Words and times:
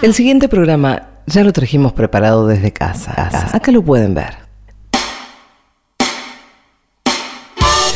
El 0.00 0.14
siguiente 0.14 0.48
programa 0.48 1.02
ya 1.26 1.42
lo 1.42 1.52
trajimos 1.52 1.92
preparado 1.92 2.46
desde 2.46 2.72
casa. 2.72 3.30
Acá 3.52 3.72
lo 3.72 3.82
pueden 3.82 4.14
ver. 4.14 4.48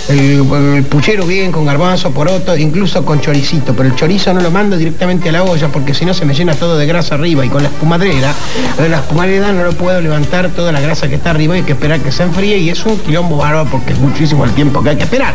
El, 0.08 0.84
puchero 0.90 1.24
bien 1.24 1.52
con 1.52 1.64
garbanzo, 1.64 2.10
poroto, 2.10 2.56
incluso 2.56 3.04
con 3.04 3.20
choricito, 3.20 3.72
pero 3.72 3.88
el 3.88 3.94
chorizo 3.94 4.34
no 4.34 4.40
lo 4.40 4.50
mando 4.50 4.76
directamente 4.76 5.28
a 5.28 5.32
la 5.32 5.44
olla 5.44 5.68
porque 5.68 5.94
si 5.94 6.04
no 6.04 6.12
se 6.12 6.26
me 6.26 6.34
llena 6.34 6.54
todo 6.54 6.76
de 6.76 6.86
grasa 6.86 7.14
arriba 7.14 7.46
y 7.46 7.48
con 7.48 7.62
la 7.62 7.68
espumadrera, 7.68 8.34
de 8.76 8.88
la 8.88 8.98
espumadrera 8.98 9.52
no 9.52 9.62
lo 9.62 9.72
puedo 9.72 10.00
levantar 10.00 10.50
toda 10.50 10.72
la 10.72 10.80
grasa 10.80 11.08
que 11.08 11.14
está 11.14 11.30
arriba 11.30 11.54
y 11.56 11.60
hay 11.60 11.64
que 11.64 11.72
esperar 11.72 12.00
que 12.00 12.10
se 12.10 12.24
enfríe 12.24 12.58
y 12.58 12.68
es 12.68 12.84
un 12.84 12.98
quilombo 12.98 13.36
bárbaro 13.36 13.70
porque 13.70 13.92
es 13.92 13.98
muchísimo 14.00 14.44
el 14.44 14.50
tiempo 14.50 14.82
que 14.82 14.90
hay 14.90 14.96
que 14.96 15.04
esperar. 15.04 15.34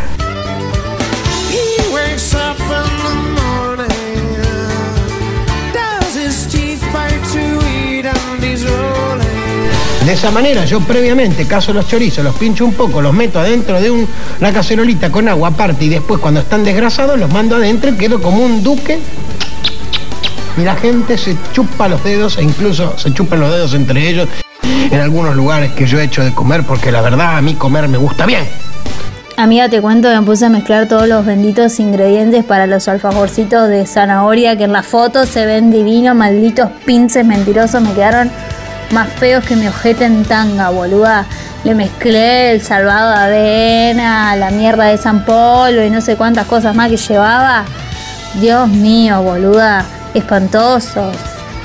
De 10.08 10.14
esa 10.14 10.30
manera 10.30 10.64
yo 10.64 10.80
previamente 10.80 11.44
caso 11.44 11.74
los 11.74 11.86
chorizos, 11.86 12.24
los 12.24 12.34
pincho 12.34 12.64
un 12.64 12.72
poco, 12.72 13.02
los 13.02 13.12
meto 13.12 13.40
adentro 13.40 13.78
de 13.78 13.90
una 13.90 14.52
cacerolita 14.54 15.12
con 15.12 15.28
agua 15.28 15.48
aparte 15.48 15.84
y 15.84 15.90
después 15.90 16.18
cuando 16.18 16.40
están 16.40 16.64
desgrasados 16.64 17.18
los 17.18 17.30
mando 17.30 17.56
adentro 17.56 17.90
y 17.90 17.96
quedo 17.98 18.18
como 18.18 18.42
un 18.42 18.62
duque. 18.62 19.00
Y 20.56 20.62
la 20.62 20.76
gente 20.76 21.18
se 21.18 21.36
chupa 21.52 21.88
los 21.88 22.02
dedos 22.02 22.38
e 22.38 22.42
incluso 22.42 22.96
se 22.96 23.12
chupan 23.12 23.40
los 23.40 23.52
dedos 23.52 23.74
entre 23.74 24.08
ellos 24.08 24.30
en 24.62 24.98
algunos 24.98 25.36
lugares 25.36 25.72
que 25.72 25.86
yo 25.86 26.00
he 26.00 26.04
hecho 26.04 26.24
de 26.24 26.32
comer 26.32 26.62
porque 26.62 26.90
la 26.90 27.02
verdad 27.02 27.36
a 27.36 27.42
mí 27.42 27.52
comer 27.52 27.86
me 27.86 27.98
gusta 27.98 28.24
bien. 28.24 28.48
Amiga, 29.36 29.68
te 29.68 29.82
cuento 29.82 30.08
que 30.08 30.18
me 30.18 30.22
puse 30.22 30.46
a 30.46 30.48
mezclar 30.48 30.88
todos 30.88 31.06
los 31.06 31.26
benditos 31.26 31.78
ingredientes 31.80 32.44
para 32.44 32.66
los 32.66 32.88
alfajorcitos 32.88 33.68
de 33.68 33.84
zanahoria 33.84 34.56
que 34.56 34.64
en 34.64 34.72
la 34.72 34.82
foto 34.82 35.26
se 35.26 35.44
ven 35.44 35.70
divinos, 35.70 36.16
malditos 36.16 36.70
pinces 36.86 37.26
mentirosos, 37.26 37.82
me 37.82 37.92
quedaron 37.92 38.30
más 38.90 39.08
feos 39.08 39.44
que 39.44 39.56
mi 39.56 39.68
ojete 39.68 40.04
en 40.04 40.24
tanga, 40.24 40.70
boluda. 40.70 41.26
Le 41.64 41.74
mezclé 41.74 42.52
el 42.52 42.62
salvado 42.62 43.10
de 43.10 43.16
avena, 43.16 44.36
la 44.36 44.50
mierda 44.50 44.84
de 44.84 44.96
San 44.96 45.24
Polo 45.24 45.84
y 45.84 45.90
no 45.90 46.00
sé 46.00 46.16
cuántas 46.16 46.46
cosas 46.46 46.74
más 46.74 46.90
que 46.90 46.96
llevaba. 46.96 47.64
Dios 48.34 48.68
mío, 48.68 49.22
boluda, 49.22 49.84
espantoso. 50.14 51.10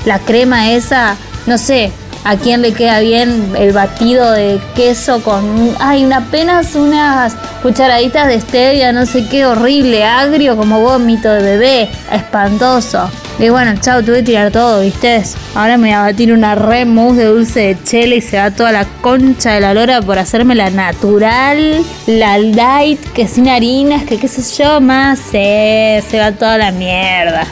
La 0.04 0.18
crema 0.18 0.70
esa, 0.72 1.16
no 1.46 1.56
sé, 1.56 1.92
a 2.24 2.36
quién 2.36 2.62
le 2.62 2.72
queda 2.72 3.00
bien 3.00 3.52
el 3.56 3.72
batido 3.72 4.30
de 4.32 4.60
queso 4.74 5.22
con, 5.22 5.44
ay, 5.78 6.10
apenas 6.12 6.74
unas 6.74 7.34
cucharaditas 7.62 8.26
de 8.26 8.40
stevia, 8.40 8.92
no 8.92 9.06
sé 9.06 9.28
qué, 9.28 9.46
horrible, 9.46 10.04
agrio 10.04 10.56
como 10.56 10.80
vómito 10.80 11.30
de 11.30 11.42
bebé, 11.42 11.90
espantoso. 12.10 13.10
Y 13.38 13.48
bueno, 13.48 13.74
chao, 13.80 14.00
tuve 14.02 14.18
que 14.18 14.22
tirar 14.22 14.52
todo, 14.52 14.80
¿viste? 14.80 15.22
Ahora 15.56 15.76
me 15.76 15.88
voy 15.88 15.96
a 15.96 16.00
batir 16.02 16.32
una 16.32 16.54
re 16.54 16.84
mousse 16.84 17.16
de 17.16 17.24
dulce 17.24 17.60
de 17.60 17.82
chela 17.82 18.14
y 18.14 18.20
se 18.20 18.38
va 18.38 18.52
toda 18.52 18.70
la 18.70 18.84
concha 19.00 19.52
de 19.54 19.60
la 19.60 19.74
lora 19.74 20.00
por 20.00 20.18
hacerme 20.18 20.54
la 20.54 20.70
natural, 20.70 21.84
la 22.06 22.38
light, 22.38 23.00
que 23.12 23.26
sin 23.26 23.48
harinas, 23.48 24.04
que 24.04 24.18
qué 24.18 24.28
sé 24.28 24.62
yo 24.62 24.80
más. 24.80 25.18
se 25.18 26.00
va 26.16 26.30
toda 26.32 26.58
la 26.58 26.70
mierda. 26.70 27.44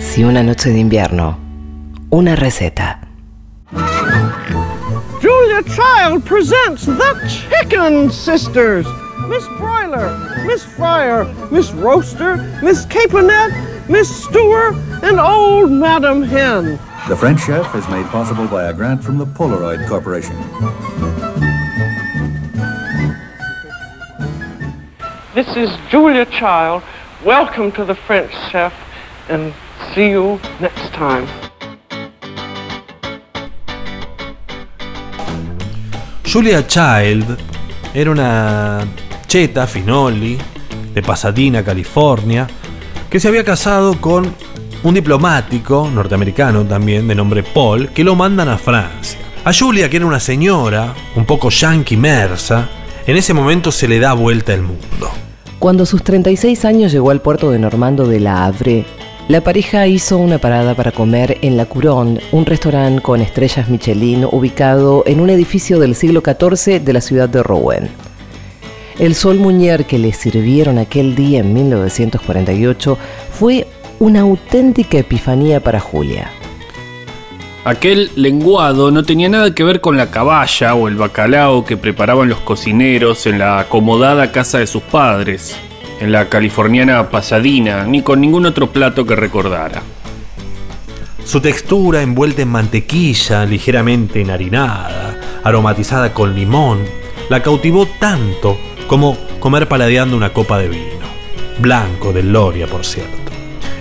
Si 0.00 0.22
una 0.22 0.44
noche 0.44 0.70
de 0.70 0.78
invierno, 0.78 1.36
una 2.10 2.36
receta. 2.36 3.00
Julia 5.20 5.62
Child 5.64 6.22
presents 6.22 6.86
The 6.86 7.28
Chicken 7.28 8.12
Sisters. 8.12 8.86
Miss 9.28 9.46
Broiler, 9.58 10.44
Miss 10.46 10.64
Fryer, 10.64 11.24
Miss 11.50 11.72
Roaster, 11.72 12.36
Miss 12.62 12.86
Caponette, 12.86 13.88
Miss 13.88 14.24
Stewer, 14.24 14.72
and 15.02 15.18
Old 15.18 15.70
Madam 15.70 16.22
Hen. 16.22 16.78
The 17.08 17.16
French 17.16 17.40
chef 17.44 17.74
is 17.74 17.88
made 17.88 18.06
possible 18.06 18.46
by 18.46 18.64
a 18.64 18.72
grant 18.72 19.02
from 19.02 19.18
the 19.18 19.26
Polaroid 19.26 19.86
Corporation. 19.88 20.36
This 25.34 25.56
is 25.56 25.70
Julia 25.90 26.26
Child. 26.26 26.82
Welcome 27.24 27.72
to 27.72 27.84
the 27.84 27.94
French 27.94 28.32
chef, 28.50 28.72
and 29.28 29.52
See 29.94 30.08
you 30.08 30.40
next 30.58 30.92
time. 30.92 31.28
Julia 36.24 36.62
Child 36.66 37.38
era 37.92 38.10
una 38.10 38.84
finoli, 39.66 40.38
de 40.94 41.02
Pasadena, 41.02 41.64
California, 41.64 42.46
que 43.10 43.18
se 43.18 43.26
había 43.26 43.42
casado 43.42 44.00
con 44.00 44.32
un 44.84 44.94
diplomático 44.94 45.90
norteamericano 45.92 46.64
también 46.64 47.08
de 47.08 47.16
nombre 47.16 47.42
Paul, 47.42 47.88
que 47.88 48.04
lo 48.04 48.14
mandan 48.14 48.48
a 48.48 48.58
Francia. 48.58 49.18
A 49.44 49.52
Julia, 49.52 49.90
que 49.90 49.96
era 49.96 50.06
una 50.06 50.20
señora, 50.20 50.94
un 51.16 51.24
poco 51.24 51.50
yankee 51.50 51.96
mersa, 51.96 52.68
en 53.08 53.16
ese 53.16 53.34
momento 53.34 53.72
se 53.72 53.88
le 53.88 53.98
da 53.98 54.12
vuelta 54.12 54.54
el 54.54 54.62
mundo. 54.62 55.10
Cuando 55.58 55.84
sus 55.84 56.04
36 56.04 56.64
años 56.64 56.92
llegó 56.92 57.10
al 57.10 57.20
puerto 57.20 57.50
de 57.50 57.58
Normando 57.58 58.06
de 58.06 58.20
la 58.20 58.44
Havre, 58.44 58.86
la 59.26 59.40
pareja 59.40 59.88
hizo 59.88 60.16
una 60.16 60.38
parada 60.38 60.76
para 60.76 60.92
comer 60.92 61.38
en 61.42 61.56
La 61.56 61.66
Couronne, 61.66 62.20
un 62.30 62.46
restaurante 62.46 63.02
con 63.02 63.20
estrellas 63.20 63.68
Michelin 63.68 64.26
ubicado 64.30 65.02
en 65.06 65.18
un 65.18 65.28
edificio 65.28 65.80
del 65.80 65.96
siglo 65.96 66.22
XIV 66.24 66.80
de 66.80 66.92
la 66.92 67.00
ciudad 67.00 67.28
de 67.28 67.42
Rouen. 67.42 68.13
El 68.98 69.14
sol 69.14 69.38
muñer 69.38 69.86
que 69.86 69.98
le 69.98 70.12
sirvieron 70.12 70.78
aquel 70.78 71.16
día 71.16 71.40
en 71.40 71.52
1948 71.52 72.98
fue 73.32 73.66
una 73.98 74.20
auténtica 74.20 74.98
epifanía 74.98 75.60
para 75.60 75.80
Julia. 75.80 76.30
Aquel 77.64 78.10
lenguado 78.14 78.90
no 78.90 79.02
tenía 79.04 79.28
nada 79.28 79.54
que 79.54 79.64
ver 79.64 79.80
con 79.80 79.96
la 79.96 80.10
caballa 80.10 80.74
o 80.74 80.86
el 80.86 80.96
bacalao 80.96 81.64
que 81.64 81.76
preparaban 81.76 82.28
los 82.28 82.40
cocineros 82.40 83.26
en 83.26 83.38
la 83.38 83.58
acomodada 83.58 84.30
casa 84.30 84.58
de 84.58 84.66
sus 84.66 84.82
padres 84.82 85.56
en 86.00 86.12
la 86.12 86.28
californiana 86.28 87.08
Pasadena, 87.10 87.84
ni 87.84 88.02
con 88.02 88.20
ningún 88.20 88.46
otro 88.46 88.70
plato 88.70 89.06
que 89.06 89.16
recordara. 89.16 89.82
Su 91.24 91.40
textura 91.40 92.02
envuelta 92.02 92.42
en 92.42 92.48
mantequilla, 92.48 93.46
ligeramente 93.46 94.20
enharinada, 94.20 95.18
aromatizada 95.42 96.12
con 96.12 96.34
limón, 96.34 96.80
la 97.30 97.42
cautivó 97.42 97.86
tanto 97.98 98.58
como 98.86 99.16
comer 99.40 99.68
paladeando 99.68 100.16
una 100.16 100.32
copa 100.32 100.58
de 100.58 100.68
vino. 100.68 101.04
Blanco 101.58 102.12
de 102.12 102.22
Loria, 102.22 102.66
por 102.66 102.84
cierto. 102.84 103.32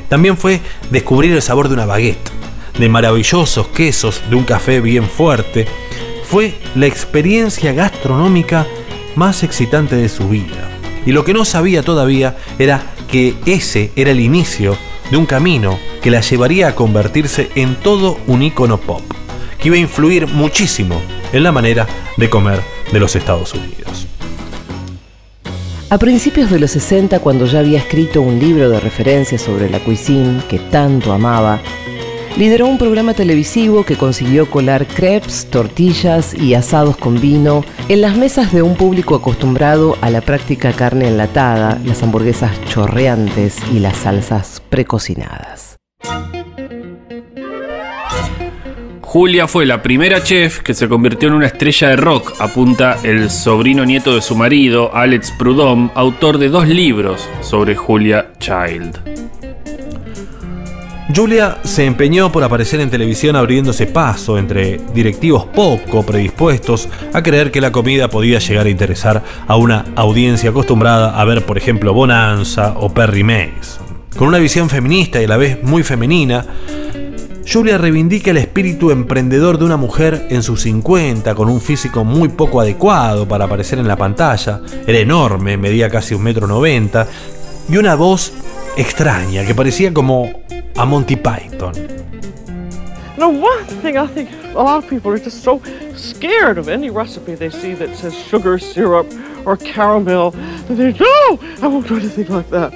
También 0.09 0.37
fue 0.37 0.61
descubrir 0.91 1.31
el 1.31 1.41
sabor 1.41 1.67
de 1.67 1.73
una 1.73 1.85
baguette, 1.85 2.29
de 2.77 2.89
maravillosos 2.89 3.67
quesos, 3.69 4.21
de 4.29 4.35
un 4.35 4.43
café 4.43 4.79
bien 4.79 5.05
fuerte. 5.09 5.67
Fue 6.25 6.55
la 6.75 6.85
experiencia 6.85 7.73
gastronómica 7.73 8.67
más 9.15 9.43
excitante 9.43 9.95
de 9.95 10.09
su 10.09 10.29
vida. 10.29 10.69
Y 11.05 11.11
lo 11.11 11.23
que 11.23 11.33
no 11.33 11.45
sabía 11.45 11.83
todavía 11.83 12.37
era 12.59 12.93
que 13.09 13.35
ese 13.45 13.91
era 13.95 14.11
el 14.11 14.19
inicio 14.19 14.77
de 15.11 15.17
un 15.17 15.25
camino 15.25 15.77
que 16.01 16.11
la 16.11 16.21
llevaría 16.21 16.69
a 16.69 16.75
convertirse 16.75 17.49
en 17.55 17.75
todo 17.75 18.17
un 18.27 18.41
icono 18.41 18.79
pop, 18.79 19.01
que 19.59 19.67
iba 19.67 19.77
a 19.77 19.79
influir 19.79 20.27
muchísimo 20.27 21.01
en 21.31 21.43
la 21.43 21.51
manera 21.51 21.87
de 22.17 22.29
comer 22.29 22.61
de 22.91 22.99
los 22.99 23.15
Estados 23.15 23.53
Unidos. 23.53 24.07
A 25.93 25.99
principios 25.99 26.49
de 26.49 26.57
los 26.57 26.71
60, 26.71 27.19
cuando 27.19 27.45
ya 27.45 27.59
había 27.59 27.77
escrito 27.77 28.23
un 28.23 28.39
libro 28.39 28.67
de 28.67 28.79
referencia 28.79 29.37
sobre 29.37 29.69
la 29.69 29.79
cuisine 29.79 30.41
que 30.49 30.57
tanto 30.57 31.13
amaba, 31.13 31.61
lideró 32.35 32.65
un 32.65 32.79
programa 32.79 33.13
televisivo 33.13 33.85
que 33.85 33.95
consiguió 33.95 34.49
colar 34.49 34.87
crepes, 34.87 35.45
tortillas 35.51 36.33
y 36.33 36.55
asados 36.55 36.97
con 36.97 37.21
vino 37.21 37.63
en 37.89 38.01
las 38.01 38.17
mesas 38.17 38.51
de 38.51 38.63
un 38.63 38.75
público 38.75 39.13
acostumbrado 39.13 39.95
a 40.01 40.09
la 40.09 40.21
práctica 40.21 40.73
carne 40.73 41.09
enlatada, 41.09 41.79
las 41.85 42.01
hamburguesas 42.01 42.59
chorreantes 42.65 43.57
y 43.71 43.77
las 43.77 43.97
salsas 43.97 44.63
precocinadas. 44.71 45.72
Julia 49.13 49.47
fue 49.47 49.67
la 49.67 49.83
primera 49.83 50.23
chef 50.23 50.61
que 50.61 50.73
se 50.73 50.89
convirtió 50.89 51.27
en 51.27 51.35
una 51.35 51.45
estrella 51.45 51.89
de 51.89 51.97
rock, 51.97 52.33
apunta 52.39 52.97
el 53.03 53.29
sobrino 53.29 53.85
nieto 53.85 54.15
de 54.15 54.23
su 54.23 54.35
marido, 54.35 54.89
Alex 54.91 55.33
Prudhomme, 55.37 55.91
autor 55.93 56.39
de 56.39 56.49
dos 56.49 56.67
libros 56.67 57.29
sobre 57.41 57.75
Julia 57.75 58.31
Child. 58.39 58.97
Julia 61.15 61.59
se 61.63 61.85
empeñó 61.85 62.31
por 62.31 62.43
aparecer 62.43 62.79
en 62.79 62.89
televisión 62.89 63.35
abriéndose 63.35 63.85
paso 63.85 64.39
entre 64.39 64.79
directivos 64.95 65.45
poco 65.45 66.03
predispuestos 66.03 66.89
a 67.13 67.21
creer 67.21 67.51
que 67.51 67.61
la 67.61 67.71
comida 67.71 68.09
podía 68.09 68.39
llegar 68.39 68.65
a 68.65 68.71
interesar 68.71 69.21
a 69.45 69.55
una 69.57 69.85
audiencia 69.95 70.49
acostumbrada 70.49 71.21
a 71.21 71.23
ver, 71.23 71.45
por 71.45 71.59
ejemplo, 71.59 71.93
Bonanza 71.93 72.73
o 72.77 72.91
Perry 72.91 73.23
Mason. 73.23 73.93
Con 74.17 74.27
una 74.27 74.39
visión 74.39 74.71
feminista 74.71 75.21
y 75.21 75.25
a 75.25 75.27
la 75.27 75.37
vez 75.37 75.61
muy 75.61 75.83
femenina, 75.83 76.45
Julia 77.45 77.77
reivindica 77.77 78.31
el 78.31 78.37
espíritu 78.37 78.91
emprendedor 78.91 79.57
de 79.57 79.65
una 79.65 79.75
mujer 79.75 80.27
en 80.29 80.43
sus 80.43 80.61
50, 80.61 81.35
con 81.35 81.49
un 81.49 81.59
físico 81.59 82.03
muy 82.03 82.29
poco 82.29 82.61
adecuado 82.61 83.27
para 83.27 83.45
aparecer 83.45 83.79
en 83.79 83.87
la 83.87 83.97
pantalla, 83.97 84.61
era 84.87 84.99
enorme, 84.99 85.57
medía 85.57 85.89
casi 85.89 86.15
un 86.15 86.23
metro 86.23 86.47
noventa, 86.47 87.05
y 87.69 87.77
una 87.77 87.95
voz 87.95 88.31
extraña 88.77 89.45
que 89.45 89.53
parecía 89.53 89.93
como 89.93 90.29
a 90.75 90.85
Monty 90.85 91.17
Python. 91.17 91.73
Now, 93.17 93.29
one 93.29 93.63
thing 93.81 93.97
I 93.97 94.07
think 94.07 94.29
a 94.55 94.63
lot 94.63 94.83
of 94.83 94.89
people 94.89 95.11
are 95.11 95.19
just 95.19 95.43
so 95.43 95.61
scared 95.95 96.57
of 96.57 96.67
any 96.67 96.89
recipe 96.89 97.35
they 97.35 97.51
see 97.51 97.73
that 97.75 97.95
says 97.95 98.13
sugar 98.13 98.57
syrup 98.57 99.05
or 99.45 99.55
caramel. 99.57 100.33
And 100.67 100.77
they 100.77 100.93
no, 100.93 101.39
I 101.61 101.67
won't 101.67 101.87
do 101.87 101.97
anything 101.97 102.27
like 102.29 102.49
that. 102.49 102.73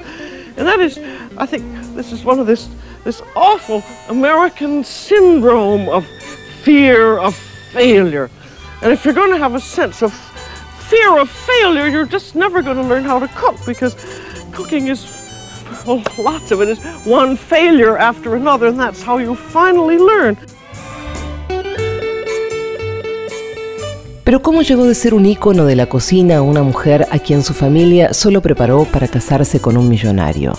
And 0.56 0.66
that 0.66 0.78
is, 0.80 0.98
I 1.36 1.46
think, 1.46 1.64
this 1.94 2.12
is 2.12 2.24
one 2.24 2.38
of 2.38 2.46
this 2.46 2.68
this 3.08 3.22
awful 3.34 3.82
American 4.10 4.84
syndrome 4.84 5.88
of 5.88 6.04
fear 6.62 7.16
of 7.18 7.34
failure. 7.72 8.28
And 8.82 8.92
if 8.92 9.02
you're 9.02 9.14
going 9.14 9.30
to 9.30 9.38
have 9.38 9.54
a 9.54 9.60
sense 9.60 10.02
of 10.02 10.12
fear 10.90 11.18
of 11.18 11.30
failure, 11.30 11.88
you're 11.88 12.04
just 12.04 12.34
never 12.34 12.60
going 12.60 12.76
to 12.76 12.82
learn 12.82 13.04
how 13.04 13.18
to 13.18 13.28
cook 13.28 13.56
because 13.64 13.96
cooking 14.52 14.88
is, 14.88 15.00
well, 15.86 16.02
lots 16.18 16.50
of 16.50 16.60
it 16.60 16.68
is 16.68 16.78
one 17.06 17.34
failure 17.38 17.96
after 17.96 18.36
another, 18.36 18.66
and 18.66 18.78
that's 18.78 19.02
how 19.02 19.16
you 19.16 19.34
finally 19.34 19.96
learn. 19.96 20.36
Pero 24.22 24.42
¿cómo 24.42 24.60
llegó 24.60 24.84
de 24.84 24.94
ser 24.94 25.14
un 25.14 25.24
ícono 25.24 25.64
de 25.64 25.76
la 25.76 25.86
cocina 25.86 26.36
a 26.36 26.42
una 26.42 26.62
mujer 26.62 27.06
a 27.10 27.18
quien 27.18 27.42
su 27.42 27.54
familia 27.54 28.12
solo 28.12 28.42
preparó 28.42 28.84
para 28.84 29.08
casarse 29.08 29.60
con 29.60 29.78
un 29.78 29.88
millonario? 29.88 30.52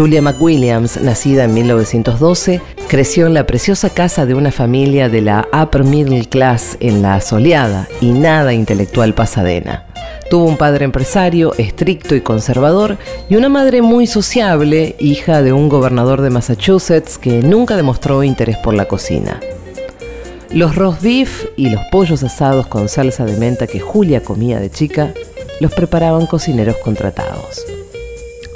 Julia 0.00 0.22
McWilliams, 0.22 0.98
nacida 1.02 1.44
en 1.44 1.52
1912, 1.52 2.62
creció 2.88 3.26
en 3.26 3.34
la 3.34 3.44
preciosa 3.44 3.90
casa 3.90 4.24
de 4.24 4.32
una 4.32 4.50
familia 4.50 5.10
de 5.10 5.20
la 5.20 5.46
upper 5.52 5.84
middle 5.84 6.24
class 6.24 6.78
en 6.80 7.02
la 7.02 7.20
soleada 7.20 7.86
y 8.00 8.12
nada 8.12 8.54
intelectual 8.54 9.12
Pasadena. 9.12 9.84
Tuvo 10.30 10.46
un 10.46 10.56
padre 10.56 10.86
empresario, 10.86 11.52
estricto 11.58 12.14
y 12.14 12.22
conservador, 12.22 12.96
y 13.28 13.36
una 13.36 13.50
madre 13.50 13.82
muy 13.82 14.06
sociable, 14.06 14.96
hija 15.00 15.42
de 15.42 15.52
un 15.52 15.68
gobernador 15.68 16.22
de 16.22 16.30
Massachusetts 16.30 17.18
que 17.18 17.42
nunca 17.42 17.76
demostró 17.76 18.24
interés 18.24 18.56
por 18.56 18.72
la 18.72 18.88
cocina. 18.88 19.38
Los 20.50 20.76
roast 20.76 21.02
beef 21.02 21.44
y 21.58 21.68
los 21.68 21.82
pollos 21.92 22.22
asados 22.22 22.66
con 22.68 22.88
salsa 22.88 23.26
de 23.26 23.36
menta 23.36 23.66
que 23.66 23.80
Julia 23.80 24.22
comía 24.22 24.60
de 24.60 24.70
chica 24.70 25.12
los 25.60 25.74
preparaban 25.74 26.24
cocineros 26.24 26.78
contratados. 26.78 27.66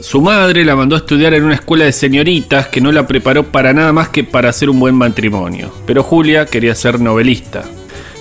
Su 0.04 0.20
madre 0.20 0.66
la 0.66 0.76
mandó 0.76 0.96
a 0.96 0.98
estudiar 0.98 1.32
en 1.32 1.44
una 1.44 1.54
escuela 1.54 1.86
de 1.86 1.92
señoritas 1.92 2.68
que 2.68 2.82
no 2.82 2.92
la 2.92 3.06
preparó 3.06 3.44
para 3.44 3.72
nada 3.72 3.90
más 3.94 4.10
que 4.10 4.22
para 4.22 4.50
hacer 4.50 4.68
un 4.68 4.78
buen 4.78 4.94
matrimonio. 4.94 5.72
Pero 5.86 6.02
Julia 6.02 6.44
quería 6.44 6.74
ser 6.74 7.00
novelista. 7.00 7.64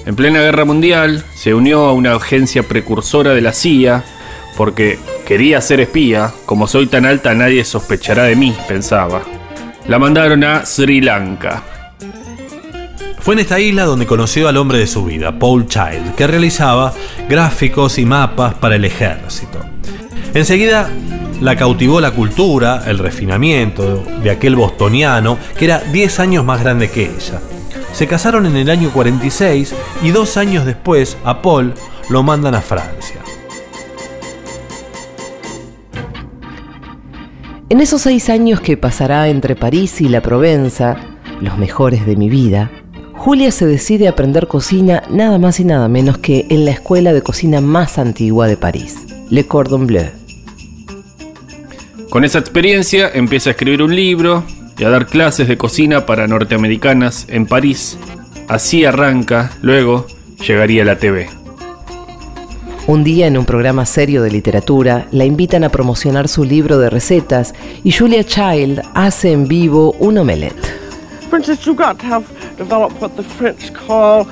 En 0.06 0.15
plena 0.15 0.39
guerra 0.39 0.63
mundial 0.63 1.25
se 1.35 1.53
unió 1.53 1.81
a 1.81 1.91
una 1.91 2.15
agencia 2.15 2.63
precursora 2.63 3.33
de 3.33 3.41
la 3.41 3.51
CIA 3.51 4.01
porque 4.56 4.97
quería 5.27 5.59
ser 5.59 5.81
espía. 5.81 6.31
Como 6.45 6.68
soy 6.68 6.88
tan 6.88 7.06
alta 7.06 7.33
nadie 7.33 7.65
sospechará 7.65 8.24
de 8.24 8.38
mí, 8.38 8.56
pensaba. 8.65 9.21
La 9.86 10.00
mandaron 10.00 10.41
a 10.45 10.65
Sri 10.65 11.01
Lanka. 11.01 11.63
Fue 13.19 13.33
en 13.33 13.41
esta 13.41 13.59
isla 13.59 13.83
donde 13.83 14.06
conoció 14.06 14.47
al 14.47 14.56
hombre 14.56 14.77
de 14.77 14.88
su 14.88 15.03
vida, 15.03 15.38
Paul 15.38 15.68
Child, 15.68 16.15
que 16.15 16.27
realizaba 16.27 16.94
gráficos 17.27 18.00
y 18.00 18.06
mapas 18.06 18.53
para 18.53 18.77
el 18.77 18.86
ejército. 18.86 19.59
Enseguida 20.33 20.89
la 21.44 21.57
cautivó 21.57 22.00
la 22.00 22.12
cultura, 22.12 22.84
el 22.88 23.00
refinamiento 23.00 24.01
de 24.24 24.31
aquel 24.31 24.56
bostoniano 24.56 25.38
que 25.57 25.66
era 25.66 25.80
10 25.80 26.22
años 26.22 26.45
más 26.45 26.63
grande 26.63 26.90
que 26.90 27.04
ella. 27.04 27.42
Se 27.92 28.07
casaron 28.07 28.45
en 28.45 28.56
el 28.56 28.69
año 28.69 28.92
46 28.92 29.75
y 30.04 30.12
dos 30.12 30.38
años 30.38 30.66
después 30.66 31.18
a 31.25 31.42
Paul 31.42 31.74
lo 32.10 32.24
mandan 32.24 32.56
a 32.56 32.62
Francia. 32.62 33.18
En 37.68 37.81
esos 37.81 38.04
seis 38.04 38.30
años 38.30 38.62
que 38.62 38.78
pasará 38.78 39.28
entre 39.28 39.57
París 39.57 40.00
y 40.00 40.07
la 40.07 40.22
Provenza, 40.22 40.96
los 41.42 41.57
mejores 41.57 42.06
de 42.06 42.16
mi 42.16 42.30
vida, 42.30 42.72
Julia 43.16 43.51
se 43.51 43.66
decide 43.66 44.07
a 44.07 44.12
aprender 44.12 44.48
cocina 44.48 45.04
nada 45.10 45.38
más 45.39 45.60
y 45.60 45.66
nada 45.66 45.89
menos 45.89 46.18
que 46.19 46.48
en 46.50 46.63
la 46.63 46.72
escuela 46.72 47.12
de 47.12 47.22
cocina 47.22 47.60
más 47.60 47.98
antigua 47.98 48.48
de 48.48 48.56
París, 48.56 48.96
Le 49.30 49.46
Cordon 49.46 49.88
Bleu. 49.88 50.23
Con 52.13 52.24
esa 52.24 52.38
experiencia 52.38 53.10
empieza 53.12 53.50
a 53.50 53.54
escribir 53.54 53.81
un 53.81 53.95
libro 53.95 54.44
y 54.77 54.83
a 54.83 54.92
dar 54.92 55.07
clases 55.07 55.48
de 55.48 55.57
cocina 55.57 56.06
para 56.06 56.27
norteamericanas 56.27 57.25
en 57.27 57.48
París. 57.48 57.98
Así 58.48 58.86
arranca, 58.86 59.50
luego 59.63 60.06
llegaría 60.45 60.83
a 60.83 60.86
la 60.86 61.00
TV. 61.00 61.27
Un 62.86 63.04
día 63.04 63.25
en 63.25 63.36
un 63.36 63.45
programa 63.45 63.88
serio 63.88 64.21
de 64.21 64.30
literatura 64.30 65.07
la 65.10 65.25
invitan 65.25 65.63
a 65.63 65.69
promocionar 65.69 66.27
su 66.27 66.44
libro 66.44 66.77
de 66.77 66.92
recetas 66.92 67.56
y 67.83 67.92
Julia 67.92 68.24
Child 68.24 68.83
hace 68.94 69.31
en 69.31 69.48
vivo 69.48 69.95
un 69.98 70.19
omelette. 70.19 70.68
For 71.31 71.39
instance, 71.39 71.65
you 71.65 71.74
got 71.74 71.98
to 71.98 72.06
have 72.06 72.25
developed 72.60 73.01
what 73.01 73.13
the 73.15 73.24
French 73.24 73.74
call 73.74 74.27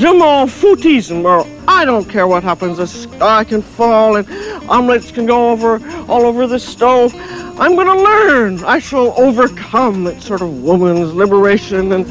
m'en 0.00 0.48
foutisme, 0.48 1.24
or 1.24 1.46
I 1.68 1.84
don't 1.84 2.08
care 2.08 2.26
what 2.26 2.42
happens. 2.42 2.78
The 2.78 2.86
sky 2.86 3.44
can 3.44 3.62
fall 3.62 4.16
and 4.16 4.26
omelets 4.68 5.10
can 5.10 5.26
go 5.26 5.50
over 5.50 5.80
all 6.08 6.26
over 6.26 6.46
the 6.46 6.58
stove. 6.58 7.14
I'm 7.60 7.74
going 7.74 7.86
to 7.86 8.02
learn. 8.02 8.64
I 8.64 8.78
shall 8.78 9.14
overcome 9.18 10.04
that 10.04 10.22
sort 10.22 10.42
of 10.42 10.62
woman's 10.62 11.12
liberation 11.12 11.92
and 11.92 12.06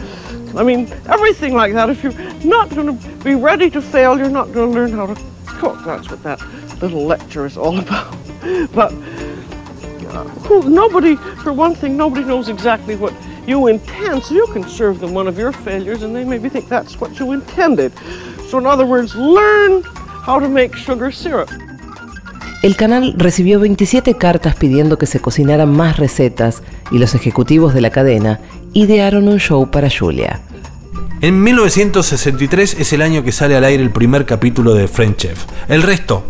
I 0.57 0.63
mean, 0.63 0.91
everything 1.07 1.53
like 1.53 1.73
that. 1.73 1.89
If 1.89 2.03
you're 2.03 2.13
not 2.43 2.69
going 2.69 2.97
to 2.97 3.07
be 3.23 3.35
ready 3.35 3.69
to 3.69 3.81
fail, 3.81 4.17
you're 4.17 4.29
not 4.29 4.51
going 4.51 4.71
to 4.71 4.79
learn 4.79 4.91
how 4.91 5.07
to 5.07 5.15
cook. 5.45 5.77
That's 5.85 6.09
what 6.09 6.21
that 6.23 6.41
little 6.81 7.05
lecture 7.05 7.45
is 7.45 7.57
all 7.57 7.79
about. 7.85 8.17
But 8.73 8.91
uh, 8.91 10.25
who, 10.45 10.69
nobody, 10.69 11.15
for 11.15 11.53
one 11.53 11.73
thing, 11.73 11.95
nobody 11.95 12.25
knows 12.25 12.49
exactly 12.49 12.95
what 12.95 13.13
you 13.47 13.67
intend, 13.67 14.23
so 14.23 14.33
you 14.35 14.45
can 14.53 14.67
serve 14.69 14.99
them 14.99 15.15
one 15.15 15.27
of 15.27 15.37
your 15.37 15.53
failures 15.53 16.03
and 16.03 16.15
they 16.15 16.25
maybe 16.25 16.49
think 16.49 16.67
that's 16.67 16.99
what 16.99 17.11
you 17.19 17.33
intended. 17.33 17.91
So, 18.49 18.59
in 18.59 18.65
other 18.65 18.85
words, 18.85 19.15
learn 19.15 19.83
how 20.25 20.39
to 20.39 20.49
make 20.49 20.75
sugar 20.75 21.11
syrup. 21.11 21.49
El 22.61 22.75
canal 22.75 23.15
recibió 23.17 23.59
27 23.59 24.17
cartas 24.17 24.55
pidiendo 24.55 24.97
que 24.97 25.07
se 25.07 25.19
cocinaran 25.19 25.71
más 25.71 25.97
recetas 25.97 26.61
y 26.91 26.99
los 26.99 27.15
ejecutivos 27.15 27.73
de 27.73 27.81
la 27.81 27.89
cadena 27.89 28.39
idearon 28.73 29.27
un 29.27 29.39
show 29.39 29.71
para 29.71 29.89
Julia. 29.89 30.41
En 31.21 31.41
1963 31.41 32.77
es 32.79 32.93
el 32.93 33.01
año 33.01 33.23
que 33.23 33.31
sale 33.31 33.55
al 33.55 33.63
aire 33.63 33.81
el 33.81 33.91
primer 33.91 34.25
capítulo 34.25 34.73
de 34.75 34.87
French 34.87 35.17
Chef. 35.17 35.45
El 35.69 35.81
resto 35.81 36.23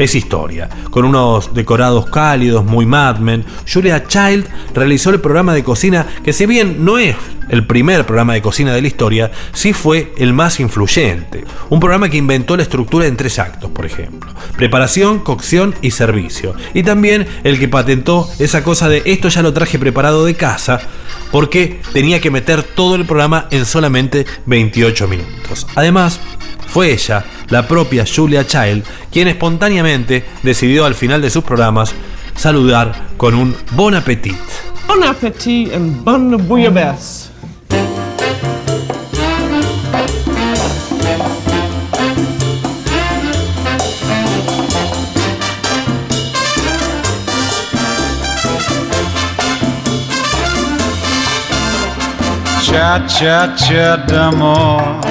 es 0.00 0.14
historia. 0.14 0.68
Con 0.90 1.04
unos 1.04 1.52
decorados 1.54 2.06
cálidos, 2.06 2.64
muy 2.64 2.86
Mad 2.86 3.18
Men, 3.18 3.44
Julia 3.70 4.04
Child 4.04 4.46
realizó 4.74 5.10
el 5.10 5.20
programa 5.20 5.54
de 5.54 5.62
cocina 5.62 6.06
que 6.24 6.32
si 6.32 6.46
bien 6.46 6.84
no 6.84 6.98
es 6.98 7.16
el 7.50 7.66
primer 7.66 8.06
programa 8.06 8.32
de 8.32 8.42
cocina 8.42 8.72
de 8.72 8.80
la 8.80 8.88
historia, 8.88 9.30
sí 9.52 9.72
fue 9.72 10.14
el 10.16 10.32
más 10.32 10.60
influyente. 10.60 11.44
Un 11.68 11.80
programa 11.80 12.08
que 12.08 12.16
inventó 12.16 12.56
la 12.56 12.62
estructura 12.62 13.06
en 13.06 13.16
tres 13.16 13.38
actos, 13.38 13.70
por 13.72 13.84
ejemplo. 13.84 14.32
Preparación, 14.56 15.18
cocción 15.18 15.74
y 15.82 15.90
servicio. 15.90 16.54
Y 16.74 16.82
también 16.84 17.26
el 17.42 17.58
que 17.58 17.68
patentó 17.68 18.28
esa 18.38 18.62
cosa 18.62 18.88
de 18.88 19.02
esto 19.04 19.28
ya 19.28 19.42
lo 19.42 19.52
traje 19.52 19.78
preparado 19.78 20.24
de 20.24 20.34
casa, 20.34 20.80
porque 21.32 21.80
tenía 21.92 22.20
que 22.20 22.30
meter 22.30 22.62
todo 22.62 22.94
el 22.94 23.04
programa 23.04 23.48
en 23.50 23.66
solamente 23.66 24.26
28 24.46 25.08
minutos. 25.08 25.66
Además, 25.74 26.20
fue 26.68 26.92
ella, 26.92 27.24
la 27.50 27.66
propia 27.66 28.04
Julia 28.06 28.46
Child, 28.46 28.84
quien 29.10 29.28
espontáneamente 29.28 30.24
decidió 30.42 30.84
al 30.84 30.94
final 30.94 31.20
de 31.20 31.30
sus 31.30 31.44
programas 31.44 31.94
saludar 32.36 32.92
con 33.16 33.34
un 33.34 33.54
bon 33.72 33.94
appetit. 33.94 34.36
Bon 34.86 35.02
appetit 35.04 35.72
and 35.74 36.02
bon 36.04 36.36
bouillabaisse. 36.48 37.28
Cha 52.62 53.04
cha 53.06 53.54
cha 53.56 53.96
d'amour. 53.96 55.09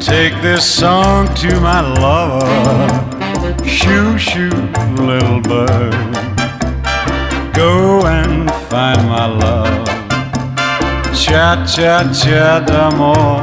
Take 0.00 0.40
this 0.42 0.64
song 0.64 1.26
to 1.36 1.60
my 1.60 1.80
lover. 1.80 3.66
Shoo 3.66 4.18
shoo, 4.18 4.50
little 4.96 5.40
bird. 5.40 5.92
Go 7.54 8.06
and 8.06 8.50
find 8.68 9.08
my 9.08 9.26
love. 9.26 9.86
Cha 11.14 11.64
cha 11.66 12.04
cha 12.12 12.60
d'amour. 12.60 13.40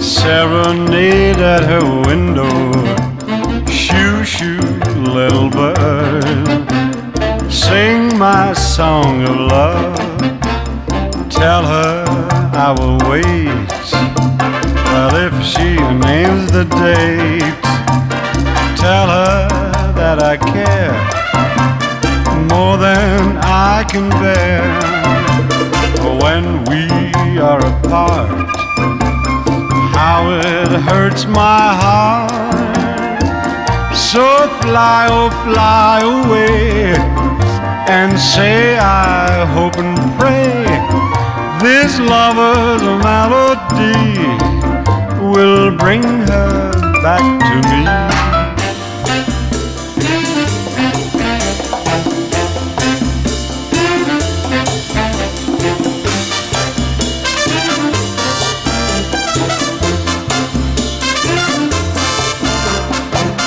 Serenade 0.00 1.38
at 1.38 1.62
her 1.64 1.84
window. 2.08 2.50
Shoo 3.70 4.24
shoo, 4.24 4.60
little 4.96 5.50
bird. 5.50 6.24
Sing 7.52 8.18
my 8.18 8.52
song 8.54 9.22
of 9.22 9.36
love. 9.36 9.96
Tell 11.30 11.64
her 11.64 12.04
I 12.54 12.74
will 12.78 12.98
wait. 13.10 14.51
Well, 14.92 15.16
if 15.16 15.32
she 15.42 15.76
names 16.10 16.52
the 16.52 16.64
date, 16.64 17.62
tell 18.76 19.08
her 19.08 19.48
that 19.96 20.18
I 20.22 20.36
care. 20.36 20.92
More 22.52 22.76
than 22.76 23.38
I 23.38 23.86
can 23.90 24.10
bear. 24.20 24.60
When 26.22 26.44
we 26.68 27.40
are 27.40 27.60
apart, 27.72 28.50
how 29.96 30.30
it 30.30 30.68
hurts 30.88 31.24
my 31.24 31.64
heart. 31.82 32.30
So 33.96 34.46
fly, 34.60 35.08
oh, 35.08 35.30
fly 35.46 36.00
away 36.04 36.92
and 37.88 38.20
say, 38.20 38.76
I 38.76 39.46
hope 39.54 39.78
and 39.78 39.96
pray 40.20 40.68
this 41.62 41.98
lover's 41.98 42.82
melody 42.82 44.61
will 45.32 45.74
bring 45.74 46.02
her 46.02 46.70
back 47.02 47.24
to 47.40 47.54
me. 47.70 47.82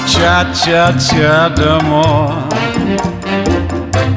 cha 0.08 0.51
cha 0.54 0.92
cha 0.98 1.50
d'amour. 1.50 2.50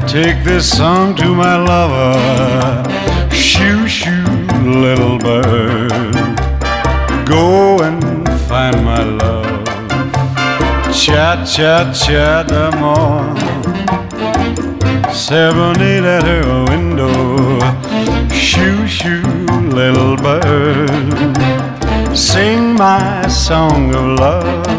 Take 0.07 0.43
this 0.43 0.65
song 0.79 1.15
to 1.17 1.35
my 1.35 1.57
lover. 1.57 2.89
Shoo 3.31 3.87
shoo, 3.87 4.25
little 4.65 5.19
bird. 5.19 6.38
Go 7.28 7.78
and 7.82 8.26
find 8.49 8.82
my 8.82 9.02
love. 9.02 9.64
Cha 10.94 11.44
cha 11.44 11.92
cha 11.92 12.42
d'amour. 12.42 13.37
Serenade 15.12 16.04
at 16.04 16.23
her 16.25 16.64
window. 16.70 17.61
Shoo 18.32 18.87
shoo, 18.87 19.23
little 19.68 20.16
bird. 20.16 21.37
Sing 22.16 22.75
my 22.75 23.26
song 23.28 23.94
of 23.94 24.18
love. 24.18 24.77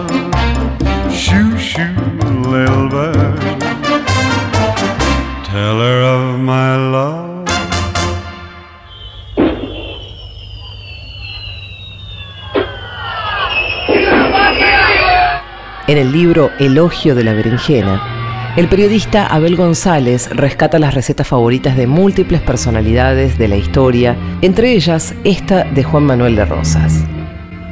En 15.89 15.97
el 15.97 16.11
libro 16.11 16.51
Elogio 16.59 17.15
de 17.15 17.23
la 17.23 17.33
berenjena, 17.33 18.53
el 18.55 18.67
periodista 18.67 19.25
Abel 19.25 19.55
González 19.55 20.29
rescata 20.29 20.77
las 20.77 20.93
recetas 20.93 21.27
favoritas 21.27 21.75
de 21.75 21.87
múltiples 21.87 22.41
personalidades 22.41 23.39
de 23.39 23.47
la 23.47 23.55
historia, 23.55 24.15
entre 24.43 24.73
ellas 24.73 25.15
esta 25.23 25.63
de 25.63 25.83
Juan 25.83 26.03
Manuel 26.03 26.35
de 26.35 26.45
Rosas. 26.45 27.03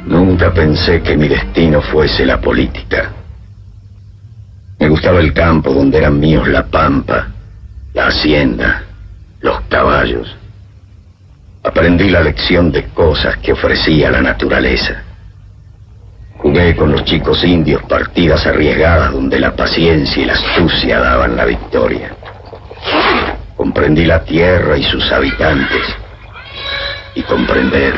Nunca 0.04 0.52
pensé 0.52 1.00
que 1.00 1.16
mi 1.16 1.28
destino 1.28 1.80
fuese 1.80 2.26
la 2.26 2.40
política. 2.40 3.12
Me 4.80 4.88
gustaba 4.88 5.20
el 5.20 5.32
campo 5.32 5.72
donde 5.72 5.98
eran 5.98 6.18
míos 6.18 6.48
la 6.48 6.66
pampa, 6.66 7.28
la 7.94 8.08
hacienda, 8.08 8.82
los 9.42 9.60
caballos. 9.68 10.36
Aprendí 11.62 12.10
la 12.10 12.22
lección 12.22 12.72
de 12.72 12.82
cosas 12.86 13.36
que 13.36 13.52
ofrecía 13.52 14.10
la 14.10 14.22
naturaleza. 14.22 15.04
Jugué 16.38 16.76
con 16.76 16.92
los 16.92 17.04
chicos 17.04 17.42
indios 17.44 17.82
partidas 17.82 18.46
arriesgadas 18.46 19.12
donde 19.12 19.40
la 19.40 19.54
paciencia 19.54 20.22
y 20.22 20.26
la 20.26 20.34
astucia 20.34 21.00
daban 21.00 21.36
la 21.36 21.44
victoria. 21.44 22.14
Comprendí 23.56 24.04
la 24.04 24.24
tierra 24.24 24.78
y 24.78 24.84
sus 24.84 25.10
habitantes. 25.10 25.82
Y 27.16 27.22
comprender 27.22 27.94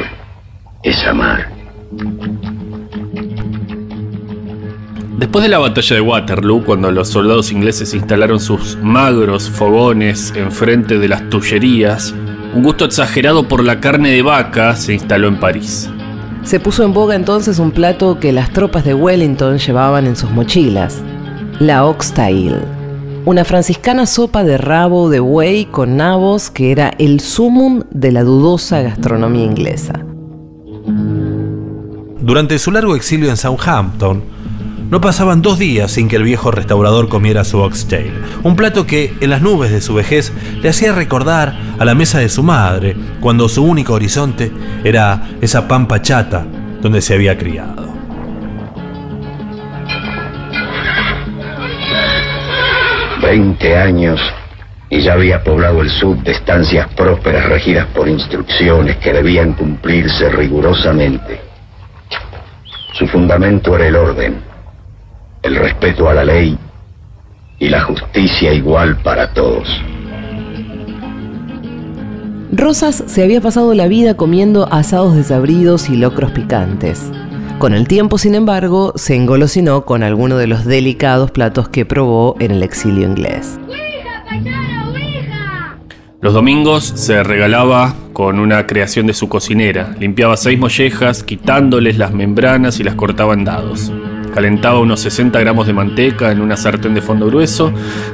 es 0.83 1.07
amar. 1.07 1.51
Después 5.19 5.43
de 5.43 5.51
la 5.51 5.59
batalla 5.59 5.97
de 5.97 6.01
Waterloo, 6.01 6.65
cuando 6.65 6.91
los 6.91 7.09
soldados 7.09 7.53
ingleses 7.53 7.93
instalaron 7.93 8.41
sus 8.41 8.79
magros 8.79 9.51
fogones 9.51 10.33
enfrente 10.35 10.99
de 10.99 11.09
las 11.09 11.29
tullerías, 11.29 12.15
un 12.55 12.63
gusto 12.63 12.87
exagerado 12.87 13.47
por 13.47 13.63
la 13.63 13.81
carne 13.81 14.13
de 14.13 14.23
vaca 14.23 14.75
se 14.77 14.95
instaló 14.95 15.29
en 15.29 15.39
París. 15.39 15.91
Se 16.43 16.59
puso 16.59 16.85
en 16.85 16.93
boga 16.93 17.15
entonces 17.15 17.59
un 17.59 17.71
plato 17.71 18.19
que 18.19 18.33
las 18.33 18.51
tropas 18.53 18.85
de 18.85 18.95
Wellington 18.95 19.59
llevaban 19.59 20.07
en 20.07 20.17
sus 20.17 20.31
mochilas, 20.31 21.03
la 21.59 21.85
oxtail, 21.85 22.57
una 23.27 23.45
franciscana 23.45 24.07
sopa 24.07 24.43
de 24.43 24.57
rabo 24.57 25.11
de 25.11 25.21
buey 25.21 25.67
con 25.67 25.97
nabos 25.97 26.51
que 26.51 26.73
era 26.73 26.95
el 26.99 27.21
sumum 27.21 27.83
de 27.91 28.13
la 28.13 28.25
dudosa 28.25 28.81
gastronomía 28.81 29.45
inglesa. 29.45 30.05
Durante 32.21 32.59
su 32.59 32.71
largo 32.71 32.97
exilio 32.97 33.29
en 33.29 33.37
Southampton, 33.37 34.23
no 34.91 35.01
pasaban 35.01 35.41
dos 35.41 35.59
días 35.59 35.93
sin 35.93 36.09
que 36.09 36.17
el 36.17 36.25
viejo 36.25 36.51
restaurador 36.51 37.09
comiera 37.09 37.45
su 37.45 37.59
oxtail, 37.61 38.13
un 38.43 38.57
plato 38.57 38.87
que, 38.87 39.15
en 39.21 39.31
las 39.31 39.41
nubes 39.41 39.71
de 39.71 39.81
su 39.81 39.95
vejez, 39.95 40.33
le 40.61 40.69
hacía 40.69 40.93
recordar 40.93 41.57
a 41.79 41.85
la 41.85 41.95
mesa 41.95 42.19
de 42.19 42.29
su 42.29 42.43
madre, 42.43 42.97
cuando 43.21 43.49
su 43.49 43.65
único 43.65 43.95
horizonte 43.95 44.51
era 44.83 45.29
esa 45.41 45.69
pampa 45.69 46.03
chata 46.03 46.45
donde 46.83 47.01
se 47.01 47.15
había 47.15 47.39
criado. 47.39 47.89
Veinte 53.23 53.77
años 53.77 54.21
y 54.89 55.01
ya 55.01 55.13
había 55.13 55.45
poblado 55.45 55.83
el 55.83 55.89
sur 55.89 56.21
de 56.25 56.33
estancias 56.33 56.89
prósperas 56.95 57.49
regidas 57.49 57.87
por 57.95 58.09
instrucciones 58.09 58.97
que 58.97 59.13
debían 59.13 59.53
cumplirse 59.53 60.29
rigurosamente. 60.31 61.41
Su 62.95 63.07
fundamento 63.07 63.77
era 63.77 63.87
el 63.87 63.95
orden, 63.95 64.50
el 65.43 65.57
respeto 65.57 66.09
a 66.09 66.15
la 66.15 66.25
ley 66.25 66.59
y 67.59 67.69
la 67.69 67.83
justicia 67.83 68.53
igual 68.53 68.97
para 69.03 69.33
todos. 69.33 69.69
Rosas 72.53 73.05
se 73.07 73.23
había 73.23 73.41
pasado 73.41 73.75
la 73.75 73.87
vida 73.87 74.15
comiendo 74.17 74.69
asados 74.73 75.15
desabridos 75.15 75.89
y 75.89 75.97
locros 75.97 76.33
picantes. 76.33 77.11
Con 77.59 77.75
el 77.75 77.87
tiempo, 77.87 78.19
sin 78.19 78.35
embargo, 78.35 78.93
se 78.97 79.15
engolosinó 79.15 79.85
con 79.85 80.03
alguno 80.03 80.37
de 80.37 80.47
los 80.47 80.65
delicados 80.65 81.31
platos 81.31 81.69
que 81.69 81.85
probó 81.85 82.35
en 82.41 82.51
el 82.51 82.63
exilio 82.63 83.07
inglés. 83.07 83.61
Los 86.23 86.35
domingos 86.35 86.85
se 86.85 87.23
regalaba 87.23 87.95
con 88.13 88.41
una 88.41 88.67
creación 88.67 89.07
de 89.07 89.15
su 89.15 89.29
cocinera. 89.29 89.95
Limpiaba 89.99 90.37
seis 90.37 90.59
mollejas, 90.59 91.23
quitándoles 91.23 91.99
las 91.99 92.13
membranas 92.13 92.81
y 92.81 92.83
las 92.83 92.95
cortaba 92.95 93.35
en 93.35 93.45
dados. 93.45 93.93
Calentaba 94.35 94.79
unos 94.79 95.01
60 95.01 95.39
gramos 95.41 95.67
de 95.67 95.73
manteca 95.73 96.31
en 96.31 96.41
una 96.41 96.57
sartén 96.57 96.95
de 96.95 97.03
fondo 97.03 97.27
grueso, 97.27 97.73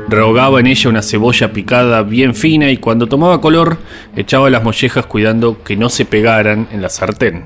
rehogaba 0.09 0.61
en 0.61 0.67
ella 0.67 0.91
una 0.91 1.03
cebolla 1.03 1.53
picada 1.53 2.03
bien 2.03 2.35
fina 2.35 2.71
y 2.71 2.79
cuando 2.79 3.07
tomaba 3.07 3.41
color 3.41 3.79
echaba 4.17 4.49
las 4.51 4.65
mollejas 4.65 5.07
cuidando 5.07 5.63
que 5.63 5.77
no 5.77 5.89
se 5.89 6.05
pegaran 6.05 6.69
en 6.73 6.83
la 6.83 6.89
sartén. 6.89 7.45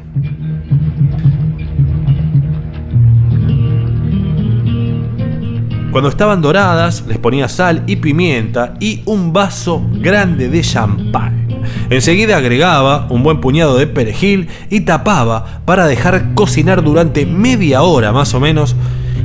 Cuando 5.91 6.09
estaban 6.09 6.41
doradas, 6.41 7.05
les 7.09 7.19
ponía 7.19 7.49
sal 7.49 7.83
y 7.89 7.97
pimienta 7.97 8.75
y 8.79 9.03
un 9.07 9.33
vaso 9.33 9.85
grande 9.93 10.49
de 10.49 10.61
champán. 10.61 11.40
Enseguida 11.91 12.37
agregaba 12.37 13.07
un 13.11 13.23
buen 13.23 13.41
puñado 13.41 13.77
de 13.77 13.87
perejil 13.87 14.49
y 14.71 14.81
tapaba 14.83 15.63
para 15.65 15.87
dejar 15.87 16.35
cocinar 16.35 16.83
durante 16.83 17.27
media 17.27 17.83
hora 17.83 18.13
más 18.13 18.35
o 18.35 18.41
menos. 18.41 18.77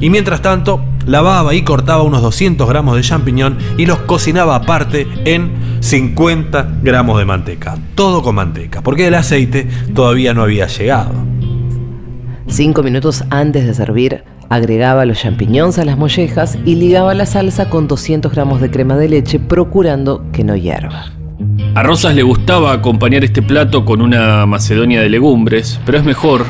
Y 0.02 0.10
mientras 0.10 0.42
tanto, 0.42 0.82
lavaba 1.06 1.54
y 1.54 1.64
cortaba 1.64 2.04
unos 2.04 2.22
200 2.22 2.68
gramos 2.68 2.96
de 2.96 3.02
champiñón 3.02 3.58
y 3.78 3.86
los 3.86 4.00
cocinaba 4.00 4.56
aparte 4.56 5.08
en 5.26 5.52
50 5.80 6.80
gramos 6.82 7.18
de 7.18 7.26
manteca. 7.26 7.78
Todo 7.96 8.22
con 8.22 8.36
manteca, 8.36 8.82
porque 8.82 9.08
el 9.08 9.16
aceite 9.16 9.68
todavía 9.94 10.34
no 10.34 10.44
había 10.44 10.68
llegado. 10.68 11.14
Cinco 12.48 12.84
minutos 12.84 13.24
antes 13.30 13.66
de 13.66 13.74
servir, 13.74 14.24
agregaba 14.50 15.06
los 15.06 15.20
champiñones 15.20 15.80
a 15.80 15.86
las 15.86 15.98
mollejas 15.98 16.58
y 16.66 16.76
ligaba 16.76 17.14
la 17.14 17.26
salsa 17.26 17.70
con 17.70 17.88
200 17.88 18.32
gramos 18.32 18.62
de 18.62 18.70
crema 18.70 18.96
de 18.98 19.10
leche, 19.10 19.40
procurando 19.40 20.24
que 20.32 20.44
no 20.44 20.56
hierva. 20.56 21.12
A 21.78 21.84
Rosas 21.84 22.16
le 22.16 22.24
gustaba 22.24 22.72
acompañar 22.72 23.26
este 23.26 23.42
plato 23.42 23.84
con 23.84 24.02
una 24.02 24.46
macedonia 24.46 25.02
de 25.02 25.10
legumbres, 25.10 25.78
pero 25.86 25.98
es 25.98 26.06
mejor, 26.06 26.46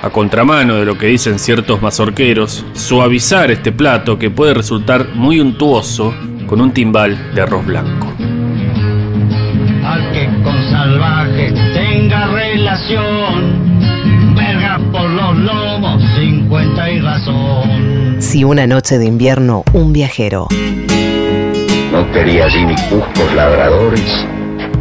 a 0.00 0.08
contramano 0.08 0.76
de 0.76 0.86
lo 0.86 0.96
que 0.96 1.08
dicen 1.08 1.38
ciertos 1.38 1.82
mazorqueros, 1.82 2.64
suavizar 2.72 3.50
este 3.50 3.72
plato 3.72 4.18
que 4.18 4.30
puede 4.30 4.54
resultar 4.54 5.08
muy 5.14 5.38
untuoso 5.38 6.14
con 6.46 6.62
un 6.62 6.72
timbal 6.72 7.34
de 7.34 7.42
arroz 7.42 7.66
blanco. 7.66 8.10
Al 9.84 10.10
que 10.12 10.26
con 10.42 10.70
salvajes 10.70 11.52
tenga 11.74 12.26
relación, 12.28 14.34
verga 14.34 14.80
por 14.90 15.10
los 15.10 15.36
lomos, 15.36 16.02
50 16.18 16.90
y 16.90 17.00
razón. 17.00 18.16
Si 18.18 18.44
una 18.44 18.66
noche 18.66 18.96
de 18.96 19.04
invierno 19.04 19.62
un 19.74 19.92
viajero 19.92 20.48
No 21.92 22.10
quería 22.10 22.46
allí 22.46 22.64
ni 22.64 22.74
cuscos 22.88 23.34
ladradores, 23.34 24.26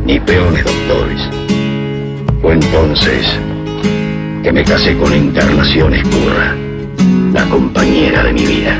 ni 0.05 0.17
peones 0.21 0.63
doctores. 0.63 1.21
Fue 2.41 2.53
entonces 2.53 3.37
que 4.41 4.53
me 4.53 4.63
casé 4.63 4.95
con 4.95 5.11
Encarnación 5.11 5.93
Escurra, 5.93 6.55
la 7.33 7.43
compañera 7.49 8.23
de 8.23 8.31
mi 8.31 8.45
vida. 8.45 8.79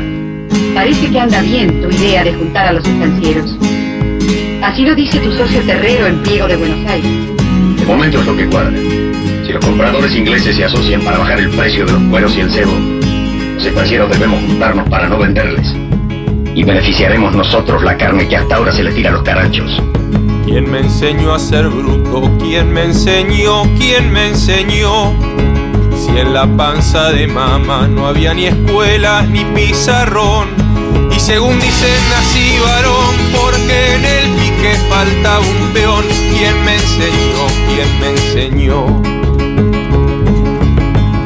Parece 0.74 1.12
que 1.12 1.20
anda 1.20 1.42
bien 1.42 1.82
tu 1.82 1.90
idea 1.90 2.24
de 2.24 2.34
juntar 2.34 2.68
a 2.68 2.72
los 2.72 2.88
estancieros. 2.88 3.58
Así 4.64 4.86
lo 4.86 4.96
dice 4.96 5.20
tu 5.20 5.34
socio 5.34 5.60
terrero 5.64 6.08
en 6.08 6.24
Pliego 6.24 6.48
de 6.48 6.56
Buenos 6.56 6.90
Aires. 6.90 7.12
De 7.78 7.86
momento 7.86 8.22
es 8.22 8.26
lo 8.26 8.38
que 8.38 8.46
cuadra. 8.46 8.78
Si 9.46 9.52
los 9.52 9.66
compradores 9.66 10.16
ingleses 10.16 10.56
se 10.56 10.64
asocian 10.64 11.02
para 11.02 11.18
bajar 11.18 11.38
el 11.38 11.50
precio 11.50 11.86
de 11.86 11.92
los 11.92 12.04
cueros 12.04 12.34
y 12.38 12.40
el 12.40 12.50
cebo, 12.50 12.72
los 13.56 13.66
estancieros 13.66 14.10
debemos 14.10 14.42
juntarnos 14.46 14.88
para 14.88 15.10
no 15.10 15.18
venderles. 15.18 15.76
Y 16.54 16.64
beneficiaremos 16.64 17.34
nosotros 17.34 17.84
la 17.84 17.98
carne 17.98 18.28
que 18.28 18.36
hasta 18.38 18.56
ahora 18.56 18.72
se 18.72 18.84
le 18.84 18.92
tira 18.92 19.10
a 19.10 19.14
los 19.14 19.24
caranchos. 19.24 19.82
¿Quién 20.46 20.70
me 20.70 20.80
enseñó 20.80 21.34
a 21.34 21.40
ser 21.40 21.70
bruto? 21.70 22.30
¿Quién 22.40 22.74
me 22.74 22.84
enseñó? 22.84 23.64
¿Quién 23.78 24.12
me 24.12 24.30
enseñó? 24.30 25.14
Si 25.96 26.10
en 26.18 26.34
la 26.34 26.46
panza 26.58 27.12
de 27.12 27.28
mamá 27.28 27.88
no 27.88 28.08
había 28.08 28.34
ni 28.34 28.48
escuelas 28.48 29.30
ni 29.30 29.46
pizarrón. 29.46 30.50
Y 31.16 31.20
según 31.20 31.60
dicen 31.60 32.10
nací 32.10 32.58
varón 32.66 33.16
porque 33.40 33.96
en 33.96 34.06
el 34.06 34.30
pique 34.36 34.74
falta 34.90 35.40
un 35.40 35.74
peón. 35.74 36.06
¿Quién 36.38 36.66
me 36.66 36.74
enseñó? 36.74 37.48
¿Quién 37.70 38.00
me 38.00 38.10
enseñó? 38.10 39.02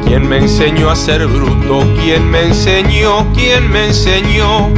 ¿Quién 0.04 0.28
me 0.28 0.38
enseñó 0.38 0.88
a 0.88 0.94
ser 0.94 1.26
bruto? 1.26 1.84
¿Quién 2.00 2.30
me 2.30 2.44
enseñó? 2.44 3.26
¿Quién 3.34 3.68
me 3.70 3.86
enseñó? 3.86 4.70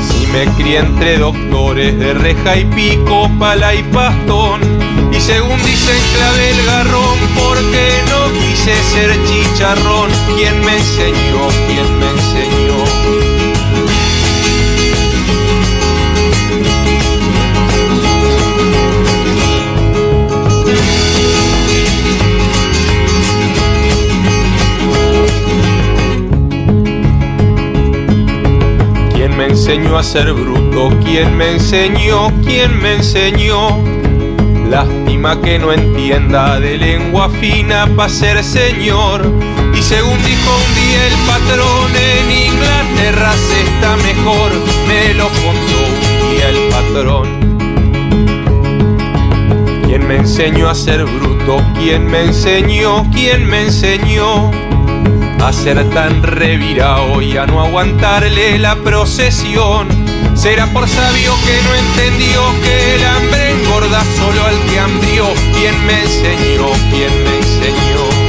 Si 0.00 0.26
me 0.28 0.46
crié 0.56 0.78
entre 0.78 1.18
doctores 1.18 1.98
de 1.98 2.14
reja 2.14 2.56
y 2.56 2.64
pico, 2.66 3.30
pala 3.38 3.74
y 3.74 3.82
pastón. 3.84 4.60
Y 5.12 5.20
según 5.20 5.58
dicen 5.64 6.00
clavé 6.14 6.50
el 6.50 6.66
garrón 6.66 7.18
porque 7.34 8.02
no 8.10 8.32
quise 8.32 8.74
ser 8.92 9.10
chicharrón. 9.26 10.10
¿Quién 10.36 10.64
me 10.64 10.76
enseñó? 10.76 11.48
¿Quién 11.68 11.98
me 11.98 12.10
enseñó? 12.10 12.85
¿Quién 29.36 29.48
me 29.48 29.52
enseñó 29.52 29.98
a 29.98 30.02
ser 30.02 30.32
bruto? 30.32 30.88
¿Quién 31.04 31.36
me 31.36 31.52
enseñó? 31.52 32.32
¿Quién 32.42 32.80
me 32.80 32.94
enseñó? 32.94 33.84
Lástima 34.70 35.38
que 35.42 35.58
no 35.58 35.74
entienda 35.74 36.58
de 36.58 36.78
lengua 36.78 37.28
fina 37.28 37.86
para 37.94 38.08
ser 38.08 38.42
señor. 38.42 39.30
Y 39.74 39.82
según 39.82 40.16
dijo 40.24 40.56
un 40.56 40.74
día 40.74 41.06
el 41.06 41.12
patrón, 41.26 41.92
en 41.94 42.30
Inglaterra 42.46 43.34
se 43.34 43.60
está 43.60 43.96
mejor. 43.96 44.52
Me 44.88 45.12
lo 45.12 45.28
contó 45.28 45.84
un 45.84 46.00
día 46.30 46.48
el 46.48 46.68
patrón. 46.70 47.26
¿Quién 49.84 50.08
me 50.08 50.16
enseñó 50.16 50.70
a 50.70 50.74
ser 50.74 51.04
bruto? 51.04 51.62
¿Quién 51.78 52.06
me 52.06 52.24
enseñó? 52.24 53.06
¿Quién 53.12 53.46
me 53.46 53.64
enseñó? 53.66 54.50
A 55.40 55.52
ser 55.52 55.88
tan 55.90 56.22
revirado 56.22 57.22
y 57.22 57.36
a 57.36 57.46
no 57.46 57.60
aguantarle 57.60 58.58
la 58.58 58.74
procesión. 58.76 59.88
Será 60.34 60.66
por 60.72 60.88
sabio 60.88 61.32
que 61.44 61.62
no 61.62 61.74
entendió 61.74 62.42
que 62.62 62.94
el 62.96 63.04
hambre 63.04 63.50
engorda 63.52 64.02
solo 64.16 64.44
al 64.44 64.58
que 64.70 64.80
hambrió. 64.80 65.26
¿Quién 65.54 65.86
me 65.86 66.02
enseñó? 66.02 66.66
¿Quién 66.90 67.24
me 67.24 67.36
enseñó? 67.36 68.25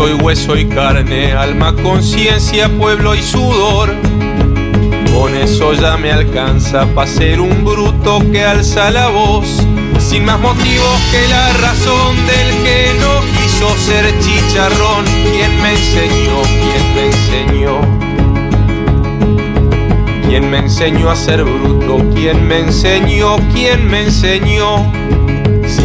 Soy 0.00 0.14
hueso 0.14 0.56
y 0.56 0.64
carne, 0.64 1.32
alma, 1.32 1.74
conciencia, 1.74 2.70
pueblo 2.70 3.14
y 3.14 3.22
sudor. 3.22 3.94
Con 5.12 5.36
eso 5.36 5.74
ya 5.74 5.98
me 5.98 6.10
alcanza 6.10 6.86
para 6.94 7.06
ser 7.06 7.38
un 7.38 7.66
bruto 7.66 8.20
que 8.32 8.42
alza 8.42 8.90
la 8.90 9.08
voz, 9.08 9.62
sin 9.98 10.24
más 10.24 10.40
motivos 10.40 10.98
que 11.10 11.28
la 11.28 11.52
razón 11.52 12.16
del 12.16 12.48
que 12.64 12.94
no 12.98 13.20
quiso 13.36 13.76
ser 13.76 14.06
chicharrón. 14.20 15.04
¿Quién 15.04 15.60
me 15.60 15.72
enseñó? 15.72 16.40
¿Quién 16.62 16.94
me 16.94 17.04
enseñó? 17.04 17.80
¿Quién 20.26 20.50
me 20.50 20.58
enseñó 20.60 21.10
a 21.10 21.16
ser 21.16 21.44
bruto? 21.44 21.98
¿Quién 22.14 22.48
me 22.48 22.60
enseñó? 22.60 23.36
¿Quién 23.52 23.86
me 23.86 24.04
enseñó? 24.04 24.90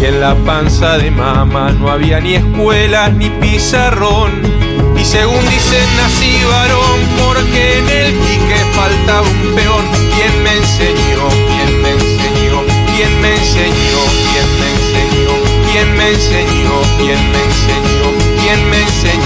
En 0.08 0.22
la 0.22 0.36
panza 0.46 1.00
de 1.00 1.10
mamá 1.10 1.72
no 1.72 1.89
había 1.89 2.20
ni 2.20 2.36
escuelas 2.36 3.12
ni 3.13 3.28
pizarrón. 3.41 4.34
Y 4.96 5.04
según 5.04 5.41
dicen 5.50 5.98
nací 5.98 6.44
varón 6.48 7.00
porque 7.18 7.80
en 7.80 7.89
el 7.89 8.13
pique 8.13 8.60
faltaba 8.76 9.28
un 9.28 9.56
peón. 9.56 9.84
¿Quién 10.13 10.44
me 10.44 10.58
enseñó? 10.58 11.28
¿Quién 11.50 11.82
me 11.82 11.89
enseñó? 11.89 12.62
¿Quién 12.96 13.20
me 13.20 13.34
enseñó? 13.34 14.02
¿Quién 14.30 14.50
me 14.60 14.70
enseñó? 14.70 15.34
¿Quién 15.72 15.98
me 15.98 16.10
enseñó? 16.12 16.76
¿Quién 17.00 17.32
me 17.32 17.39
enseñó? 17.44 18.08
¿Quién 18.44 18.70
me 18.70 18.78
enseñó? 18.82 19.25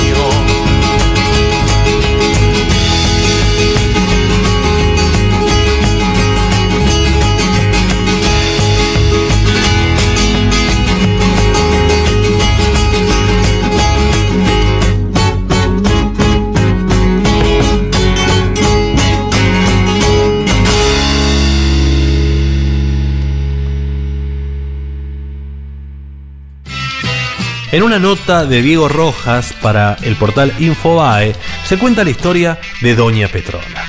En 27.72 27.84
una 27.84 28.00
nota 28.00 28.48
de 28.48 28.64
Diego 28.64 28.90
Rojas 28.90 29.54
para 29.62 29.94
el 30.02 30.16
portal 30.16 30.52
Infobae 30.58 31.36
se 31.66 31.78
cuenta 31.78 32.04
la 32.04 32.10
historia 32.10 32.58
de 32.82 32.96
Doña 32.96 33.28
Petrona. 33.28 33.84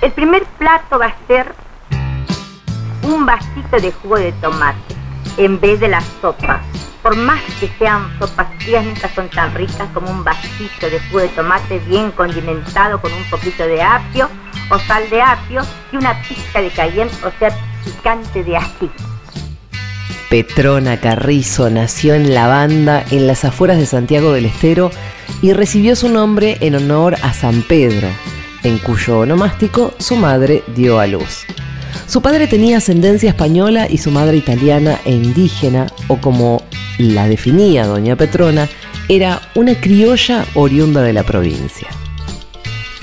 El 0.00 0.10
primer 0.12 0.46
plato 0.58 0.98
va 0.98 1.08
a 1.08 1.26
ser 1.26 1.54
un 3.02 3.26
vasito 3.26 3.78
de 3.78 3.92
jugo 3.92 4.16
de 4.16 4.32
tomate 4.32 4.94
en 5.36 5.60
vez 5.60 5.80
de 5.80 5.88
la 5.88 6.02
sopa. 6.22 6.62
Por 7.02 7.14
más 7.14 7.42
que 7.60 7.68
sean 7.78 8.10
sopas 8.18 8.48
frías, 8.60 8.86
nunca 8.86 9.10
son 9.14 9.28
tan 9.28 9.54
ricas 9.54 9.86
como 9.92 10.10
un 10.10 10.24
vasito 10.24 10.88
de 10.88 10.98
jugo 10.98 11.20
de 11.20 11.28
tomate 11.28 11.78
bien 11.80 12.10
condimentado 12.12 13.02
con 13.02 13.12
un 13.12 13.24
poquito 13.28 13.64
de 13.64 13.82
apio 13.82 14.30
o 14.70 14.78
sal 14.78 15.10
de 15.10 15.20
apio 15.20 15.60
y 15.92 15.96
una 15.96 16.18
pizca 16.22 16.62
de 16.62 16.70
cayenne, 16.70 17.10
o 17.22 17.30
sea, 17.38 17.54
picante 17.84 18.42
de 18.42 18.56
ají. 18.56 18.90
Petrona 20.32 20.98
Carrizo 20.98 21.68
nació 21.68 22.14
en 22.14 22.32
La 22.32 22.48
Banda, 22.48 23.04
en 23.10 23.26
las 23.26 23.44
afueras 23.44 23.76
de 23.76 23.84
Santiago 23.84 24.32
del 24.32 24.46
Estero, 24.46 24.90
y 25.42 25.52
recibió 25.52 25.94
su 25.94 26.08
nombre 26.08 26.56
en 26.62 26.74
honor 26.74 27.16
a 27.20 27.34
San 27.34 27.60
Pedro, 27.60 28.08
en 28.62 28.78
cuyo 28.78 29.18
onomástico 29.18 29.92
su 29.98 30.16
madre 30.16 30.62
dio 30.74 31.00
a 31.00 31.06
luz. 31.06 31.44
Su 32.06 32.22
padre 32.22 32.46
tenía 32.46 32.78
ascendencia 32.78 33.28
española 33.28 33.86
y 33.90 33.98
su 33.98 34.10
madre 34.10 34.38
italiana 34.38 34.98
e 35.04 35.12
indígena, 35.12 35.88
o 36.08 36.16
como 36.16 36.62
la 36.96 37.28
definía 37.28 37.84
doña 37.84 38.16
Petrona, 38.16 38.70
era 39.10 39.42
una 39.54 39.78
criolla 39.78 40.46
oriunda 40.54 41.02
de 41.02 41.12
la 41.12 41.24
provincia. 41.24 41.88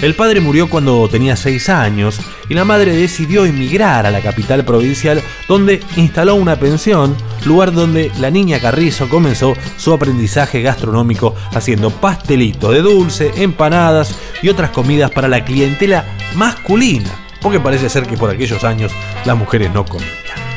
El 0.01 0.15
padre 0.15 0.39
murió 0.39 0.69
cuando 0.69 1.09
tenía 1.09 1.35
6 1.35 1.67
años 1.67 2.21
y 2.47 2.53
la 2.53 2.63
madre 2.63 2.95
decidió 2.95 3.45
emigrar 3.45 4.05
a 4.05 4.11
la 4.11 4.21
capital 4.21 4.63
provincial 4.63 5.21
donde 5.49 5.81
instaló 5.97 6.35
una 6.35 6.57
pensión, 6.57 7.17
lugar 7.45 7.73
donde 7.73 8.09
la 8.17 8.31
niña 8.31 8.59
Carrizo 8.59 9.09
comenzó 9.09 9.55
su 9.75 9.93
aprendizaje 9.93 10.61
gastronómico 10.61 11.35
haciendo 11.51 11.89
pastelitos 11.89 12.73
de 12.73 12.81
dulce, 12.81 13.33
empanadas 13.35 14.15
y 14.41 14.47
otras 14.47 14.69
comidas 14.69 15.11
para 15.11 15.27
la 15.27 15.43
clientela 15.43 16.05
masculina, 16.35 17.09
porque 17.41 17.59
parece 17.59 17.89
ser 17.89 18.07
que 18.07 18.15
por 18.15 18.29
aquellos 18.29 18.63
años 18.63 18.93
las 19.25 19.35
mujeres 19.35 19.69
no 19.73 19.83
comían. 19.83 20.48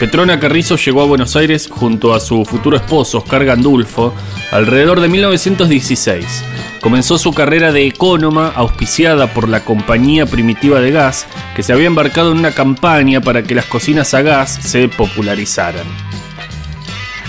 Petrona 0.00 0.40
Carrizo 0.40 0.76
llegó 0.76 1.02
a 1.02 1.06
Buenos 1.06 1.36
Aires 1.36 1.68
junto 1.70 2.14
a 2.14 2.20
su 2.20 2.46
futuro 2.46 2.74
esposo 2.74 3.18
Oscar 3.18 3.44
Gandulfo 3.44 4.14
alrededor 4.50 4.98
de 5.02 5.10
1916. 5.10 6.42
comenzó 6.80 7.18
su 7.18 7.34
carrera 7.34 7.70
de 7.70 7.86
ecónoma 7.86 8.50
auspiciada 8.56 9.34
por 9.34 9.46
la 9.46 9.62
Compañía 9.62 10.24
Primitiva 10.24 10.80
de 10.80 10.90
Gas, 10.90 11.26
que 11.54 11.62
se 11.62 11.74
había 11.74 11.86
embarcado 11.86 12.32
en 12.32 12.38
una 12.38 12.52
campaña 12.52 13.20
para 13.20 13.42
que 13.42 13.54
las 13.54 13.66
cocinas 13.66 14.14
a 14.14 14.22
gas 14.22 14.58
se 14.62 14.88
popularizaran. 14.88 15.84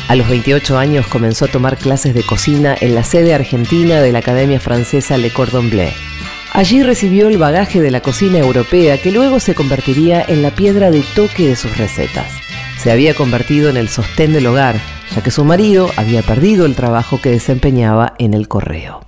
A 0.07 0.15
los 0.15 0.29
28 0.29 0.77
años 0.77 1.05
comenzó 1.07 1.45
a 1.45 1.49
tomar 1.49 1.75
clases 1.77 2.13
de 2.13 2.23
cocina 2.23 2.73
en 2.79 2.95
la 2.95 3.03
sede 3.03 3.34
argentina 3.34 3.99
de 3.99 4.13
la 4.13 4.19
Academia 4.19 4.62
Francesa 4.62 5.17
Le 5.17 5.29
Cordon 5.29 5.69
Bleu. 5.69 5.91
Allí 6.53 6.84
recibió 6.84 7.27
el 7.27 7.38
bagaje 7.38 7.81
de 7.81 7.91
la 7.91 7.99
cocina 7.99 8.39
europea 8.39 8.97
que 9.01 9.12
luego 9.12 9.41
se 9.41 9.55
convertiría 9.55 10.23
en 10.25 10.41
la 10.41 10.51
piedra 10.51 10.89
de 10.89 11.03
toque 11.15 11.49
de 11.49 11.57
sus 11.57 11.77
recetas. 11.77 12.40
Se 12.82 12.89
había 12.89 13.13
convertido 13.13 13.70
en 13.70 13.78
el 13.78 13.89
sostén 13.89 14.34
del 14.34 14.48
hogar, 14.48 14.76
ya 15.13 15.22
que 15.22 15.30
su 15.30 15.46
marido 15.46 15.91
había 15.98 16.24
perdido 16.24 16.65
el 16.65 16.74
trabajo 16.74 17.22
que 17.22 17.30
desempeñaba 17.30 18.15
en 18.17 18.34
el 18.34 18.48
correo. 18.48 19.06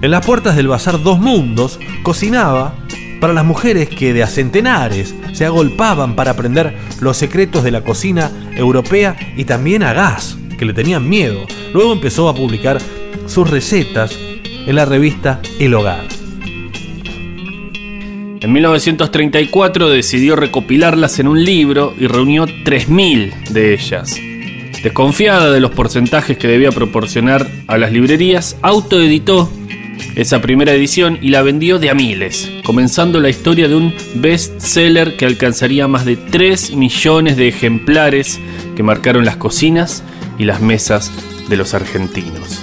En 0.00 0.10
las 0.10 0.24
puertas 0.24 0.56
del 0.56 0.68
Bazar 0.68 1.02
Dos 1.02 1.18
Mundos 1.18 1.78
cocinaba 2.02 2.74
para 3.20 3.34
las 3.34 3.44
mujeres 3.44 3.90
que 3.90 4.14
de 4.14 4.22
a 4.22 4.26
centenares 4.26 5.14
se 5.34 5.44
agolpaban 5.44 6.16
para 6.16 6.30
aprender 6.30 6.74
los 7.02 7.18
secretos 7.18 7.62
de 7.62 7.72
la 7.72 7.82
cocina 7.82 8.30
europea 8.56 9.16
y 9.36 9.44
también 9.44 9.82
a 9.82 9.92
gas, 9.92 10.38
que 10.58 10.64
le 10.64 10.72
tenían 10.72 11.06
miedo. 11.06 11.40
Luego 11.74 11.92
empezó 11.92 12.30
a 12.30 12.34
publicar 12.34 12.78
sus 13.26 13.50
recetas 13.50 14.16
en 14.66 14.76
la 14.76 14.86
revista 14.86 15.40
El 15.58 15.74
Hogar. 15.74 16.15
En 18.46 18.52
1934 18.52 19.88
decidió 19.88 20.36
recopilarlas 20.36 21.18
en 21.18 21.26
un 21.26 21.44
libro 21.44 21.92
y 21.98 22.06
reunió 22.06 22.46
3.000 22.46 23.48
de 23.48 23.74
ellas. 23.74 24.20
Desconfiada 24.84 25.50
de 25.50 25.58
los 25.58 25.72
porcentajes 25.72 26.38
que 26.38 26.46
debía 26.46 26.70
proporcionar 26.70 27.44
a 27.66 27.76
las 27.76 27.90
librerías, 27.90 28.56
autoeditó 28.62 29.50
esa 30.14 30.40
primera 30.40 30.72
edición 30.72 31.18
y 31.20 31.30
la 31.30 31.42
vendió 31.42 31.80
de 31.80 31.90
a 31.90 31.94
miles, 31.94 32.48
comenzando 32.64 33.18
la 33.18 33.30
historia 33.30 33.66
de 33.66 33.74
un 33.74 33.92
bestseller 34.14 35.16
que 35.16 35.26
alcanzaría 35.26 35.88
más 35.88 36.04
de 36.04 36.14
3 36.14 36.76
millones 36.76 37.36
de 37.36 37.48
ejemplares 37.48 38.38
que 38.76 38.84
marcaron 38.84 39.24
las 39.24 39.38
cocinas 39.38 40.04
y 40.38 40.44
las 40.44 40.60
mesas 40.60 41.10
de 41.48 41.56
los 41.56 41.74
argentinos. 41.74 42.62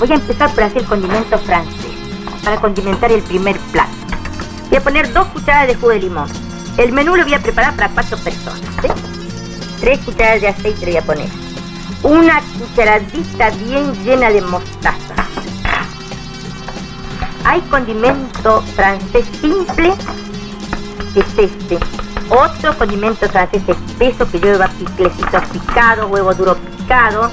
Voy 0.00 0.10
a 0.10 0.14
empezar 0.14 0.52
por 0.52 0.64
hacer 0.64 0.82
condimento 0.82 1.38
francés, 1.38 1.92
para 2.42 2.60
condimentar 2.60 3.12
el 3.12 3.22
primer 3.22 3.56
plato. 3.70 3.93
Voy 4.74 4.80
a 4.80 4.84
poner 4.84 5.12
dos 5.12 5.28
cucharadas 5.28 5.68
de 5.68 5.76
jugo 5.76 5.90
de 5.90 6.00
limón. 6.00 6.28
El 6.78 6.90
menú 6.90 7.14
lo 7.14 7.22
voy 7.22 7.34
a 7.34 7.38
preparar 7.38 7.76
para 7.76 7.90
cuatro 7.90 8.18
personas. 8.18 8.58
¿sí? 8.82 8.88
Tres 9.78 10.00
cucharadas 10.00 10.40
de 10.40 10.48
aceite 10.48 10.86
voy 10.86 10.96
a 10.96 11.02
poner. 11.02 11.28
Una 12.02 12.42
cucharadita 12.58 13.50
bien 13.50 13.92
llena 14.02 14.30
de 14.30 14.40
mostaza. 14.40 15.14
Hay 17.44 17.60
condimento 17.70 18.62
francés 18.74 19.24
simple, 19.40 19.94
que 21.14 21.20
es 21.20 21.38
este. 21.38 21.78
Otro 22.28 22.76
condimento 22.76 23.28
francés 23.28 23.62
espeso 23.68 24.28
que 24.28 24.40
lleva 24.40 24.66
piclecitos 24.66 25.44
picados, 25.52 26.10
huevo 26.10 26.34
duro 26.34 26.56
picado. 26.56 27.30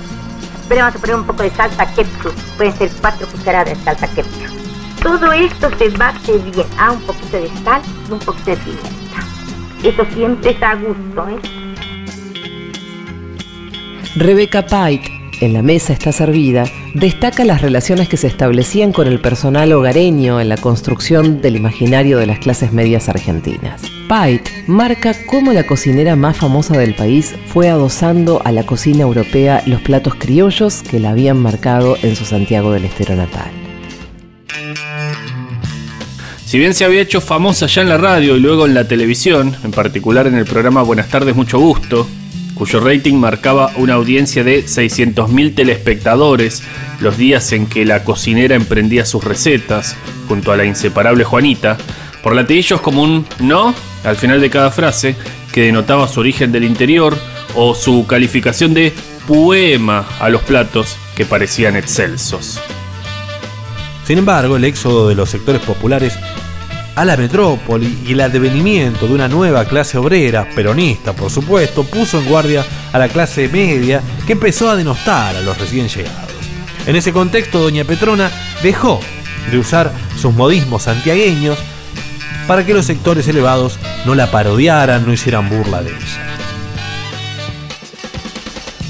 Pero 0.69 0.81
vamos 0.81 0.95
a 0.95 0.99
poner 0.99 1.15
un 1.15 1.25
poco 1.25 1.41
de 1.41 1.49
salsa 1.49 1.91
ketchup. 1.95 2.35
Pueden 2.55 2.77
ser 2.77 2.91
cuatro 3.01 3.25
cucharadas 3.29 3.75
de 3.75 3.83
salsa 3.83 4.07
ketchup. 4.09 4.50
Todo 5.01 5.31
esto 5.31 5.69
se 5.79 5.89
bate 5.89 6.37
bien. 6.53 6.67
Ah, 6.77 6.91
un 6.91 7.01
poquito 7.01 7.37
de 7.37 7.49
sal 7.63 7.81
y 8.07 8.11
un 8.13 8.19
poquito 8.19 8.51
de 8.51 8.57
pimienta. 8.57 8.91
Eso 9.83 10.05
siempre 10.13 10.51
es 10.51 10.61
a 10.61 10.75
gusto, 10.75 11.27
¿eh? 11.27 11.39
Rebecca 14.15 14.65
Pike, 14.67 15.09
en 15.41 15.53
la 15.53 15.63
mesa 15.63 15.93
está 15.93 16.11
servida, 16.11 16.65
destaca 16.93 17.45
las 17.45 17.61
relaciones 17.61 18.09
que 18.09 18.17
se 18.17 18.27
establecían 18.27 18.91
con 18.91 19.07
el 19.07 19.19
personal 19.19 19.71
hogareño 19.71 20.39
en 20.39 20.49
la 20.49 20.57
construcción 20.57 21.41
del 21.41 21.55
imaginario 21.55 22.19
de 22.19 22.27
las 22.27 22.37
clases 22.37 22.71
medias 22.71 23.09
argentinas. 23.09 23.81
Pike 24.07 24.65
marca 24.67 25.15
cómo 25.25 25.51
la 25.51 25.65
cocinera 25.65 26.15
más 26.15 26.37
famosa 26.37 26.77
del 26.77 26.93
país 26.93 27.33
fue 27.47 27.69
adosando 27.69 28.41
a 28.45 28.51
la 28.51 28.65
cocina 28.67 29.01
europea 29.01 29.63
los 29.65 29.81
platos 29.81 30.13
criollos 30.15 30.83
que 30.83 30.99
la 30.99 31.11
habían 31.11 31.41
marcado 31.41 31.97
en 32.03 32.15
su 32.15 32.25
Santiago 32.25 32.71
del 32.71 32.85
Estero 32.85 33.15
natal. 33.15 33.60
Si 36.51 36.59
bien 36.59 36.73
se 36.73 36.83
había 36.83 36.99
hecho 36.99 37.21
famosa 37.21 37.67
ya 37.67 37.81
en 37.81 37.87
la 37.87 37.97
radio 37.97 38.35
y 38.35 38.41
luego 38.41 38.65
en 38.65 38.73
la 38.73 38.85
televisión, 38.85 39.55
en 39.63 39.71
particular 39.71 40.27
en 40.27 40.35
el 40.35 40.43
programa 40.43 40.81
Buenas 40.81 41.07
tardes, 41.07 41.33
mucho 41.33 41.59
gusto, 41.59 42.05
cuyo 42.55 42.81
rating 42.81 43.13
marcaba 43.13 43.71
una 43.77 43.93
audiencia 43.93 44.43
de 44.43 44.65
600.000 44.65 45.55
telespectadores 45.55 46.61
los 46.99 47.17
días 47.17 47.53
en 47.53 47.67
que 47.67 47.85
la 47.85 48.03
cocinera 48.03 48.53
emprendía 48.53 49.05
sus 49.05 49.23
recetas, 49.23 49.95
junto 50.27 50.51
a 50.51 50.57
la 50.57 50.65
inseparable 50.65 51.23
Juanita, 51.23 51.77
por 52.21 52.35
latillos 52.35 52.81
como 52.81 53.01
un 53.01 53.25
no 53.39 53.73
al 54.03 54.17
final 54.17 54.41
de 54.41 54.49
cada 54.49 54.71
frase, 54.71 55.15
que 55.53 55.61
denotaba 55.61 56.09
su 56.09 56.19
origen 56.19 56.51
del 56.51 56.65
interior 56.65 57.17
o 57.55 57.75
su 57.75 58.05
calificación 58.05 58.73
de 58.73 58.91
poema 59.25 60.05
a 60.19 60.27
los 60.27 60.41
platos 60.41 60.97
que 61.15 61.23
parecían 61.23 61.77
excelsos. 61.77 62.59
Sin 64.03 64.17
embargo, 64.17 64.57
el 64.57 64.65
éxodo 64.65 65.07
de 65.07 65.15
los 65.15 65.29
sectores 65.29 65.61
populares 65.61 66.17
a 66.95 67.05
la 67.05 67.17
metrópoli 67.17 67.99
y 68.05 68.13
el 68.13 68.21
advenimiento 68.21 69.07
de 69.07 69.13
una 69.13 69.27
nueva 69.27 69.65
clase 69.65 69.97
obrera, 69.97 70.47
peronista 70.55 71.13
por 71.13 71.29
supuesto, 71.31 71.83
puso 71.83 72.19
en 72.19 72.25
guardia 72.25 72.65
a 72.91 72.99
la 72.99 73.07
clase 73.07 73.47
media 73.47 74.01
que 74.25 74.33
empezó 74.33 74.69
a 74.69 74.75
denostar 74.75 75.35
a 75.35 75.41
los 75.41 75.57
recién 75.57 75.87
llegados. 75.87 76.31
En 76.85 76.95
ese 76.95 77.13
contexto, 77.13 77.59
doña 77.59 77.83
Petrona 77.83 78.31
dejó 78.63 78.99
de 79.51 79.57
usar 79.57 79.91
sus 80.17 80.33
modismos 80.33 80.83
santiagueños 80.83 81.57
para 82.47 82.65
que 82.65 82.73
los 82.73 82.85
sectores 82.85 83.27
elevados 83.27 83.79
no 84.05 84.15
la 84.15 84.31
parodiaran, 84.31 85.05
no 85.05 85.13
hicieran 85.13 85.49
burla 85.49 85.81
de 85.81 85.91
ella. 85.91 86.40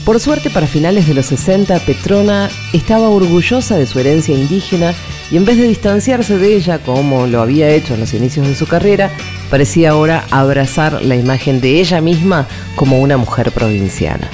Por 0.06 0.20
suerte, 0.20 0.50
para 0.50 0.66
finales 0.66 1.08
de 1.08 1.14
los 1.14 1.28
60, 1.28 1.78
Petrona 1.80 2.50
estaba 2.74 3.10
orgullosa 3.10 3.78
de 3.78 3.86
su 3.86 4.00
herencia 4.00 4.36
indígena 4.36 4.96
y 5.30 5.38
en 5.38 5.46
vez 5.46 5.58
de 5.58 5.68
distanciarse 5.68 6.40
de 6.40 6.56
ella 6.56 6.80
como 6.80 7.28
lo 7.28 7.40
había 7.40 7.70
hecho 7.70 7.94
en 7.94 8.00
los 8.00 8.14
inicios 8.16 8.48
de 8.48 8.56
su 8.56 8.66
carrera, 8.66 9.12
parecía 9.52 9.92
ahora 9.92 10.26
abrazar 10.32 11.04
la 11.04 11.16
imagen 11.16 11.62
de 11.62 11.80
ella 11.80 12.02
misma 12.02 12.48
como 12.76 13.00
una 13.00 13.18
mujer 13.18 13.52
provinciana. 13.52 14.28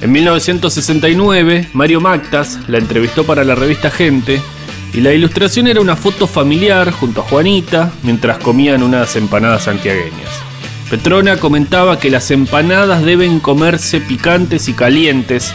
En 0.00 0.12
1969, 0.12 1.68
Mario 1.72 2.00
Mactas 2.00 2.58
la 2.68 2.78
entrevistó 2.78 3.24
para 3.24 3.42
la 3.42 3.56
revista 3.56 3.90
Gente 3.90 4.40
y 4.94 5.00
la 5.00 5.12
ilustración 5.12 5.66
era 5.66 5.80
una 5.80 5.96
foto 5.96 6.28
familiar 6.28 6.92
junto 6.92 7.20
a 7.20 7.24
Juanita 7.24 7.92
mientras 8.04 8.38
comían 8.38 8.82
unas 8.82 9.16
empanadas 9.16 9.64
santiagueñas. 9.64 10.49
Petrona 10.90 11.36
comentaba 11.36 12.00
que 12.00 12.10
las 12.10 12.32
empanadas 12.32 13.04
deben 13.04 13.38
comerse 13.38 14.00
picantes 14.00 14.68
y 14.68 14.72
calientes 14.72 15.54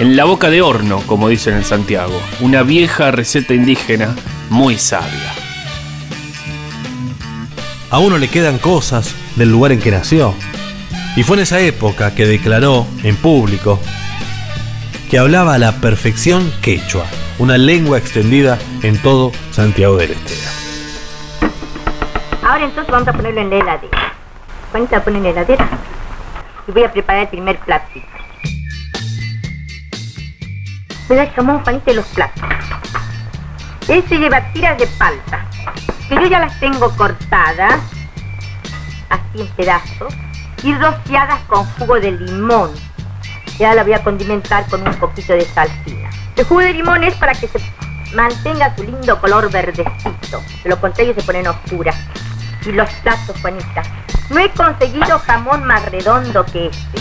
en 0.00 0.16
la 0.16 0.24
boca 0.24 0.50
de 0.50 0.60
horno, 0.60 1.00
como 1.06 1.28
dicen 1.28 1.54
en 1.54 1.64
Santiago, 1.64 2.20
una 2.40 2.64
vieja 2.64 3.12
receta 3.12 3.54
indígena 3.54 4.16
muy 4.50 4.76
sabia. 4.76 5.32
A 7.90 8.00
uno 8.00 8.18
le 8.18 8.26
quedan 8.26 8.58
cosas 8.58 9.14
del 9.36 9.52
lugar 9.52 9.70
en 9.70 9.78
que 9.78 9.92
nació. 9.92 10.34
Y 11.14 11.22
fue 11.22 11.36
en 11.36 11.44
esa 11.44 11.60
época 11.60 12.16
que 12.16 12.26
declaró 12.26 12.88
en 13.04 13.14
público 13.14 13.78
que 15.08 15.18
hablaba 15.18 15.54
a 15.54 15.58
la 15.58 15.80
perfección 15.80 16.52
quechua, 16.60 17.06
una 17.38 17.56
lengua 17.56 17.98
extendida 17.98 18.58
en 18.82 18.98
todo 18.98 19.30
Santiago 19.52 19.96
del 19.96 20.10
Estero. 20.10 20.50
Ahora 22.42 22.64
entonces 22.64 22.90
vamos 22.90 23.06
a 23.06 23.12
ponerlo 23.12 23.40
en 23.40 23.50
la 23.50 23.56
heladera. 23.56 24.05
Juanita, 24.76 25.02
pone 25.02 25.16
en 25.16 25.24
la 25.24 25.30
heladera. 25.30 25.68
Y 26.68 26.72
voy 26.72 26.84
a 26.84 26.92
preparar 26.92 27.22
el 27.22 27.28
primer 27.28 27.58
platito. 27.60 28.06
Me 31.08 31.16
da 31.16 31.22
el 31.22 31.30
jamón, 31.30 31.64
Juanita, 31.64 31.92
y 31.92 31.94
los 31.94 32.04
platos. 32.08 32.42
Ese 33.88 34.18
lleva 34.18 34.42
tiras 34.52 34.76
de 34.76 34.86
palta. 34.86 35.46
Que 36.10 36.16
yo 36.16 36.26
ya 36.26 36.40
las 36.40 36.60
tengo 36.60 36.94
cortadas. 36.94 37.80
Así 39.08 39.40
en 39.40 39.48
pedazos. 39.56 40.14
Y 40.62 40.74
rociadas 40.74 41.40
con 41.44 41.64
jugo 41.78 41.98
de 41.98 42.12
limón. 42.12 42.72
Ya 43.58 43.72
la 43.72 43.82
voy 43.82 43.94
a 43.94 44.04
condimentar 44.04 44.66
con 44.66 44.86
un 44.86 44.94
poquito 44.96 45.32
de 45.32 45.46
salsina. 45.46 46.10
El 46.36 46.44
jugo 46.44 46.60
de 46.60 46.74
limón 46.74 47.02
es 47.02 47.14
para 47.14 47.32
que 47.32 47.48
se 47.48 47.58
mantenga 48.14 48.76
su 48.76 48.82
lindo 48.82 49.18
color 49.22 49.50
verdecito. 49.50 50.42
De 50.62 50.68
lo 50.68 50.78
contrario 50.78 51.14
se 51.14 51.22
ponen 51.22 51.46
oscuras. 51.46 51.96
Y 52.66 52.72
los 52.72 52.90
platos, 52.96 53.40
Juanita. 53.40 53.82
No 54.30 54.40
he 54.40 54.50
conseguido 54.50 55.18
jamón 55.20 55.64
más 55.64 55.90
redondo 55.90 56.44
que 56.46 56.66
este. 56.66 57.00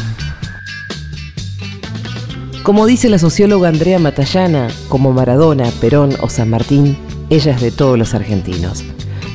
Como 2.64 2.86
dice 2.86 3.10
la 3.10 3.20
socióloga 3.20 3.70
Andrea 3.70 4.00
Matallana, 4.00 4.68
como 4.90 5.14
Maradona, 5.14 5.70
Perón 5.82 6.16
o 6.20 6.30
San 6.30 6.50
Martín, 6.50 6.98
ella 7.30 7.54
es 7.54 7.62
de 7.62 7.72
todos 7.72 7.98
los 7.98 8.14
argentinos. 8.14 8.84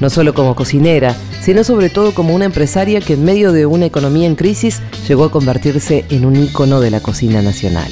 No 0.01 0.11
solo 0.11 0.35
como 0.35 0.57
cocinera, 0.57 1.15
sino 1.41 1.63
sobre 1.63 1.91
todo 1.91 2.13
como 2.13 2.35
una 2.35 2.47
empresaria 2.47 3.01
que 3.01 3.15
en 3.15 3.25
medio 3.25 3.53
de 3.53 3.67
una 3.67 3.87
economía 3.87 4.27
en 4.27 4.35
crisis 4.35 4.81
llegó 5.07 5.25
a 5.25 5.31
convertirse 5.31 6.05
en 6.11 6.25
un 6.25 6.37
ícono 6.37 6.81
de 6.81 6.91
la 6.91 7.01
cocina 7.01 7.43
nacional. 7.43 7.91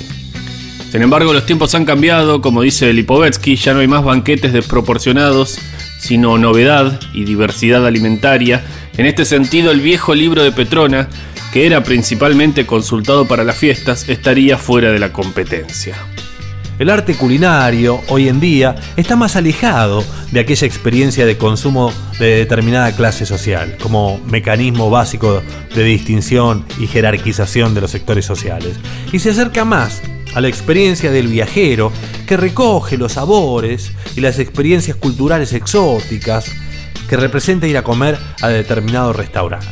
Sin 0.90 1.02
embargo, 1.02 1.32
los 1.32 1.44
tiempos 1.44 1.74
han 1.74 1.84
cambiado, 1.84 2.40
como 2.40 2.62
dice 2.62 2.92
Lipovetsky, 2.92 3.56
ya 3.56 3.74
no 3.74 3.80
hay 3.80 3.88
más 3.88 4.02
banquetes 4.02 4.52
desproporcionados, 4.52 5.58
sino 5.98 6.38
novedad 6.38 6.98
y 7.12 7.24
diversidad 7.24 7.86
alimentaria. 7.86 8.64
En 8.98 9.06
este 9.06 9.24
sentido, 9.24 9.70
el 9.70 9.80
viejo 9.80 10.12
libro 10.12 10.42
de 10.42 10.50
Petrona, 10.50 11.08
que 11.52 11.66
era 11.66 11.84
principalmente 11.84 12.66
consultado 12.66 13.28
para 13.28 13.44
las 13.44 13.56
fiestas, 13.56 14.08
estaría 14.08 14.58
fuera 14.58 14.90
de 14.90 14.98
la 14.98 15.12
competencia. 15.12 15.94
El 16.80 16.90
arte 16.90 17.14
culinario 17.14 18.00
hoy 18.08 18.28
en 18.28 18.40
día 18.40 18.74
está 18.96 19.14
más 19.14 19.36
alejado 19.36 20.04
de 20.32 20.40
aquella 20.40 20.66
experiencia 20.66 21.26
de 21.26 21.38
consumo 21.38 21.92
de 22.18 22.38
determinada 22.38 22.90
clase 22.90 23.24
social, 23.24 23.76
como 23.80 24.18
mecanismo 24.26 24.90
básico 24.90 25.44
de 25.76 25.84
distinción 25.84 26.66
y 26.80 26.88
jerarquización 26.88 27.74
de 27.74 27.82
los 27.82 27.92
sectores 27.92 28.26
sociales, 28.26 28.80
y 29.12 29.20
se 29.20 29.30
acerca 29.30 29.64
más 29.64 30.02
a 30.34 30.40
la 30.40 30.48
experiencia 30.48 31.12
del 31.12 31.28
viajero 31.28 31.92
que 32.26 32.36
recoge 32.36 32.98
los 32.98 33.12
sabores 33.12 33.92
y 34.16 34.22
las 34.22 34.40
experiencias 34.40 34.96
culturales 34.96 35.52
exóticas 35.52 36.50
que 37.08 37.16
representa 37.16 37.66
ir 37.66 37.76
a 37.76 37.82
comer 37.82 38.18
a 38.42 38.48
determinado 38.48 39.12
restaurante. 39.12 39.66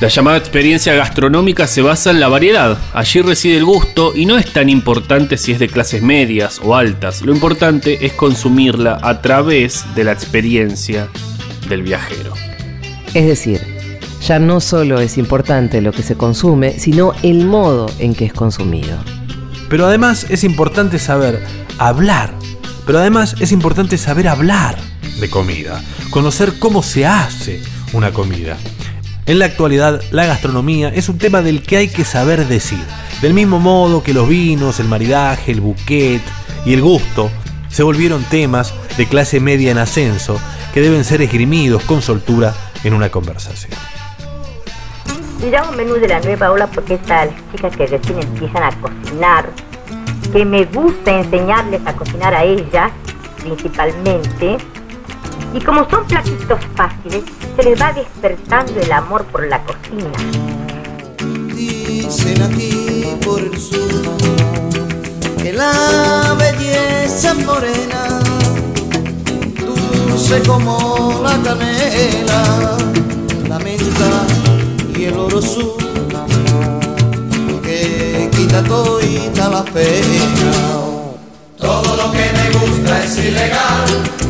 La 0.00 0.08
llamada 0.08 0.36
experiencia 0.36 0.94
gastronómica 0.94 1.66
se 1.66 1.82
basa 1.82 2.10
en 2.10 2.20
la 2.20 2.28
variedad. 2.28 2.78
Allí 2.94 3.20
reside 3.20 3.56
el 3.56 3.64
gusto 3.64 4.12
y 4.14 4.26
no 4.26 4.38
es 4.38 4.52
tan 4.52 4.68
importante 4.68 5.36
si 5.36 5.50
es 5.50 5.58
de 5.58 5.68
clases 5.68 6.02
medias 6.02 6.60
o 6.62 6.76
altas. 6.76 7.22
Lo 7.22 7.32
importante 7.32 8.06
es 8.06 8.12
consumirla 8.12 9.00
a 9.02 9.20
través 9.22 9.84
de 9.96 10.04
la 10.04 10.12
experiencia 10.12 11.08
del 11.68 11.82
viajero. 11.82 12.32
Es 13.12 13.26
decir, 13.26 13.60
ya 14.24 14.38
no 14.38 14.60
solo 14.60 15.00
es 15.00 15.18
importante 15.18 15.80
lo 15.80 15.90
que 15.90 16.04
se 16.04 16.16
consume, 16.16 16.78
sino 16.78 17.12
el 17.24 17.44
modo 17.44 17.90
en 17.98 18.14
que 18.14 18.24
es 18.24 18.32
consumido. 18.32 18.96
Pero 19.68 19.86
además 19.86 20.26
es 20.30 20.44
importante 20.44 21.00
saber 21.00 21.42
hablar. 21.78 22.32
Pero 22.86 23.00
además 23.00 23.34
es 23.40 23.50
importante 23.50 23.98
saber 23.98 24.28
hablar 24.28 24.76
de 25.20 25.30
comida. 25.30 25.82
Conocer 26.10 26.58
cómo 26.58 26.82
se 26.82 27.06
hace 27.06 27.62
una 27.92 28.12
comida. 28.12 28.56
En 29.26 29.38
la 29.38 29.44
actualidad, 29.44 30.00
la 30.10 30.26
gastronomía 30.26 30.88
es 30.88 31.08
un 31.08 31.18
tema 31.18 31.42
del 31.42 31.62
que 31.62 31.76
hay 31.76 31.88
que 31.88 32.04
saber 32.04 32.46
decir. 32.46 32.82
Del 33.20 33.34
mismo 33.34 33.58
modo 33.58 34.02
que 34.02 34.14
los 34.14 34.28
vinos, 34.28 34.80
el 34.80 34.88
maridaje, 34.88 35.52
el 35.52 35.60
bouquet 35.60 36.22
y 36.64 36.72
el 36.72 36.80
gusto 36.80 37.30
se 37.68 37.82
volvieron 37.82 38.22
temas 38.24 38.72
de 38.96 39.06
clase 39.06 39.40
media 39.40 39.70
en 39.70 39.78
ascenso 39.78 40.40
que 40.72 40.80
deben 40.80 41.04
ser 41.04 41.20
esgrimidos 41.22 41.82
con 41.84 42.02
soltura 42.02 42.54
en 42.84 42.94
una 42.94 43.10
conversación. 43.10 43.72
Mira 45.42 45.62
un 45.68 45.76
menú 45.76 45.94
de 45.94 46.08
la 46.08 46.20
nueva 46.20 46.50
ola 46.50 46.66
porque 46.66 46.94
estas 46.94 47.28
chicas 47.52 47.76
que 47.76 47.86
recién 47.86 48.20
empiezan 48.20 48.62
a 48.62 48.70
cocinar, 48.80 49.50
que 50.32 50.44
me 50.44 50.64
gusta 50.64 51.20
enseñarles 51.20 51.80
a 51.86 51.92
cocinar 51.94 52.34
a 52.34 52.44
ellas 52.44 52.90
principalmente, 53.42 54.58
y 55.54 55.60
como 55.60 55.88
son 55.88 56.04
platitos 56.06 56.60
fáciles, 56.74 57.24
se 57.56 57.62
les 57.62 57.80
va 57.80 57.92
despertando 57.92 58.80
el 58.80 58.92
amor 58.92 59.24
por 59.26 59.46
la 59.46 59.62
cocina. 59.64 60.12
Dicen 61.54 62.42
aquí 62.42 63.06
por 63.24 63.40
el 63.40 63.58
sur 63.58 64.16
que 65.42 65.52
la 65.52 66.36
belleza 66.38 67.34
morena, 67.34 68.20
dulce 69.64 70.42
como 70.46 71.20
la 71.22 71.36
canela, 71.42 72.76
la 73.48 73.58
menta 73.58 74.26
y 74.96 75.04
el 75.04 75.16
oro 75.16 75.40
sur, 75.40 75.76
que 77.62 78.30
quita 78.36 78.62
toda 78.64 78.98
la 79.50 79.64
pena. 79.64 80.52
Todo 81.56 81.96
lo 81.96 82.12
que 82.12 82.30
me 82.32 82.58
gusta 82.58 83.04
es 83.04 83.18
ilegal 83.18 84.27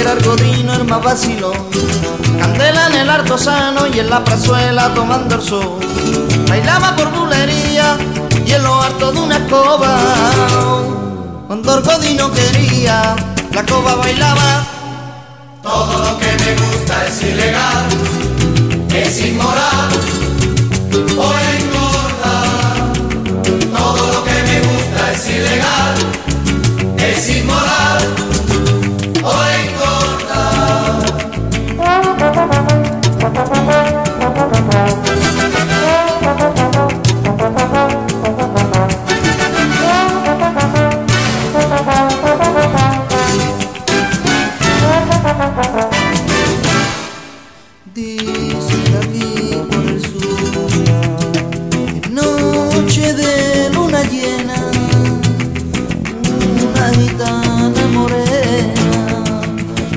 el 0.00 0.06
argodino 0.06 0.72
el 0.74 0.84
más 0.84 1.02
vacilón. 1.02 1.52
Candela 2.38 2.86
en 2.86 2.94
el 2.94 3.10
harto 3.10 3.36
sano 3.36 3.86
y 3.86 3.98
en 3.98 4.08
la 4.08 4.24
prazuela 4.24 4.92
tomando 4.94 5.40
sol. 5.40 5.78
Bailaba 6.48 6.96
por 6.96 7.10
bulería 7.12 7.98
y 8.46 8.52
en 8.52 8.62
lo 8.62 8.80
harto 8.80 9.12
de 9.12 9.20
una 9.20 9.36
escoba. 9.36 9.98
Cuando 11.46 11.72
Argodino 11.72 12.30
quería 12.32 13.14
la 13.52 13.66
coba 13.66 13.96
bailaba. 13.96 14.79
Todo 15.62 15.98
lo 16.04 16.18
que 16.18 16.26
me 16.26 16.54
gusta 16.54 17.06
es 17.06 17.22
ilegal, 17.22 17.86
es 18.94 19.20
inmoral 19.20 19.90
o 21.18 21.32
engorda. 21.54 22.34
Todo 23.76 24.12
lo 24.12 24.24
que 24.24 24.42
me 24.48 24.60
gusta 24.60 25.12
es 25.12 25.28
ilegal, 25.28 25.94
es 26.98 27.28
inmoral 27.28 28.00
o 29.22 29.50
Dicen 34.90 35.19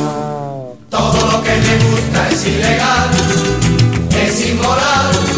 Todo 0.88 1.32
lo 1.32 1.42
que 1.42 1.54
me 1.64 1.74
gusta 1.90 2.28
es 2.30 2.46
ilegal, 2.46 3.10
es 4.22 4.50
inmoral 4.50 5.37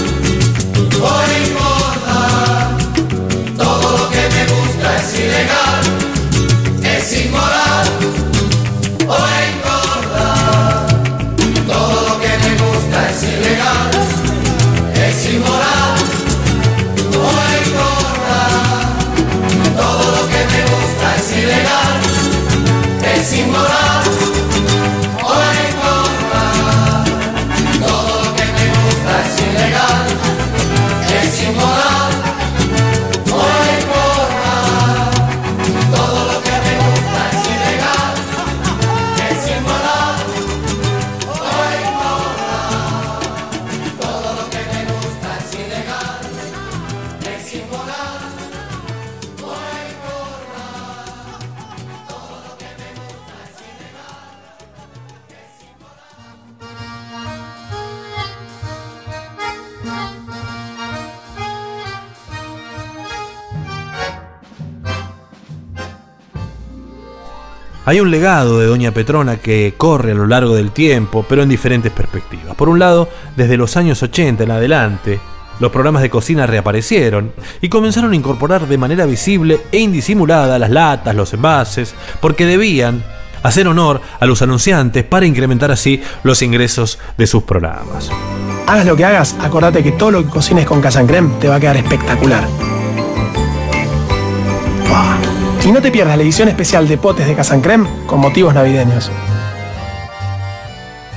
Hay 67.91 67.99
un 67.99 68.13
legado 68.13 68.61
de 68.61 68.67
Doña 68.67 68.93
Petrona 68.93 69.39
que 69.39 69.75
corre 69.77 70.13
a 70.13 70.15
lo 70.15 70.29
largo 70.29 70.55
del 70.55 70.71
tiempo, 70.71 71.27
pero 71.29 71.43
en 71.43 71.49
diferentes 71.49 71.91
perspectivas. 71.91 72.55
Por 72.55 72.69
un 72.69 72.79
lado, 72.79 73.09
desde 73.35 73.57
los 73.57 73.77
años 73.77 74.01
80 74.01 74.45
en 74.45 74.51
adelante, 74.53 75.19
los 75.59 75.73
programas 75.73 76.01
de 76.03 76.09
cocina 76.09 76.47
reaparecieron 76.47 77.33
y 77.61 77.69
comenzaron 77.69 78.13
a 78.13 78.15
incorporar 78.15 78.69
de 78.69 78.79
manera 78.79 79.07
visible 79.07 79.63
e 79.73 79.81
indisimulada 79.81 80.57
las 80.57 80.71
latas, 80.71 81.17
los 81.17 81.35
envases, 81.35 81.97
porque 82.21 82.47
debían 82.47 83.03
hacer 83.43 83.67
honor 83.67 84.01
a 84.21 84.25
los 84.25 84.41
anunciantes 84.41 85.03
para 85.03 85.27
incrementar 85.27 85.73
así 85.73 86.01
los 86.23 86.43
ingresos 86.43 87.01
de 87.19 87.27
sus 87.27 87.43
programas. 87.43 88.09
Hagas 88.69 88.87
lo 88.87 88.95
que 88.95 89.05
hagas, 89.05 89.35
acordate 89.41 89.83
que 89.83 89.91
todo 89.91 90.13
lo 90.13 90.25
que 90.25 90.31
cocines 90.31 90.65
con 90.65 90.81
Casa 90.81 91.05
Creme 91.05 91.31
te 91.41 91.49
va 91.49 91.57
a 91.57 91.61
quedar 91.61 91.77
espectacular. 91.77 92.70
Y 95.71 95.73
no 95.73 95.81
te 95.81 95.93
pierdas 95.93 96.17
la 96.17 96.25
edición 96.25 96.49
especial 96.49 96.89
de 96.89 96.99
potes 96.99 97.29
de 97.29 97.37
Casa 97.37 97.63
Creme 97.63 97.89
con 98.09 98.19
motivos 98.19 98.53
navideños. 98.53 99.09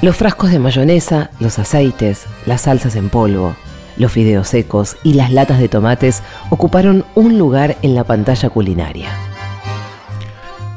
Los 0.04 0.16
frascos 0.16 0.52
de 0.52 0.60
mayonesa, 0.60 1.32
los 1.40 1.58
aceites, 1.58 2.28
las 2.46 2.62
salsas 2.62 2.96
en 2.96 3.10
polvo, 3.10 3.56
los 3.98 4.12
fideos 4.12 4.50
secos 4.50 4.96
y 5.02 5.14
las 5.14 5.32
latas 5.32 5.58
de 5.58 5.70
tomates 5.70 6.22
ocuparon 6.52 7.04
un 7.16 7.40
lugar 7.40 7.78
en 7.82 7.96
la 7.96 8.04
pantalla 8.04 8.52
culinaria. 8.52 9.10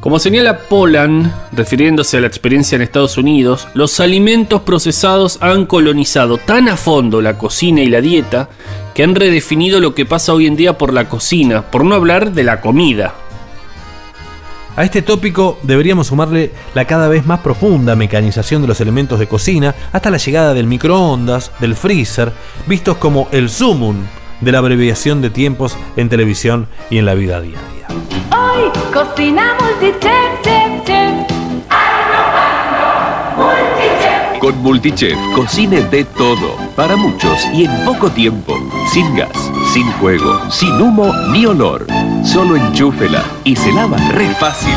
Como 0.01 0.21
señala 0.21 0.57
Polan, 0.57 1.31
refiriéndose 1.53 2.17
a 2.17 2.21
la 2.23 2.29
experiencia 2.29 2.77
en 2.77 2.83
Estados 2.83 3.19
Unidos, 3.19 3.69
los 3.75 4.01
alimentos 4.01 4.63
procesados 4.63 5.37
han 5.43 5.67
colonizado 5.67 6.39
tan 6.39 6.71
a 6.71 6.79
fondo 6.79 7.21
la 7.21 7.37
cocina 7.37 7.83
y 7.83 7.89
la 7.89 8.01
dieta 8.01 8.49
que 8.95 9.03
han 9.03 9.15
redefinido 9.15 9.81
lo 9.81 9.95
que 9.95 10.07
pasa 10.07 10.33
hoy 10.33 10.47
en 10.47 10.57
día 10.57 10.79
por 10.79 10.95
la 10.95 11.11
cocina, 11.11 11.71
por 11.71 11.85
no 11.85 11.95
hablar 11.95 12.33
de 12.33 12.43
la 12.43 12.63
comida. 12.63 13.13
A 14.77 14.85
este 14.85 15.01
tópico 15.01 15.59
deberíamos 15.63 16.09
sumarle 16.09 16.53
la 16.75 16.85
cada 16.85 17.09
vez 17.09 17.25
más 17.25 17.41
profunda 17.41 17.97
mecanización 17.97 18.61
de 18.61 18.69
los 18.69 18.79
elementos 18.83 19.19
de 19.19 19.27
cocina 19.27 19.75
hasta 19.91 20.11
la 20.11 20.19
llegada 20.19 20.53
del 20.53 20.67
microondas, 20.67 21.51
del 21.61 21.75
freezer, 21.75 22.31
vistos 22.67 22.99
como 22.99 23.27
el 23.33 23.49
sumum 23.49 23.97
de 24.43 24.53
la 24.53 24.59
abreviación 24.59 25.23
de 25.23 25.31
tiempos 25.31 25.79
en 25.97 26.11
televisión 26.11 26.69
y 26.91 26.99
en 26.99 27.07
la 27.07 27.15
vida 27.15 27.41
diaria. 27.41 27.89
Hoy 28.31 28.71
cocinamos 28.93 29.81
Con 34.47 34.63
Multichef 34.63 35.19
cocine 35.35 35.81
de 35.91 36.05
todo, 36.05 36.55
para 36.77 36.95
muchos 36.95 37.37
y 37.53 37.65
en 37.65 37.85
poco 37.85 38.09
tiempo, 38.13 38.55
sin 38.93 39.17
gas, 39.17 39.37
sin 39.73 39.85
fuego, 39.95 40.41
sin 40.53 40.71
humo 40.81 41.13
ni 41.33 41.47
olor. 41.47 41.85
Solo 42.25 42.55
enchúfela 42.55 43.25
y 43.43 43.57
se 43.57 43.73
lava 43.73 43.97
re 44.13 44.29
fácil. 44.37 44.73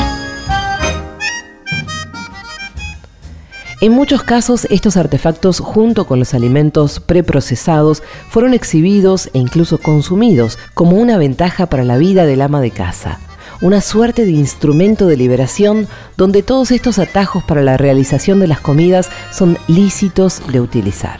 En 3.80 3.92
muchos 3.92 4.24
casos, 4.24 4.66
estos 4.72 4.98
artefactos, 4.98 5.60
junto 5.60 6.08
con 6.08 6.18
los 6.18 6.34
alimentos 6.34 7.00
preprocesados, 7.00 8.02
fueron 8.32 8.56
exhibidos 8.56 9.30
e 9.36 9.38
incluso 9.38 9.78
consumidos 9.78 10.58
como 10.74 10.98
una 10.98 11.20
ventaja 11.20 11.68
para 11.68 11.84
la 11.84 12.00
vida 12.00 12.26
del 12.26 12.42
ama 12.42 12.60
de 12.60 12.72
casa. 12.72 13.20
Una 13.62 13.82
suerte 13.82 14.24
de 14.24 14.32
instrumento 14.32 15.06
de 15.06 15.18
liberación 15.18 15.90
donde 16.16 16.44
todos 16.44 16.72
estos 16.72 16.98
atajos 16.98 17.44
para 17.44 17.62
la 17.62 17.76
realización 17.76 18.40
de 18.40 18.48
las 18.48 18.62
comidas 18.62 19.10
son 19.34 19.58
lícitos 19.68 20.42
de 20.48 20.62
utilizar. 20.62 21.20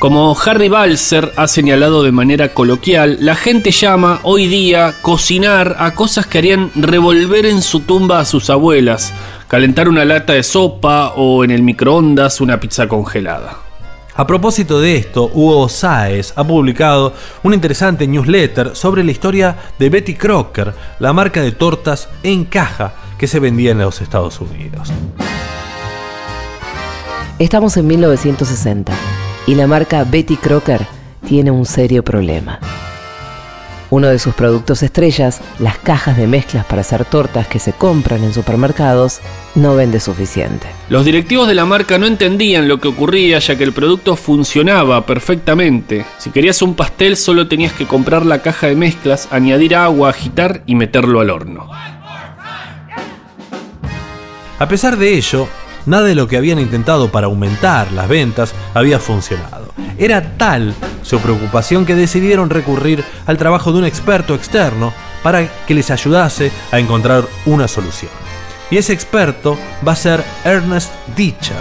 Como 0.00 0.36
Harry 0.44 0.68
Balser 0.68 1.32
ha 1.36 1.46
señalado 1.46 2.02
de 2.02 2.10
manera 2.10 2.52
coloquial, 2.52 3.18
la 3.20 3.36
gente 3.36 3.70
llama 3.70 4.18
hoy 4.24 4.46
día 4.46 4.94
cocinar 5.02 5.76
a 5.78 5.94
cosas 5.94 6.26
que 6.26 6.38
harían 6.38 6.72
revolver 6.74 7.46
en 7.46 7.62
su 7.62 7.80
tumba 7.80 8.18
a 8.18 8.24
sus 8.24 8.50
abuelas, 8.50 9.12
calentar 9.46 9.88
una 9.88 10.04
lata 10.04 10.32
de 10.32 10.42
sopa 10.42 11.14
o 11.16 11.44
en 11.44 11.52
el 11.52 11.62
microondas 11.62 12.40
una 12.40 12.58
pizza 12.58 12.88
congelada. 12.88 13.67
A 14.18 14.26
propósito 14.26 14.80
de 14.80 14.96
esto, 14.96 15.30
Hugo 15.32 15.68
Sáez 15.68 16.32
ha 16.34 16.42
publicado 16.42 17.12
una 17.44 17.54
interesante 17.54 18.04
newsletter 18.04 18.74
sobre 18.74 19.04
la 19.04 19.12
historia 19.12 19.56
de 19.78 19.90
Betty 19.90 20.14
Crocker, 20.14 20.74
la 20.98 21.12
marca 21.12 21.40
de 21.40 21.52
tortas 21.52 22.08
en 22.24 22.44
caja 22.44 22.94
que 23.16 23.28
se 23.28 23.38
vendía 23.38 23.70
en 23.70 23.78
los 23.78 24.00
Estados 24.00 24.40
Unidos. 24.40 24.92
Estamos 27.38 27.76
en 27.76 27.86
1960 27.86 28.92
y 29.46 29.54
la 29.54 29.68
marca 29.68 30.02
Betty 30.02 30.36
Crocker 30.36 30.84
tiene 31.24 31.52
un 31.52 31.64
serio 31.64 32.02
problema. 32.02 32.58
Uno 33.90 34.08
de 34.08 34.18
sus 34.18 34.34
productos 34.34 34.82
estrellas, 34.82 35.40
las 35.58 35.78
cajas 35.78 36.16
de 36.16 36.26
mezclas 36.26 36.66
para 36.66 36.82
hacer 36.82 37.06
tortas 37.06 37.46
que 37.46 37.58
se 37.58 37.72
compran 37.72 38.22
en 38.22 38.34
supermercados, 38.34 39.20
no 39.54 39.76
vende 39.76 39.98
suficiente. 39.98 40.66
Los 40.90 41.06
directivos 41.06 41.48
de 41.48 41.54
la 41.54 41.64
marca 41.64 41.96
no 41.96 42.06
entendían 42.06 42.68
lo 42.68 42.80
que 42.80 42.88
ocurría 42.88 43.38
ya 43.38 43.56
que 43.56 43.64
el 43.64 43.72
producto 43.72 44.14
funcionaba 44.14 45.06
perfectamente. 45.06 46.04
Si 46.18 46.30
querías 46.30 46.60
un 46.60 46.74
pastel 46.74 47.16
solo 47.16 47.48
tenías 47.48 47.72
que 47.72 47.86
comprar 47.86 48.26
la 48.26 48.42
caja 48.42 48.66
de 48.66 48.76
mezclas, 48.76 49.28
añadir 49.30 49.74
agua, 49.74 50.10
agitar 50.10 50.62
y 50.66 50.74
meterlo 50.74 51.20
al 51.20 51.30
horno. 51.30 51.68
A 54.58 54.68
pesar 54.68 54.96
de 54.96 55.16
ello, 55.16 55.48
nada 55.88 56.06
de 56.06 56.14
lo 56.14 56.28
que 56.28 56.36
habían 56.36 56.58
intentado 56.58 57.10
para 57.10 57.26
aumentar 57.26 57.90
las 57.92 58.08
ventas 58.08 58.54
había 58.74 58.98
funcionado. 58.98 59.72
Era 59.98 60.36
tal 60.36 60.74
su 61.02 61.18
preocupación 61.18 61.84
que 61.84 61.94
decidieron 61.94 62.50
recurrir 62.50 63.02
al 63.26 63.36
trabajo 63.36 63.72
de 63.72 63.78
un 63.78 63.84
experto 63.84 64.34
externo 64.34 64.92
para 65.22 65.48
que 65.66 65.74
les 65.74 65.90
ayudase 65.90 66.52
a 66.70 66.78
encontrar 66.78 67.24
una 67.46 67.66
solución. 67.66 68.10
Y 68.70 68.76
ese 68.76 68.92
experto 68.92 69.58
va 69.86 69.92
a 69.92 69.96
ser 69.96 70.22
Ernest 70.44 70.92
Dichter. 71.16 71.56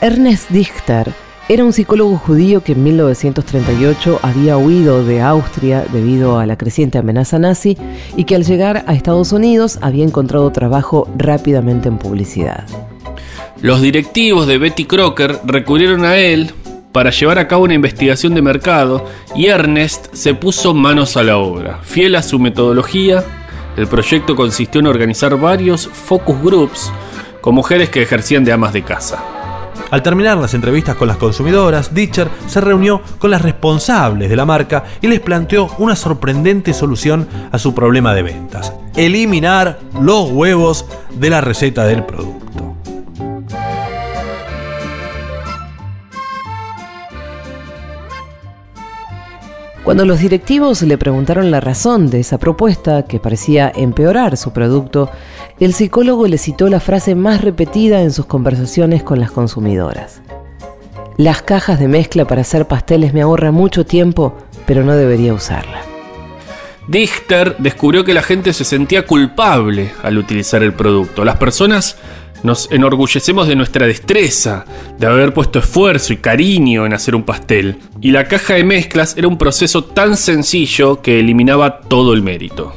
Ernest 0.00 0.50
Dichter 0.50 1.12
era 1.48 1.64
un 1.64 1.72
psicólogo 1.72 2.18
judío 2.18 2.62
que 2.62 2.72
en 2.72 2.82
1938 2.82 4.18
había 4.22 4.58
huido 4.58 5.04
de 5.04 5.22
Austria 5.22 5.84
debido 5.92 6.38
a 6.38 6.46
la 6.46 6.56
creciente 6.56 6.98
amenaza 6.98 7.38
nazi 7.38 7.78
y 8.16 8.24
que 8.24 8.34
al 8.34 8.44
llegar 8.44 8.84
a 8.86 8.94
Estados 8.94 9.32
Unidos 9.32 9.78
había 9.80 10.04
encontrado 10.04 10.50
trabajo 10.50 11.08
rápidamente 11.16 11.88
en 11.88 11.98
publicidad. 11.98 12.66
Los 13.62 13.80
directivos 13.80 14.46
de 14.46 14.58
Betty 14.58 14.84
Crocker 14.84 15.40
recurrieron 15.44 16.04
a 16.04 16.16
él 16.16 16.52
para 16.92 17.10
llevar 17.10 17.38
a 17.38 17.48
cabo 17.48 17.64
una 17.64 17.74
investigación 17.74 18.34
de 18.34 18.42
mercado 18.42 19.06
y 19.34 19.46
Ernest 19.46 20.14
se 20.14 20.34
puso 20.34 20.74
manos 20.74 21.16
a 21.16 21.22
la 21.22 21.38
obra. 21.38 21.80
Fiel 21.82 22.16
a 22.16 22.22
su 22.22 22.38
metodología, 22.38 23.24
el 23.76 23.86
proyecto 23.86 24.36
consistió 24.36 24.80
en 24.80 24.86
organizar 24.86 25.38
varios 25.38 25.88
focus 25.88 26.40
groups 26.42 26.92
con 27.40 27.54
mujeres 27.54 27.88
que 27.88 28.02
ejercían 28.02 28.44
de 28.44 28.52
amas 28.52 28.74
de 28.74 28.82
casa. 28.82 29.22
Al 29.90 30.02
terminar 30.02 30.36
las 30.36 30.52
entrevistas 30.52 30.96
con 30.96 31.08
las 31.08 31.16
consumidoras, 31.16 31.94
Ditcher 31.94 32.28
se 32.46 32.60
reunió 32.60 33.00
con 33.18 33.30
las 33.30 33.42
responsables 33.42 34.28
de 34.28 34.36
la 34.36 34.44
marca 34.44 34.84
y 35.00 35.06
les 35.06 35.20
planteó 35.20 35.70
una 35.78 35.96
sorprendente 35.96 36.72
solución 36.74 37.28
a 37.52 37.58
su 37.58 37.74
problema 37.74 38.12
de 38.12 38.22
ventas. 38.22 38.72
Eliminar 38.96 39.78
los 40.00 40.30
huevos 40.30 40.86
de 41.14 41.30
la 41.30 41.40
receta 41.40 41.84
del 41.84 42.04
producto. 42.04 42.65
Cuando 49.86 50.04
los 50.04 50.18
directivos 50.18 50.82
le 50.82 50.98
preguntaron 50.98 51.52
la 51.52 51.60
razón 51.60 52.10
de 52.10 52.18
esa 52.18 52.38
propuesta, 52.38 53.04
que 53.04 53.20
parecía 53.20 53.70
empeorar 53.72 54.36
su 54.36 54.52
producto, 54.52 55.08
el 55.60 55.74
psicólogo 55.74 56.26
le 56.26 56.38
citó 56.38 56.68
la 56.68 56.80
frase 56.80 57.14
más 57.14 57.40
repetida 57.40 58.02
en 58.02 58.10
sus 58.10 58.26
conversaciones 58.26 59.04
con 59.04 59.20
las 59.20 59.30
consumidoras. 59.30 60.22
Las 61.18 61.40
cajas 61.42 61.78
de 61.78 61.86
mezcla 61.86 62.24
para 62.24 62.40
hacer 62.40 62.66
pasteles 62.66 63.14
me 63.14 63.22
ahorran 63.22 63.54
mucho 63.54 63.86
tiempo, 63.86 64.34
pero 64.66 64.82
no 64.82 64.96
debería 64.96 65.32
usarla. 65.32 65.82
Dichter 66.88 67.54
descubrió 67.58 68.04
que 68.04 68.12
la 68.12 68.22
gente 68.22 68.52
se 68.52 68.64
sentía 68.64 69.06
culpable 69.06 69.92
al 70.02 70.18
utilizar 70.18 70.64
el 70.64 70.72
producto. 70.72 71.24
Las 71.24 71.36
personas 71.36 71.96
nos 72.46 72.70
enorgullecemos 72.70 73.48
de 73.48 73.56
nuestra 73.56 73.88
destreza, 73.88 74.64
de 74.98 75.06
haber 75.06 75.34
puesto 75.34 75.58
esfuerzo 75.58 76.12
y 76.12 76.18
cariño 76.18 76.86
en 76.86 76.94
hacer 76.94 77.16
un 77.16 77.24
pastel. 77.24 77.80
Y 78.00 78.12
la 78.12 78.28
caja 78.28 78.54
de 78.54 78.62
mezclas 78.62 79.16
era 79.18 79.26
un 79.26 79.36
proceso 79.36 79.82
tan 79.82 80.16
sencillo 80.16 81.02
que 81.02 81.18
eliminaba 81.18 81.80
todo 81.80 82.14
el 82.14 82.22
mérito. 82.22 82.72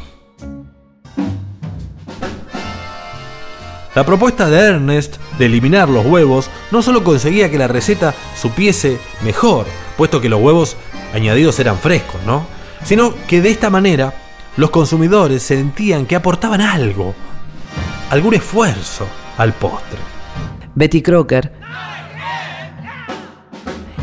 La 3.94 4.06
propuesta 4.06 4.50
de 4.50 4.58
Ernest 4.58 5.18
de 5.38 5.46
eliminar 5.46 5.88
los 5.88 6.06
huevos 6.06 6.50
no 6.72 6.82
solo 6.82 7.04
conseguía 7.04 7.52
que 7.52 7.60
la 7.60 7.68
receta 7.68 8.16
supiese 8.36 8.98
mejor, 9.24 9.68
puesto 9.98 10.20
que 10.20 10.30
los 10.30 10.42
huevos 10.42 10.78
añadidos 11.14 11.60
eran 11.60 11.78
frescos, 11.78 12.20
¿no? 12.26 12.48
Sino 12.84 13.14
que 13.28 13.42
de 13.42 13.52
esta 13.52 13.70
manera 13.70 14.16
los 14.58 14.72
consumidores 14.72 15.44
sentían 15.44 16.08
que 16.08 16.16
aportaban 16.16 16.62
algo, 16.62 17.14
algún 18.10 18.34
esfuerzo 18.34 19.06
al 19.40 19.54
postre. 19.54 19.98
Betty 20.76 21.02
Crocker 21.02 21.52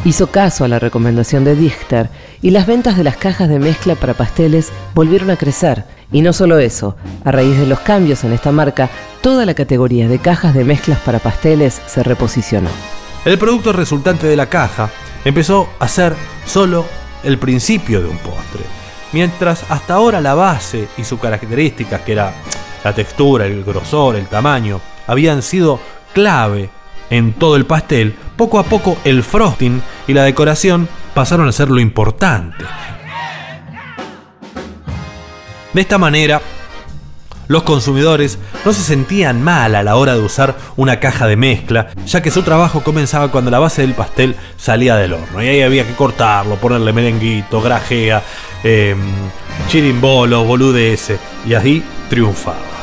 hizo 0.04 0.28
caso 0.28 0.64
a 0.64 0.68
la 0.68 0.78
recomendación 0.78 1.44
de 1.44 1.54
Dichter 1.54 2.08
y 2.42 2.50
las 2.50 2.66
ventas 2.66 2.96
de 2.96 3.04
las 3.04 3.16
cajas 3.16 3.48
de 3.48 3.58
mezcla 3.58 3.94
para 3.94 4.14
pasteles 4.14 4.72
volvieron 4.94 5.30
a 5.30 5.36
crecer. 5.36 5.84
Y 6.10 6.22
no 6.22 6.32
solo 6.32 6.58
eso, 6.58 6.96
a 7.24 7.32
raíz 7.32 7.58
de 7.58 7.66
los 7.66 7.80
cambios 7.80 8.24
en 8.24 8.32
esta 8.32 8.52
marca, 8.52 8.88
toda 9.20 9.44
la 9.44 9.54
categoría 9.54 10.08
de 10.08 10.18
cajas 10.18 10.54
de 10.54 10.64
mezclas 10.64 11.00
para 11.00 11.18
pasteles 11.18 11.82
se 11.86 12.02
reposicionó. 12.02 12.70
El 13.24 13.38
producto 13.38 13.72
resultante 13.72 14.26
de 14.26 14.36
la 14.36 14.46
caja 14.46 14.88
empezó 15.24 15.68
a 15.80 15.88
ser 15.88 16.14
solo 16.46 16.86
el 17.24 17.38
principio 17.38 18.00
de 18.00 18.08
un 18.08 18.18
postre, 18.18 18.62
mientras 19.12 19.64
hasta 19.68 19.94
ahora 19.94 20.20
la 20.20 20.34
base 20.34 20.88
y 20.96 21.04
sus 21.04 21.18
características, 21.18 22.02
que 22.02 22.12
era 22.12 22.32
la 22.84 22.94
textura, 22.94 23.46
el 23.46 23.64
grosor, 23.64 24.14
el 24.14 24.28
tamaño, 24.28 24.80
habían 25.06 25.42
sido 25.42 25.80
clave 26.12 26.70
en 27.10 27.32
todo 27.32 27.56
el 27.56 27.66
pastel, 27.66 28.14
poco 28.36 28.58
a 28.58 28.64
poco 28.64 28.96
el 29.04 29.22
frosting 29.22 29.82
y 30.06 30.12
la 30.12 30.24
decoración 30.24 30.88
pasaron 31.14 31.48
a 31.48 31.52
ser 31.52 31.70
lo 31.70 31.80
importante. 31.80 32.64
De 35.72 35.80
esta 35.80 35.98
manera, 35.98 36.40
los 37.48 37.62
consumidores 37.62 38.38
no 38.64 38.72
se 38.72 38.82
sentían 38.82 39.42
mal 39.42 39.74
a 39.74 39.82
la 39.82 39.96
hora 39.96 40.14
de 40.14 40.20
usar 40.20 40.56
una 40.76 40.98
caja 40.98 41.26
de 41.26 41.36
mezcla, 41.36 41.88
ya 42.06 42.22
que 42.22 42.30
su 42.30 42.42
trabajo 42.42 42.82
comenzaba 42.82 43.30
cuando 43.30 43.50
la 43.50 43.58
base 43.58 43.82
del 43.82 43.94
pastel 43.94 44.36
salía 44.56 44.96
del 44.96 45.12
horno. 45.12 45.42
Y 45.42 45.48
ahí 45.48 45.62
había 45.62 45.86
que 45.86 45.94
cortarlo, 45.94 46.56
ponerle 46.56 46.92
merenguito, 46.92 47.60
grajea, 47.60 48.22
eh, 48.64 48.96
chirimbolo, 49.68 50.44
boludeces. 50.44 51.20
Y 51.46 51.54
así 51.54 51.84
triunfaba. 52.08 52.75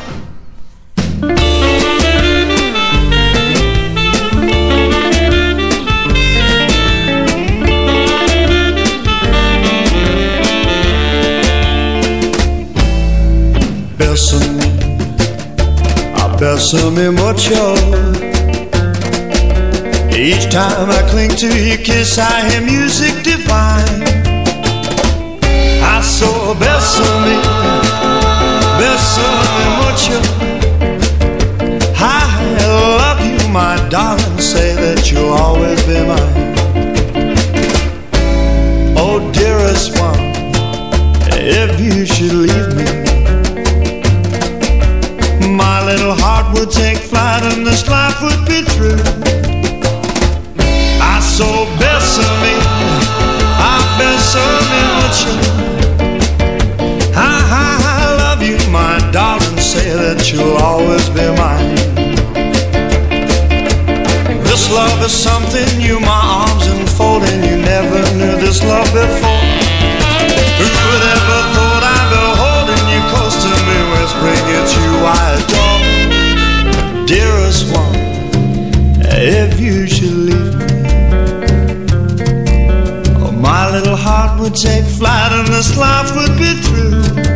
Bésame 16.44 17.10
mucho. 17.10 17.74
Each 20.10 20.44
time 20.50 20.90
I 20.90 21.00
cling 21.10 21.34
to 21.36 21.48
your 21.68 21.78
kiss, 21.78 22.18
I 22.18 22.50
hear 22.50 22.60
music 22.60 23.14
divine. 23.24 24.02
I 25.96 26.02
saw 26.02 26.54
bésame, 26.62 27.36
bésame 28.78 29.64
mucho. 29.80 30.18
I 31.96 32.20
love 33.00 33.20
you, 33.24 33.48
my 33.48 33.76
darling. 33.88 34.38
Say 34.38 34.74
that 34.74 35.10
you'll 35.10 35.32
always 35.32 35.80
be 35.88 35.98
mine. 36.10 36.54
Oh, 38.98 39.16
dearest 39.32 39.98
one, 39.98 40.20
if 41.32 41.80
you 41.80 42.04
should 42.04 42.34
leave 42.46 42.73
this 47.74 47.88
life 47.88 48.22
would 48.22 48.46
be 48.46 48.62
through. 48.74 49.02
I 51.02 51.18
saw 51.18 51.66
Bessamy, 51.80 52.56
I 53.74 53.76
Bessamy 53.98 54.82
mucho. 54.94 55.34
I, 57.18 57.34
I, 57.62 57.70
I 57.98 58.06
love 58.22 58.42
you, 58.46 58.58
my 58.70 58.94
darling. 59.10 59.58
Say 59.58 59.90
that 59.90 60.30
you'll 60.30 60.56
always 60.62 61.08
be 61.16 61.26
mine. 61.42 61.74
This 64.46 64.70
love 64.70 65.02
is 65.02 65.10
something 65.10 65.66
you, 65.80 65.98
my 65.98 66.22
arms 66.46 66.66
enfolding. 66.68 67.42
You 67.42 67.56
never 67.58 68.00
knew 68.14 68.34
this 68.38 68.62
love 68.62 68.86
before. 68.94 69.42
Who 70.62 70.68
would 70.86 71.04
ever 71.16 71.40
thought 71.54 71.82
I'd 71.96 72.06
be 72.14 72.22
holding 72.38 72.84
you 72.94 73.02
close 73.10 73.34
to 73.42 73.50
me, 73.66 73.76
whispering 73.98 74.46
it's 74.62 74.72
you 74.78 74.90
I 75.02 75.42
adore, 75.42 75.63
dearest 77.06 77.72
one. 77.72 77.94
If 79.06 79.60
you 79.60 79.86
should 79.86 80.10
leave 80.10 80.54
me, 80.54 80.64
oh, 83.20 83.32
my 83.32 83.70
little 83.70 83.96
heart 83.96 84.40
would 84.40 84.54
take 84.54 84.84
flight 84.84 85.32
and 85.32 85.48
this 85.48 85.76
life 85.76 86.14
would 86.16 86.38
be 86.38 86.54
through. 86.62 87.33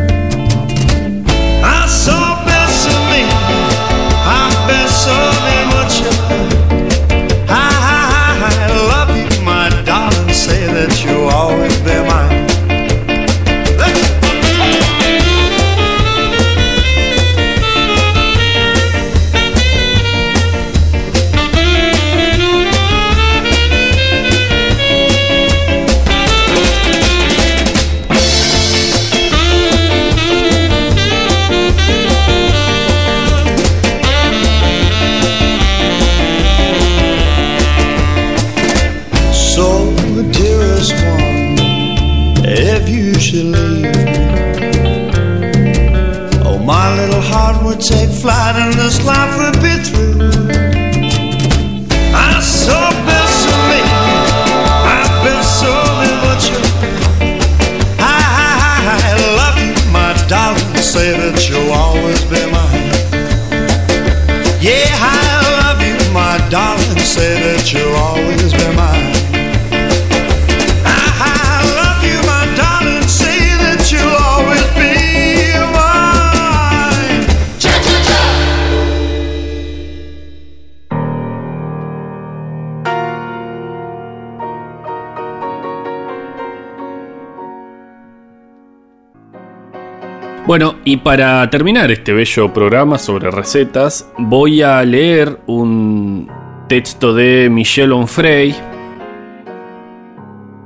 Y 90.91 90.97
para 90.97 91.51
terminar 91.51 91.91
este 91.91 92.15
bello 92.15 92.51
programa 92.55 92.97
sobre 92.97 93.31
recetas, 93.31 94.11
voy 94.17 94.63
a 94.63 94.83
leer 94.83 95.39
un 95.47 96.31
texto 96.67 97.13
de 97.13 97.51
Michel 97.51 97.93
Onfray. 97.93 98.57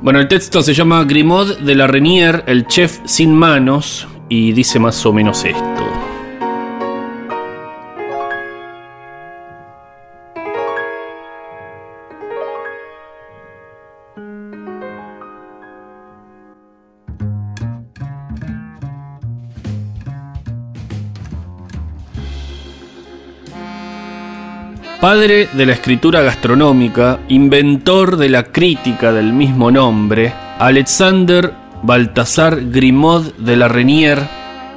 Bueno, 0.01 0.21
el 0.21 0.29
texto 0.29 0.63
se 0.63 0.75
llama 0.75 1.03
Grimaud 1.03 1.59
de 1.59 1.75
la 1.75 1.89
Renier, 1.89 2.45
el 2.47 2.69
chef 2.69 3.01
sin 3.05 3.35
manos, 3.35 4.07
y 4.29 4.53
dice 4.53 4.79
más 4.79 5.05
o 5.05 5.13
menos 5.13 5.45
esto. 5.45 5.83
Padre 25.03 25.49
de 25.53 25.67
la 25.67 25.73
escritura 25.73 26.21
gastronómica, 26.23 27.19
inventor 27.27 28.17
de 28.19 28.29
la 28.29 28.45
crítica 28.45 29.13
del 29.13 29.33
mismo 29.33 29.73
nombre, 29.73 30.33
Alexander 30.61 31.53
Baltasar 31.83 32.71
Grimaud 32.71 33.33
de 33.33 33.57
la 33.57 33.67
Renier 33.67 34.21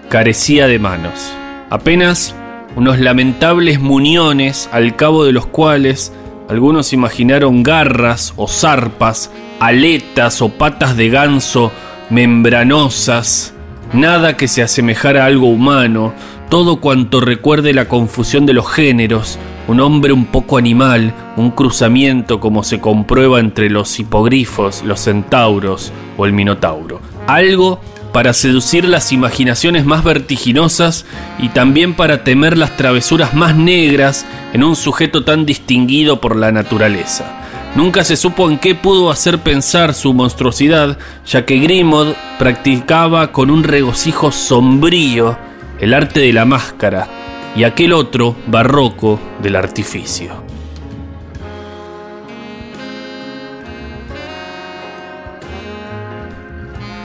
carecía 0.10 0.66
de 0.66 0.80
manos. 0.80 1.32
Apenas 1.70 2.34
unos 2.76 3.00
lamentables 3.00 3.80
muñones 3.80 4.68
al 4.72 4.96
cabo 4.96 5.26
de 5.26 5.32
los 5.32 5.46
cuales 5.46 6.12
algunos 6.50 6.92
imaginaron 6.92 7.62
garras 7.62 8.34
o 8.36 8.48
zarpas, 8.48 9.30
aletas 9.60 10.42
o 10.42 10.50
patas 10.50 10.98
de 10.98 11.10
ganso 11.10 11.72
membranosas, 12.10 13.54
nada 13.94 14.36
que 14.36 14.48
se 14.48 14.64
asemejara 14.64 15.22
a 15.22 15.28
algo 15.28 15.50
humano, 15.50 16.16
todo 16.50 16.78
cuanto 16.78 17.22
recuerde 17.22 17.74
la 17.74 17.88
confusión 17.88 18.48
de 18.48 18.54
los 18.54 18.68
géneros, 18.68 19.38
un 19.68 19.80
hombre 19.80 20.14
un 20.14 20.26
poco 20.26 20.58
animal, 20.58 21.14
un 21.38 21.52
cruzamiento 21.52 22.40
como 22.40 22.64
se 22.64 22.80
comprueba 22.80 23.40
entre 23.40 23.70
los 23.70 24.00
hipogrifos, 24.00 24.84
los 24.84 25.00
centauros 25.00 25.92
o 26.18 26.26
el 26.26 26.34
minotauro. 26.34 27.02
Algo 27.28 27.80
para 28.14 28.34
seducir 28.34 28.86
las 28.86 29.12
imaginaciones 29.12 29.86
más 29.86 30.04
vertiginosas 30.04 31.06
y 31.38 31.50
también 31.50 31.96
para 31.96 32.24
temer 32.24 32.58
las 32.58 32.78
travesuras 32.78 33.34
más 33.34 33.58
negras 33.58 34.26
en 34.54 34.64
un 34.64 34.78
sujeto 34.78 35.26
tan 35.26 35.46
distinguido 35.46 36.22
por 36.22 36.38
la 36.38 36.52
naturaleza. 36.52 37.42
Nunca 37.76 38.06
se 38.06 38.16
supo 38.16 38.50
en 38.50 38.58
qué 38.58 38.74
pudo 38.74 39.12
hacer 39.12 39.40
pensar 39.40 39.94
su 39.94 40.14
monstruosidad, 40.14 40.98
ya 41.28 41.46
que 41.46 41.58
Grimaud 41.60 42.14
practicaba 42.40 43.34
con 43.34 43.50
un 43.50 43.64
regocijo 43.64 44.32
sombrío 44.32 45.38
el 45.82 45.94
arte 45.94 46.22
de 46.22 46.32
la 46.32 46.46
máscara, 46.46 47.10
y 47.56 47.64
aquel 47.64 47.94
otro 47.94 48.36
barroco 48.48 49.20
del 49.42 49.56
artificio. 49.56 50.44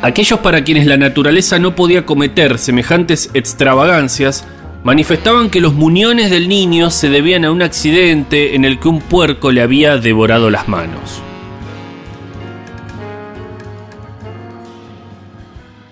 Aquellos 0.02 0.40
para 0.40 0.64
quienes 0.64 0.86
la 0.86 0.96
naturaleza 0.96 1.58
no 1.58 1.76
podía 1.76 2.06
cometer 2.06 2.58
semejantes 2.58 3.30
extravagancias 3.34 4.46
manifestaban 4.82 5.50
que 5.50 5.60
los 5.60 5.74
muñones 5.74 6.30
del 6.30 6.48
niño 6.48 6.90
se 6.90 7.10
debían 7.10 7.44
a 7.44 7.50
un 7.50 7.60
accidente 7.60 8.54
en 8.54 8.64
el 8.64 8.80
que 8.80 8.88
un 8.88 9.00
puerco 9.00 9.52
le 9.52 9.60
había 9.60 9.98
devorado 9.98 10.48
las 10.48 10.68
manos. 10.68 11.22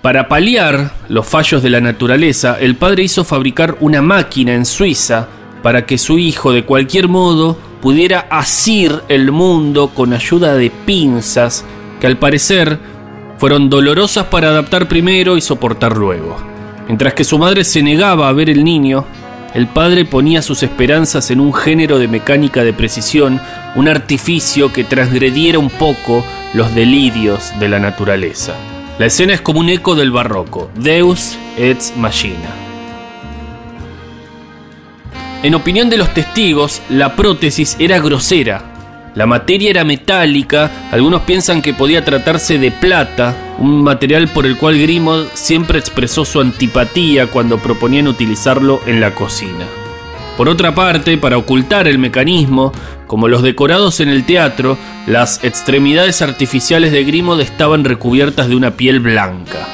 Para 0.02 0.28
paliar 0.28 0.92
los 1.08 1.26
fallos 1.26 1.60
de 1.60 1.70
la 1.70 1.80
naturaleza, 1.80 2.56
el 2.60 2.76
padre 2.76 3.02
hizo 3.02 3.24
fabricar 3.24 3.76
una 3.80 4.00
máquina 4.00 4.54
en 4.54 4.64
Suiza 4.64 5.26
para 5.60 5.86
que 5.86 5.98
su 5.98 6.18
hijo 6.18 6.52
de 6.52 6.64
cualquier 6.64 7.08
modo 7.08 7.58
pudiera 7.82 8.20
asir 8.30 9.02
el 9.08 9.32
mundo 9.32 9.90
con 9.92 10.12
ayuda 10.12 10.54
de 10.54 10.70
pinzas 10.70 11.64
que 12.00 12.06
al 12.06 12.16
parecer 12.16 12.78
fueron 13.38 13.68
dolorosas 13.68 14.26
para 14.26 14.48
adaptar 14.48 14.86
primero 14.86 15.36
y 15.36 15.40
soportar 15.40 15.96
luego. 15.96 16.36
Mientras 16.86 17.14
que 17.14 17.24
su 17.24 17.36
madre 17.36 17.64
se 17.64 17.82
negaba 17.82 18.28
a 18.28 18.32
ver 18.32 18.50
el 18.50 18.62
niño, 18.62 19.04
el 19.52 19.66
padre 19.66 20.04
ponía 20.04 20.42
sus 20.42 20.62
esperanzas 20.62 21.32
en 21.32 21.40
un 21.40 21.52
género 21.52 21.98
de 21.98 22.06
mecánica 22.06 22.62
de 22.62 22.72
precisión, 22.72 23.40
un 23.74 23.88
artificio 23.88 24.72
que 24.72 24.84
transgrediera 24.84 25.58
un 25.58 25.70
poco 25.70 26.24
los 26.54 26.72
delirios 26.72 27.52
de 27.58 27.68
la 27.68 27.80
naturaleza. 27.80 28.54
La 28.98 29.06
escena 29.06 29.32
es 29.32 29.40
como 29.40 29.60
un 29.60 29.68
eco 29.68 29.94
del 29.94 30.10
barroco, 30.10 30.72
Deus 30.74 31.38
ex 31.56 31.96
machina. 31.96 32.50
En 35.44 35.54
opinión 35.54 35.88
de 35.88 35.98
los 35.98 36.12
testigos, 36.12 36.82
la 36.88 37.14
prótesis 37.14 37.76
era 37.78 38.00
grosera, 38.00 39.12
la 39.14 39.24
materia 39.26 39.70
era 39.70 39.84
metálica, 39.84 40.88
algunos 40.90 41.22
piensan 41.22 41.62
que 41.62 41.74
podía 41.74 42.04
tratarse 42.04 42.58
de 42.58 42.72
plata, 42.72 43.36
un 43.58 43.82
material 43.84 44.26
por 44.26 44.46
el 44.46 44.56
cual 44.56 44.76
Grimaud 44.76 45.26
siempre 45.32 45.78
expresó 45.78 46.24
su 46.24 46.40
antipatía 46.40 47.28
cuando 47.28 47.58
proponían 47.58 48.08
utilizarlo 48.08 48.80
en 48.86 49.00
la 49.00 49.14
cocina. 49.14 49.66
Por 50.38 50.48
otra 50.48 50.72
parte, 50.72 51.18
para 51.18 51.36
ocultar 51.36 51.88
el 51.88 51.98
mecanismo, 51.98 52.70
como 53.08 53.26
los 53.26 53.42
decorados 53.42 53.98
en 53.98 54.08
el 54.08 54.24
teatro, 54.24 54.78
las 55.04 55.42
extremidades 55.42 56.22
artificiales 56.22 56.92
de 56.92 57.02
Grimaud 57.02 57.40
estaban 57.40 57.82
recubiertas 57.82 58.48
de 58.48 58.54
una 58.54 58.76
piel 58.76 59.00
blanca. 59.00 59.66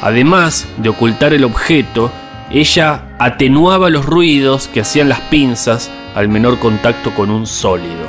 Además 0.00 0.68
de 0.76 0.90
ocultar 0.90 1.34
el 1.34 1.42
objeto, 1.42 2.12
ella 2.52 3.16
atenuaba 3.18 3.90
los 3.90 4.06
ruidos 4.06 4.68
que 4.68 4.82
hacían 4.82 5.08
las 5.08 5.20
pinzas 5.22 5.90
al 6.14 6.28
menor 6.28 6.60
contacto 6.60 7.12
con 7.12 7.32
un 7.32 7.48
sólido. 7.48 8.06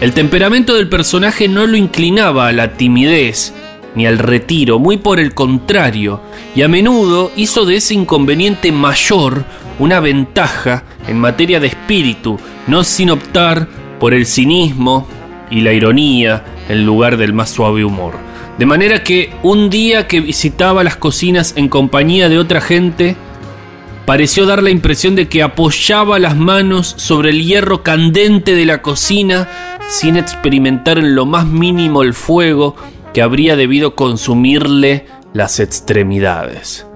El 0.00 0.14
temperamento 0.14 0.74
del 0.74 0.88
personaje 0.88 1.46
no 1.46 1.66
lo 1.66 1.76
inclinaba 1.76 2.48
a 2.48 2.52
la 2.52 2.72
timidez 2.72 3.52
ni 3.94 4.06
al 4.06 4.18
retiro, 4.18 4.78
muy 4.78 4.96
por 4.96 5.20
el 5.20 5.34
contrario, 5.34 6.20
y 6.54 6.62
a 6.62 6.68
menudo 6.68 7.30
hizo 7.36 7.66
de 7.66 7.76
ese 7.76 7.92
inconveniente 7.92 8.72
mayor 8.72 9.44
una 9.78 10.00
ventaja 10.00 10.84
en 11.06 11.18
materia 11.18 11.60
de 11.60 11.68
espíritu, 11.68 12.38
no 12.66 12.84
sin 12.84 13.10
optar 13.10 13.68
por 13.98 14.14
el 14.14 14.26
cinismo 14.26 15.06
y 15.50 15.60
la 15.60 15.72
ironía 15.72 16.44
en 16.68 16.84
lugar 16.84 17.16
del 17.16 17.32
más 17.32 17.50
suave 17.50 17.84
humor. 17.84 18.14
De 18.58 18.66
manera 18.66 19.02
que 19.02 19.32
un 19.42 19.70
día 19.70 20.06
que 20.06 20.20
visitaba 20.20 20.84
las 20.84 20.96
cocinas 20.96 21.54
en 21.56 21.68
compañía 21.68 22.28
de 22.28 22.38
otra 22.38 22.60
gente, 22.60 23.16
pareció 24.06 24.46
dar 24.46 24.62
la 24.62 24.70
impresión 24.70 25.14
de 25.14 25.28
que 25.28 25.42
apoyaba 25.42 26.18
las 26.18 26.36
manos 26.36 26.94
sobre 26.96 27.30
el 27.30 27.44
hierro 27.44 27.82
candente 27.82 28.54
de 28.54 28.66
la 28.66 28.82
cocina 28.82 29.48
sin 29.88 30.16
experimentar 30.16 30.98
en 30.98 31.14
lo 31.14 31.26
más 31.26 31.46
mínimo 31.46 32.02
el 32.02 32.14
fuego 32.14 32.76
que 33.12 33.22
habría 33.22 33.56
debido 33.56 33.94
consumirle 33.94 35.06
las 35.32 35.60
extremidades. 35.60 36.86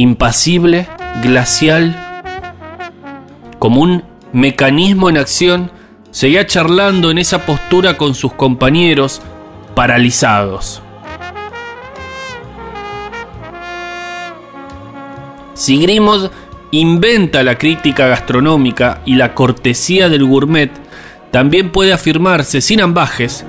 Impasible, 0.00 0.86
glacial, 1.24 2.22
como 3.58 3.80
un 3.80 4.04
mecanismo 4.32 5.10
en 5.10 5.18
acción, 5.18 5.72
seguía 6.12 6.46
charlando 6.46 7.10
en 7.10 7.18
esa 7.18 7.44
postura 7.44 7.96
con 7.96 8.14
sus 8.14 8.32
compañeros, 8.32 9.20
paralizados. 9.74 10.82
Si 15.54 15.82
Grimaud 15.82 16.30
inventa 16.70 17.42
la 17.42 17.58
crítica 17.58 18.06
gastronómica 18.06 19.02
y 19.04 19.16
la 19.16 19.34
cortesía 19.34 20.08
del 20.08 20.26
gourmet, 20.26 20.70
también 21.32 21.72
puede 21.72 21.92
afirmarse 21.92 22.60
sin 22.60 22.82
ambajes 22.82 23.44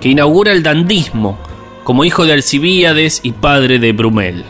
que 0.00 0.08
inaugura 0.08 0.50
el 0.50 0.64
dandismo 0.64 1.38
como 1.84 2.04
hijo 2.04 2.26
de 2.26 2.32
Alcibíades 2.32 3.20
y 3.22 3.30
padre 3.30 3.78
de 3.78 3.92
Brumel. 3.92 4.44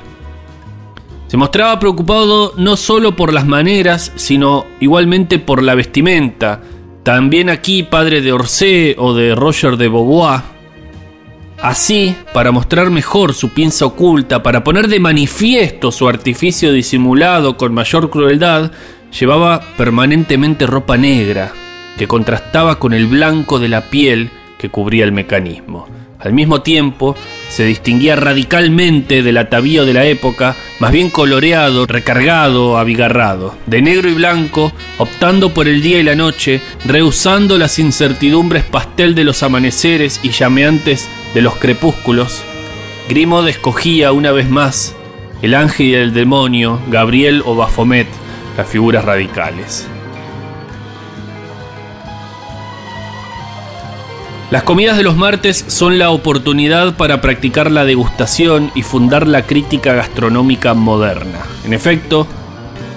Se 1.27 1.37
mostraba 1.37 1.79
preocupado 1.79 2.53
no 2.57 2.77
solo 2.77 3.17
por 3.17 3.33
las 3.33 3.47
maneras, 3.47 4.13
sino 4.17 4.67
igualmente 4.81 5.39
por 5.39 5.63
la 5.63 5.75
vestimenta. 5.75 6.63
También 7.03 7.51
aquí 7.51 7.83
padre 7.83 8.21
de 8.21 8.33
Orsay 8.33 8.95
o 8.99 9.15
de 9.15 9.35
Roger 9.35 9.77
de 9.77 9.89
Beauvoir, 9.89 10.55
Así, 11.65 12.15
para 12.35 12.53
mostrar 12.53 12.91
mejor 12.91 13.33
su 13.33 13.49
pinza 13.55 13.87
oculta, 13.87 14.43
para 14.43 14.63
poner 14.63 14.87
de 14.87 15.01
manifiesto 15.01 15.93
su 15.93 16.07
artificio 16.07 16.73
disimulado 16.75 17.57
con 17.57 17.73
mayor 17.73 18.11
crueldad, 18.11 18.71
llevaba 19.19 19.63
permanentemente 19.79 20.67
ropa 20.67 20.99
negra, 20.99 21.53
que 21.97 22.07
contrastaba 22.07 22.79
con 22.79 22.93
el 22.93 23.07
blanco 23.07 23.59
de 23.59 23.69
la 23.69 23.89
piel 23.89 24.31
que 24.59 24.69
cubría 24.69 25.05
el 25.05 25.13
mecanismo. 25.13 25.89
Al 26.19 26.35
mismo 26.35 26.61
tiempo, 26.61 27.15
se 27.55 27.65
distinguía 27.65 28.17
radicalmente 28.17 29.23
del 29.23 29.37
atavío 29.37 29.87
de 29.87 29.95
la 29.95 30.05
época, 30.07 30.57
más 30.81 30.91
bien 30.91 31.09
coloreado, 31.09 31.87
recargado, 31.87 32.79
abigarrado, 32.79 33.55
de 33.67 33.81
negro 33.81 34.09
y 34.09 34.15
blanco, 34.15 34.73
optando 34.99 35.55
por 35.55 35.69
el 35.69 35.81
día 35.81 36.01
y 36.01 36.03
la 36.03 36.17
noche, 36.17 36.61
rehusando 36.85 37.57
las 37.57 37.79
incertidumbres 37.79 38.65
pastel 38.65 39.15
de 39.15 39.23
los 39.23 39.45
amaneceres 39.45 40.19
y 40.25 40.31
llameantes 40.31 41.09
de 41.33 41.43
los 41.43 41.55
crepúsculos, 41.55 42.43
Grimaud 43.09 43.47
escogía 43.47 44.11
una 44.11 44.33
vez 44.33 44.51
más 44.51 44.97
el 45.41 45.55
ángel 45.55 45.87
y 45.87 45.95
el 45.95 46.13
demonio, 46.13 46.81
Gabriel 46.91 47.41
o 47.47 47.55
Baphomet, 47.55 48.09
las 48.57 48.67
figuras 48.67 49.05
radicales. 49.05 49.87
Las 54.55 54.63
comidas 54.63 54.97
de 54.97 55.03
los 55.03 55.17
martes 55.17 55.65
son 55.67 55.99
la 55.99 56.11
oportunidad 56.11 56.95
para 56.95 57.21
practicar 57.21 57.73
la 57.73 57.85
degustación 57.85 58.71
y 58.77 58.83
fundar 58.83 59.27
la 59.27 59.43
crítica 59.43 59.95
gastronómica 59.95 60.75
moderna. 60.75 61.41
En 61.65 61.75
efecto, 61.75 62.29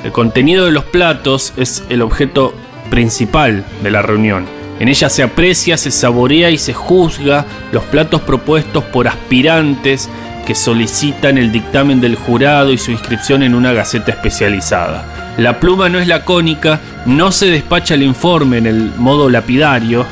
el 0.04 0.12
contenido 0.12 0.66
de 0.66 0.72
los 0.72 0.84
platos 0.84 1.54
es 1.58 1.84
el 1.90 2.04
objeto 2.04 2.54
principal 2.92 3.66
de 3.82 3.90
la 3.90 4.04
reunión. 4.04 4.46
En 4.80 4.88
ella 4.88 5.10
se 5.10 5.24
aprecia, 5.24 5.78
se 5.78 5.90
saborea 5.90 6.52
y 6.52 6.60
se 6.60 6.76
juzga 6.76 7.48
los 7.72 7.84
platos 7.86 8.22
propuestos 8.22 8.84
por 8.84 9.08
aspirantes 9.08 10.10
que 10.46 10.54
solicitan 10.54 11.40
el 11.40 11.52
dictamen 11.52 12.00
del 12.00 12.18
jurado 12.18 12.72
y 12.72 12.78
su 12.78 12.92
inscripción 12.92 13.42
en 13.42 13.56
una 13.56 13.74
gaceta 13.74 14.12
especializada. 14.12 15.34
La 15.40 15.60
pluma 15.60 15.90
no 15.90 15.98
es 15.98 16.08
lacónica, 16.08 16.82
no 17.08 17.32
se 17.32 17.48
despacha 17.48 17.96
el 17.96 18.04
informe 18.04 18.60
en 18.60 18.68
el 18.68 18.92
modo 18.98 19.28
lapidario, 19.28 20.06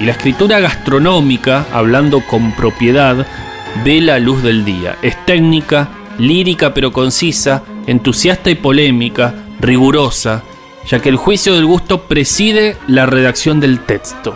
y 0.00 0.04
la 0.04 0.12
escritura 0.12 0.60
gastronómica, 0.60 1.66
hablando 1.72 2.20
con 2.20 2.52
propiedad, 2.52 3.26
ve 3.84 4.00
la 4.00 4.18
luz 4.18 4.42
del 4.42 4.64
día. 4.64 4.96
Es 5.02 5.24
técnica, 5.26 5.88
lírica 6.18 6.74
pero 6.74 6.92
concisa, 6.92 7.62
entusiasta 7.86 8.50
y 8.50 8.54
polémica, 8.54 9.34
rigurosa, 9.60 10.42
ya 10.86 11.00
que 11.00 11.08
el 11.08 11.16
juicio 11.16 11.54
del 11.54 11.66
gusto 11.66 12.02
preside 12.02 12.76
la 12.86 13.06
redacción 13.06 13.60
del 13.60 13.80
texto. 13.80 14.34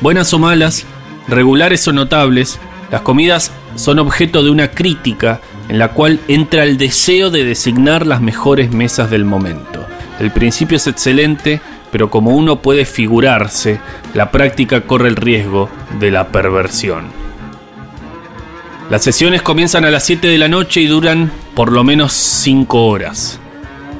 Buenas 0.00 0.32
o 0.34 0.38
malas, 0.38 0.84
regulares 1.28 1.86
o 1.88 1.92
notables, 1.92 2.58
las 2.90 3.00
comidas 3.00 3.50
son 3.76 3.98
objeto 3.98 4.42
de 4.44 4.50
una 4.50 4.70
crítica 4.70 5.40
en 5.68 5.78
la 5.78 5.88
cual 5.88 6.20
entra 6.28 6.62
el 6.64 6.76
deseo 6.76 7.30
de 7.30 7.44
designar 7.44 8.06
las 8.06 8.20
mejores 8.20 8.70
mesas 8.70 9.10
del 9.10 9.24
momento. 9.24 9.86
El 10.20 10.30
principio 10.30 10.76
es 10.76 10.86
excelente, 10.86 11.60
pero 11.94 12.10
como 12.10 12.32
uno 12.32 12.60
puede 12.60 12.86
figurarse, 12.86 13.78
la 14.14 14.32
práctica 14.32 14.80
corre 14.80 15.06
el 15.06 15.14
riesgo 15.14 15.70
de 16.00 16.10
la 16.10 16.26
perversión. 16.26 17.04
Las 18.90 19.04
sesiones 19.04 19.42
comienzan 19.42 19.84
a 19.84 19.92
las 19.92 20.02
7 20.02 20.26
de 20.26 20.38
la 20.38 20.48
noche 20.48 20.80
y 20.80 20.88
duran 20.88 21.30
por 21.54 21.70
lo 21.70 21.84
menos 21.84 22.12
5 22.12 22.86
horas. 22.86 23.38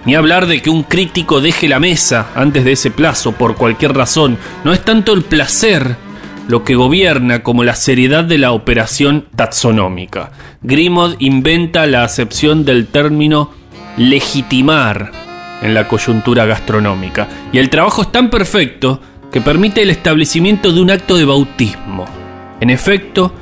Ni 0.06 0.16
hablar 0.16 0.48
de 0.48 0.60
que 0.60 0.70
un 0.70 0.82
crítico 0.82 1.40
deje 1.40 1.68
la 1.68 1.78
mesa 1.78 2.30
antes 2.34 2.64
de 2.64 2.72
ese 2.72 2.90
plazo 2.90 3.30
por 3.30 3.54
cualquier 3.54 3.94
razón. 3.94 4.38
No 4.64 4.72
es 4.72 4.84
tanto 4.84 5.12
el 5.12 5.22
placer 5.22 5.94
lo 6.48 6.64
que 6.64 6.74
gobierna 6.74 7.44
como 7.44 7.62
la 7.62 7.76
seriedad 7.76 8.24
de 8.24 8.38
la 8.38 8.50
operación 8.50 9.26
taxonómica. 9.36 10.32
Grimaud 10.62 11.14
inventa 11.20 11.86
la 11.86 12.02
acepción 12.02 12.64
del 12.64 12.88
término 12.88 13.52
legitimar 13.96 15.23
en 15.64 15.74
la 15.74 15.88
coyuntura 15.88 16.44
gastronómica. 16.44 17.26
Y 17.52 17.58
el 17.58 17.70
trabajo 17.70 18.02
es 18.02 18.12
tan 18.12 18.30
perfecto 18.30 19.00
que 19.32 19.40
permite 19.40 19.82
el 19.82 19.90
establecimiento 19.90 20.70
de 20.72 20.80
un 20.80 20.90
acto 20.90 21.16
de 21.16 21.24
bautismo. 21.24 22.04
En 22.60 22.70
efecto, 22.70 23.34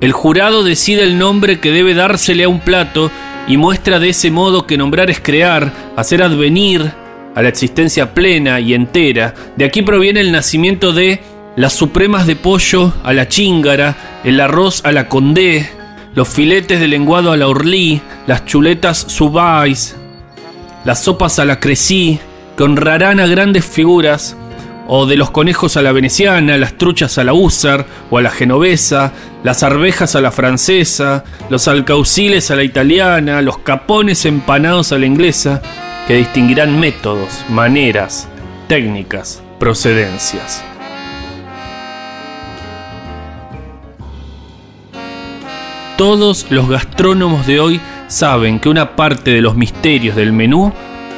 el 0.00 0.12
jurado 0.12 0.64
decide 0.64 1.04
el 1.04 1.18
nombre 1.18 1.60
que 1.60 1.70
debe 1.70 1.94
dársele 1.94 2.44
a 2.44 2.48
un 2.48 2.60
plato 2.60 3.10
y 3.46 3.56
muestra 3.58 4.00
de 4.00 4.08
ese 4.08 4.30
modo 4.30 4.66
que 4.66 4.76
nombrar 4.76 5.10
es 5.10 5.20
crear, 5.20 5.72
hacer 5.96 6.22
advenir 6.22 6.92
a 7.34 7.42
la 7.42 7.48
existencia 7.48 8.14
plena 8.14 8.58
y 8.58 8.74
entera. 8.74 9.34
De 9.56 9.66
aquí 9.66 9.82
proviene 9.82 10.20
el 10.20 10.32
nacimiento 10.32 10.92
de 10.92 11.20
las 11.56 11.74
supremas 11.74 12.26
de 12.26 12.36
pollo 12.36 12.94
a 13.04 13.12
la 13.12 13.28
chíngara, 13.28 13.96
el 14.24 14.40
arroz 14.40 14.82
a 14.84 14.92
la 14.92 15.08
condé, 15.08 15.68
los 16.14 16.28
filetes 16.28 16.80
de 16.80 16.88
lenguado 16.88 17.32
a 17.32 17.36
la 17.36 17.48
orlí, 17.48 18.00
las 18.26 18.46
chuletas 18.46 18.98
subais, 18.98 19.96
las 20.86 21.00
sopas 21.00 21.40
a 21.40 21.44
la 21.44 21.58
crecí, 21.58 22.20
que 22.56 22.62
honrarán 22.62 23.18
a 23.18 23.26
grandes 23.26 23.64
figuras, 23.64 24.36
o 24.86 25.04
de 25.04 25.16
los 25.16 25.32
conejos 25.32 25.76
a 25.76 25.82
la 25.82 25.90
veneciana, 25.90 26.56
las 26.58 26.78
truchas 26.78 27.18
a 27.18 27.24
la 27.24 27.32
húsar 27.32 27.86
o 28.08 28.18
a 28.18 28.22
la 28.22 28.30
genovesa, 28.30 29.12
las 29.42 29.64
arvejas 29.64 30.14
a 30.14 30.20
la 30.20 30.30
francesa, 30.30 31.24
los 31.50 31.66
alcauciles 31.66 32.52
a 32.52 32.56
la 32.56 32.62
italiana, 32.62 33.42
los 33.42 33.58
capones 33.58 34.24
empanados 34.26 34.92
a 34.92 34.98
la 34.98 35.06
inglesa, 35.06 35.60
que 36.06 36.18
distinguirán 36.18 36.78
métodos, 36.78 37.44
maneras, 37.48 38.28
técnicas, 38.68 39.42
procedencias. 39.58 40.62
Todos 45.98 46.46
los 46.50 46.68
gastrónomos 46.68 47.44
de 47.48 47.58
hoy 47.58 47.80
saben 48.08 48.60
que 48.60 48.68
una 48.68 48.96
parte 48.96 49.30
de 49.30 49.42
los 49.42 49.56
misterios 49.56 50.16
del 50.16 50.32
menú 50.32 50.72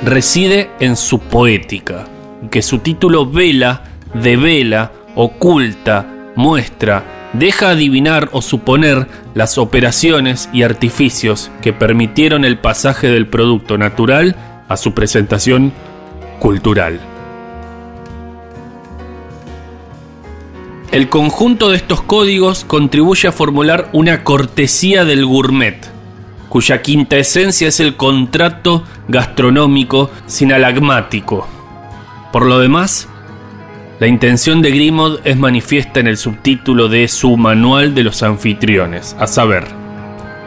reside 0.04 0.70
en 0.80 0.96
su 0.96 1.18
poética, 1.20 2.06
que 2.50 2.62
su 2.62 2.78
título 2.78 3.26
vela, 3.26 3.84
devela, 4.14 4.92
oculta, 5.14 6.06
muestra, 6.36 7.04
deja 7.32 7.70
adivinar 7.70 8.28
o 8.32 8.40
suponer 8.40 9.06
las 9.34 9.58
operaciones 9.58 10.48
y 10.52 10.62
artificios 10.62 11.50
que 11.60 11.72
permitieron 11.72 12.44
el 12.44 12.58
pasaje 12.58 13.08
del 13.08 13.26
producto 13.26 13.76
natural 13.76 14.36
a 14.68 14.76
su 14.76 14.94
presentación 14.94 15.72
cultural. 16.38 17.00
El 20.90 21.10
conjunto 21.10 21.68
de 21.68 21.76
estos 21.76 22.00
códigos 22.00 22.64
contribuye 22.64 23.28
a 23.28 23.32
formular 23.32 23.90
una 23.92 24.24
cortesía 24.24 25.04
del 25.04 25.26
gourmet, 25.26 25.97
cuya 26.48 26.82
quinta 26.82 27.16
esencia 27.16 27.68
es 27.68 27.80
el 27.80 27.96
contrato 27.96 28.84
gastronómico 29.08 30.10
sinalagmático. 30.26 31.46
Por 32.32 32.46
lo 32.46 32.58
demás, 32.58 33.08
la 34.00 34.06
intención 34.06 34.62
de 34.62 34.70
Grimaud 34.70 35.20
es 35.24 35.36
manifiesta 35.36 36.00
en 36.00 36.06
el 36.06 36.16
subtítulo 36.16 36.88
de 36.88 37.08
su 37.08 37.36
Manual 37.36 37.94
de 37.94 38.04
los 38.04 38.22
Anfitriones, 38.22 39.16
a 39.18 39.26
saber, 39.26 39.64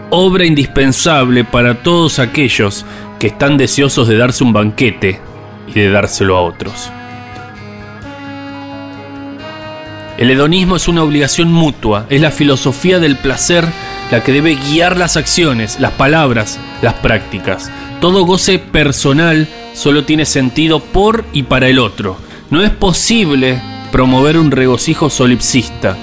obra 0.10 0.45
indispensable 0.45 1.43
para 1.43 1.84
todos 1.84 2.20
aquellos 2.20 2.86
que 3.20 3.28
están 3.28 3.58
deseosos 3.58 4.08
de 4.08 4.18
darse 4.18 4.43
un 4.43 4.54
banquete 4.54 5.20
y 5.68 5.74
de 5.74 5.89
dárselo 5.89 6.38
a 6.38 6.41
otros. 6.41 6.89
El 10.18 10.30
hedonismo 10.30 10.76
es 10.76 10.88
una 10.88 11.04
obligación 11.04 11.52
mutua, 11.52 12.06
es 12.10 12.22
la 12.22 12.32
filosofía 12.32 12.99
del 12.99 13.18
placer 13.18 13.66
la 14.12 14.22
que 14.22 14.34
debe 14.34 14.55
guiar 14.55 14.97
las 14.97 15.18
acciones, 15.18 15.80
las 15.80 15.93
palabras, 15.93 16.59
las 16.82 16.95
prácticas. 16.95 17.72
Todo 18.01 18.26
goce 18.26 18.59
personal 18.59 19.47
solo 19.74 20.03
tiene 20.03 20.26
sentido 20.26 20.82
por 20.82 21.24
y 21.34 21.43
para 21.43 21.70
el 21.70 21.80
otro. 21.80 22.18
No 22.49 22.62
es 22.62 22.70
posible 22.70 23.62
promover 23.91 24.38
un 24.38 24.51
regocijo 24.51 25.09
solipsista. 25.09 25.97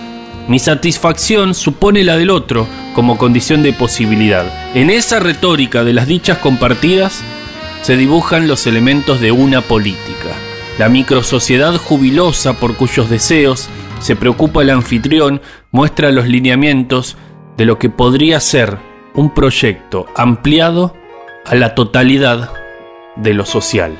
Mi 0.48 0.58
satisfacción 0.58 1.54
supone 1.54 2.02
la 2.02 2.16
del 2.16 2.30
otro 2.30 2.66
como 2.94 3.18
condición 3.18 3.62
de 3.62 3.74
posibilidad. 3.74 4.46
En 4.74 4.88
esa 4.88 5.20
retórica 5.20 5.84
de 5.84 5.92
las 5.92 6.06
dichas 6.06 6.38
compartidas 6.38 7.22
se 7.82 7.98
dibujan 7.98 8.48
los 8.48 8.66
elementos 8.66 9.20
de 9.20 9.32
una 9.32 9.60
política. 9.60 10.30
La 10.78 10.88
microsociedad 10.88 11.76
jubilosa 11.76 12.54
por 12.54 12.76
cuyos 12.76 13.10
deseos 13.10 13.68
se 14.00 14.16
preocupa 14.16 14.62
el 14.62 14.70
anfitrión, 14.70 15.42
muestra 15.70 16.10
los 16.12 16.26
lineamientos 16.26 17.16
de 17.58 17.64
lo 17.64 17.76
que 17.76 17.90
podría 17.90 18.38
ser 18.38 18.78
un 19.14 19.34
proyecto 19.34 20.06
ampliado 20.14 20.94
a 21.44 21.56
la 21.56 21.74
totalidad 21.74 22.52
de 23.16 23.34
lo 23.34 23.44
social. 23.44 23.98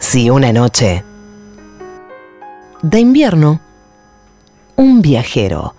Si 0.00 0.30
una 0.30 0.52
noche 0.52 1.04
de 2.82 2.98
invierno, 2.98 3.60
un 4.74 5.00
viajero 5.00 5.76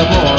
amor. 0.00 0.29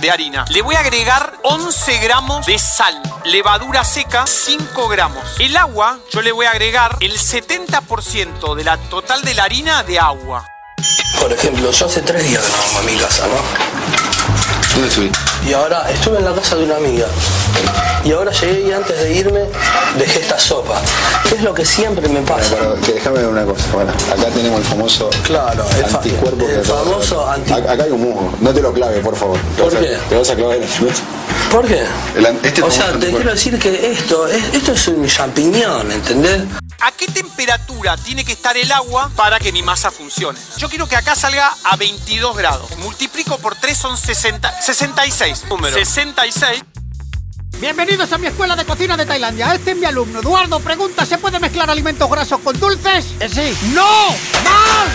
De 0.00 0.10
harina. 0.10 0.44
Le 0.50 0.62
voy 0.62 0.74
a 0.74 0.80
agregar 0.80 1.34
11 1.42 1.98
gramos 1.98 2.46
de 2.46 2.58
sal. 2.58 3.00
Levadura 3.24 3.84
seca, 3.84 4.26
5 4.26 4.88
gramos. 4.88 5.22
El 5.38 5.56
agua, 5.56 5.98
yo 6.10 6.22
le 6.22 6.32
voy 6.32 6.46
a 6.46 6.50
agregar 6.50 6.96
el 7.00 7.18
70% 7.18 8.54
de 8.54 8.64
la 8.64 8.76
total 8.76 9.22
de 9.22 9.34
la 9.34 9.44
harina 9.44 9.82
de 9.82 9.98
agua. 9.98 10.44
Por 11.20 11.32
ejemplo, 11.32 11.70
yo 11.70 11.86
hace 11.86 12.02
tres 12.02 12.28
días 12.28 12.42
que 12.42 12.50
no 12.50 12.58
vamos 12.58 12.76
a 12.76 12.82
mi 12.82 12.96
casa, 12.96 13.26
¿no? 13.26 13.36
¿Dónde 14.72 14.88
estuviste? 14.88 15.18
Y 15.46 15.52
ahora 15.52 15.90
estuve 15.90 16.18
en 16.18 16.24
la 16.24 16.34
casa 16.34 16.56
de 16.56 16.64
una 16.64 16.76
amiga. 16.76 17.06
Y 18.04 18.12
ahora 18.12 18.30
llegué 18.32 18.68
y 18.68 18.72
antes 18.72 18.98
de 18.98 19.12
irme 19.12 19.40
dejé 19.98 20.20
esta 20.20 20.38
sopa. 20.38 20.80
¿Qué 21.28 21.34
es 21.34 21.42
lo 21.42 21.52
que 21.52 21.64
siempre 21.66 22.08
me 22.08 22.20
pasa? 22.20 22.56
Pero, 22.56 22.74
que 22.80 22.92
déjame 22.92 23.16
ver 23.18 23.26
una 23.26 23.44
cosa. 23.44 23.64
Bueno, 23.72 23.90
acá 23.92 24.26
tenemos 24.32 24.60
el 24.60 24.64
famoso 24.66 25.10
Claro, 25.24 25.64
el 25.76 25.84
anticuerpo 25.84 26.46
el 26.48 26.60
que 26.60 26.64
famoso 26.68 27.28
anti- 27.28 27.52
Acá 27.52 27.72
acá 27.72 27.82
hay 27.84 27.90
un 27.90 28.00
musgo. 28.02 28.32
No 28.40 28.54
te 28.54 28.62
lo 28.62 28.72
clave, 28.72 29.00
por 29.00 29.16
favor. 29.16 29.38
Te 29.56 29.62
¿Por 29.62 29.72
vas 29.72 29.74
a- 29.74 29.86
qué? 29.86 29.98
Te 30.08 30.16
vas 30.16 30.30
a 30.30 30.34
clavar 30.36 30.56
el 30.56 30.68
¿Por 31.50 31.66
qué? 31.66 31.84
El 32.16 32.26
este 32.42 32.62
o 32.62 32.68
es 32.68 32.74
sea, 32.74 32.84
te 32.86 32.90
anticuerpo. 32.92 33.16
quiero 33.18 33.30
decir 33.32 33.58
que 33.58 33.90
esto, 33.92 34.26
es- 34.28 34.54
esto 34.54 34.72
es 34.72 34.88
un 34.88 35.06
champiñón, 35.06 35.90
¿entendés? 35.92 36.42
¿A 36.80 36.92
qué 36.92 37.06
temperatura 37.08 37.96
tiene 37.96 38.24
que 38.24 38.32
estar 38.32 38.56
el 38.56 38.70
agua 38.70 39.10
para 39.16 39.38
que 39.40 39.50
mi 39.52 39.62
masa 39.62 39.90
funcione? 39.90 40.38
Yo 40.56 40.68
quiero 40.68 40.86
que 40.86 40.96
acá 40.96 41.16
salga 41.16 41.52
a 41.64 41.76
22 41.76 42.36
grados. 42.36 42.70
Multiplico 42.78 43.36
por 43.38 43.56
3 43.56 43.76
son 43.76 43.96
60, 43.96 44.54
66. 44.62 45.44
Número. 45.48 45.74
66. 45.74 46.62
Bienvenidos 47.60 48.12
a 48.12 48.18
mi 48.18 48.28
escuela 48.28 48.54
de 48.54 48.64
cocina 48.64 48.96
de 48.96 49.04
Tailandia. 49.04 49.52
Este 49.54 49.72
es 49.72 49.76
mi 49.76 49.84
alumno. 49.84 50.20
Eduardo 50.20 50.60
pregunta, 50.60 51.04
¿se 51.04 51.18
puede 51.18 51.40
mezclar 51.40 51.68
alimentos 51.68 52.08
grasos 52.08 52.40
con 52.40 52.58
dulces? 52.58 53.06
sí. 53.30 53.56
¡No! 53.74 53.82
¡Mal! 54.44 54.88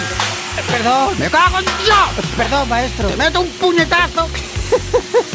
Eh, 0.58 0.64
Perdón. 0.72 1.20
¡Me 1.20 1.30
cago 1.30 1.60
en 1.60 1.66
Dios! 1.66 2.26
Perdón, 2.38 2.70
maestro. 2.70 3.10
¿Te 3.10 3.18
meto 3.18 3.42
un 3.42 3.50
puñetazo? 3.50 4.30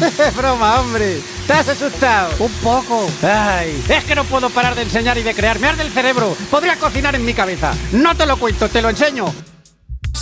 Es 0.01 0.35
broma, 0.37 0.79
hombre. 0.79 1.21
¿Te 1.45 1.53
has 1.53 1.69
asustado? 1.69 2.33
Un 2.39 2.51
poco. 2.63 3.09
Ay, 3.21 3.83
es 3.89 4.03
que 4.05 4.15
no 4.15 4.23
puedo 4.23 4.49
parar 4.49 4.73
de 4.75 4.81
enseñar 4.83 5.17
y 5.19 5.23
de 5.23 5.35
crear. 5.35 5.59
Me 5.59 5.67
arde 5.67 5.83
el 5.83 5.91
cerebro. 5.91 6.35
Podría 6.49 6.77
cocinar 6.77 7.13
en 7.15 7.25
mi 7.25 7.33
cabeza. 7.35 7.73
No 7.91 8.15
te 8.15 8.25
lo 8.25 8.37
cuento, 8.37 8.69
te 8.69 8.81
lo 8.81 8.89
enseño. 8.89 9.33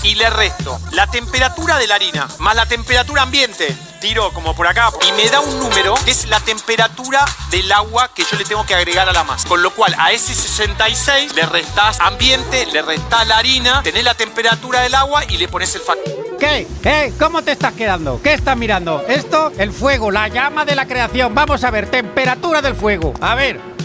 Y 0.04 0.16
le 0.16 0.30
resto 0.30 0.80
la 0.92 1.08
temperatura 1.08 1.78
de 1.78 1.88
la 1.88 1.96
harina 1.96 2.28
más 2.40 2.56
la 2.56 2.66
temperatura 2.66 3.24
ambiente. 3.24 3.76
Tiro 4.00 4.32
como 4.32 4.56
por 4.56 4.68
acá 4.68 4.90
y 5.08 5.12
me 5.14 5.28
da 5.30 5.40
un 5.40 5.60
número 5.60 5.96
que 6.06 6.12
es 6.12 6.28
la 6.28 6.40
temperatura 6.40 7.26
del 7.50 7.72
agua 7.72 8.10
que 8.14 8.24
yo 8.24 8.38
le 8.38 8.46
tengo 8.46 8.66
que 8.66 8.76
agregar 8.76 9.10
a 9.10 9.14
la 9.14 9.24
masa. 9.24 9.48
Con 9.50 9.64
lo 9.64 9.72
cual 9.74 9.96
a 9.98 10.12
ese 10.12 10.34
66 10.36 11.34
le 11.36 11.46
restás 11.48 12.00
ambiente, 12.00 12.68
le 12.68 12.82
restás 12.84 13.28
la 13.28 13.38
harina, 13.38 13.82
tenés 13.84 14.04
la 14.04 14.14
temperatura 14.14 14.82
del 14.82 14.96
agua 14.96 15.24
y 15.26 15.38
le 15.38 15.48
pones 15.48 15.74
el 15.76 15.82
factor. 15.82 16.14
¿Qué? 16.40 16.68
¿Eh? 16.84 17.14
¿Cómo 17.20 17.42
te 17.42 17.52
estás 17.52 17.74
quedando? 17.74 18.22
¿Qué 18.22 18.34
estás 18.34 18.56
mirando? 18.56 19.04
Esto, 19.08 19.52
el 19.58 19.72
fuego, 19.72 20.12
la 20.12 20.28
llama 20.28 20.64
de 20.66 20.76
la 20.76 20.86
creación. 20.86 21.34
Vamos 21.34 21.64
a 21.64 21.72
ver, 21.72 21.90
temperatura 21.90 22.62
del 22.62 22.76
fuego. 22.76 23.14
A 23.20 23.36
ver. 23.36 23.77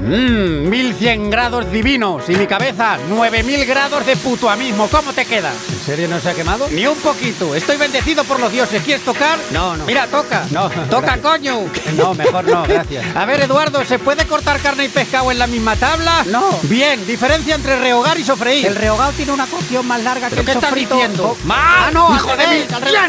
Mmm, 0.00 0.68
1100 0.68 1.30
grados 1.30 1.70
divinos. 1.72 2.28
Y 2.28 2.36
mi 2.36 2.46
cabeza, 2.46 2.98
9000 3.08 3.64
grados 3.66 4.06
de 4.06 4.16
putuamismo. 4.16 4.88
¿Cómo 4.88 5.12
te 5.12 5.24
queda? 5.24 5.50
¿En 5.70 5.80
serio 5.80 6.08
no 6.08 6.20
se 6.20 6.30
ha 6.30 6.34
quemado? 6.34 6.68
Ni 6.70 6.86
un 6.86 6.96
poquito. 6.98 7.54
Estoy 7.54 7.76
bendecido 7.76 8.22
por 8.24 8.38
los 8.38 8.52
dioses. 8.52 8.82
¿Quieres 8.84 9.04
tocar? 9.04 9.38
No, 9.50 9.76
no. 9.76 9.84
Mira, 9.86 10.06
toca. 10.06 10.46
No. 10.50 10.70
Toca, 10.90 11.18
coño. 11.18 11.60
No, 11.98 12.14
mejor 12.14 12.44
no, 12.44 12.62
gracias. 12.62 13.04
A 13.16 13.24
ver, 13.24 13.40
Eduardo, 13.40 13.84
¿se 13.84 13.98
puede 13.98 14.24
cortar 14.26 14.60
carne 14.60 14.84
y 14.84 14.88
pescado 14.88 15.32
en 15.32 15.38
la 15.38 15.46
misma 15.48 15.74
tabla? 15.74 16.24
No. 16.26 16.48
Bien, 16.64 17.04
diferencia 17.06 17.54
entre 17.56 17.76
rehogar 17.76 18.18
y 18.20 18.24
sofreír. 18.24 18.66
El 18.66 18.76
rehogado 18.76 19.10
tiene 19.12 19.32
una 19.32 19.46
cocción 19.46 19.86
más 19.86 20.02
larga 20.04 20.28
que 20.28 20.36
el 20.40 20.44
¿Qué 20.44 20.52
estás 20.52 20.68
sofrito. 20.70 20.94
diciendo? 20.94 21.36
¡Mal! 21.44 21.58
¡Ah, 21.60 21.90
no! 21.92 22.14
¡Hijo 22.14 22.30
al 22.30 22.36
de 22.38 22.44
revés, 22.44 22.66
mil 22.66 22.74
al 22.74 22.82
revés. 22.82 23.00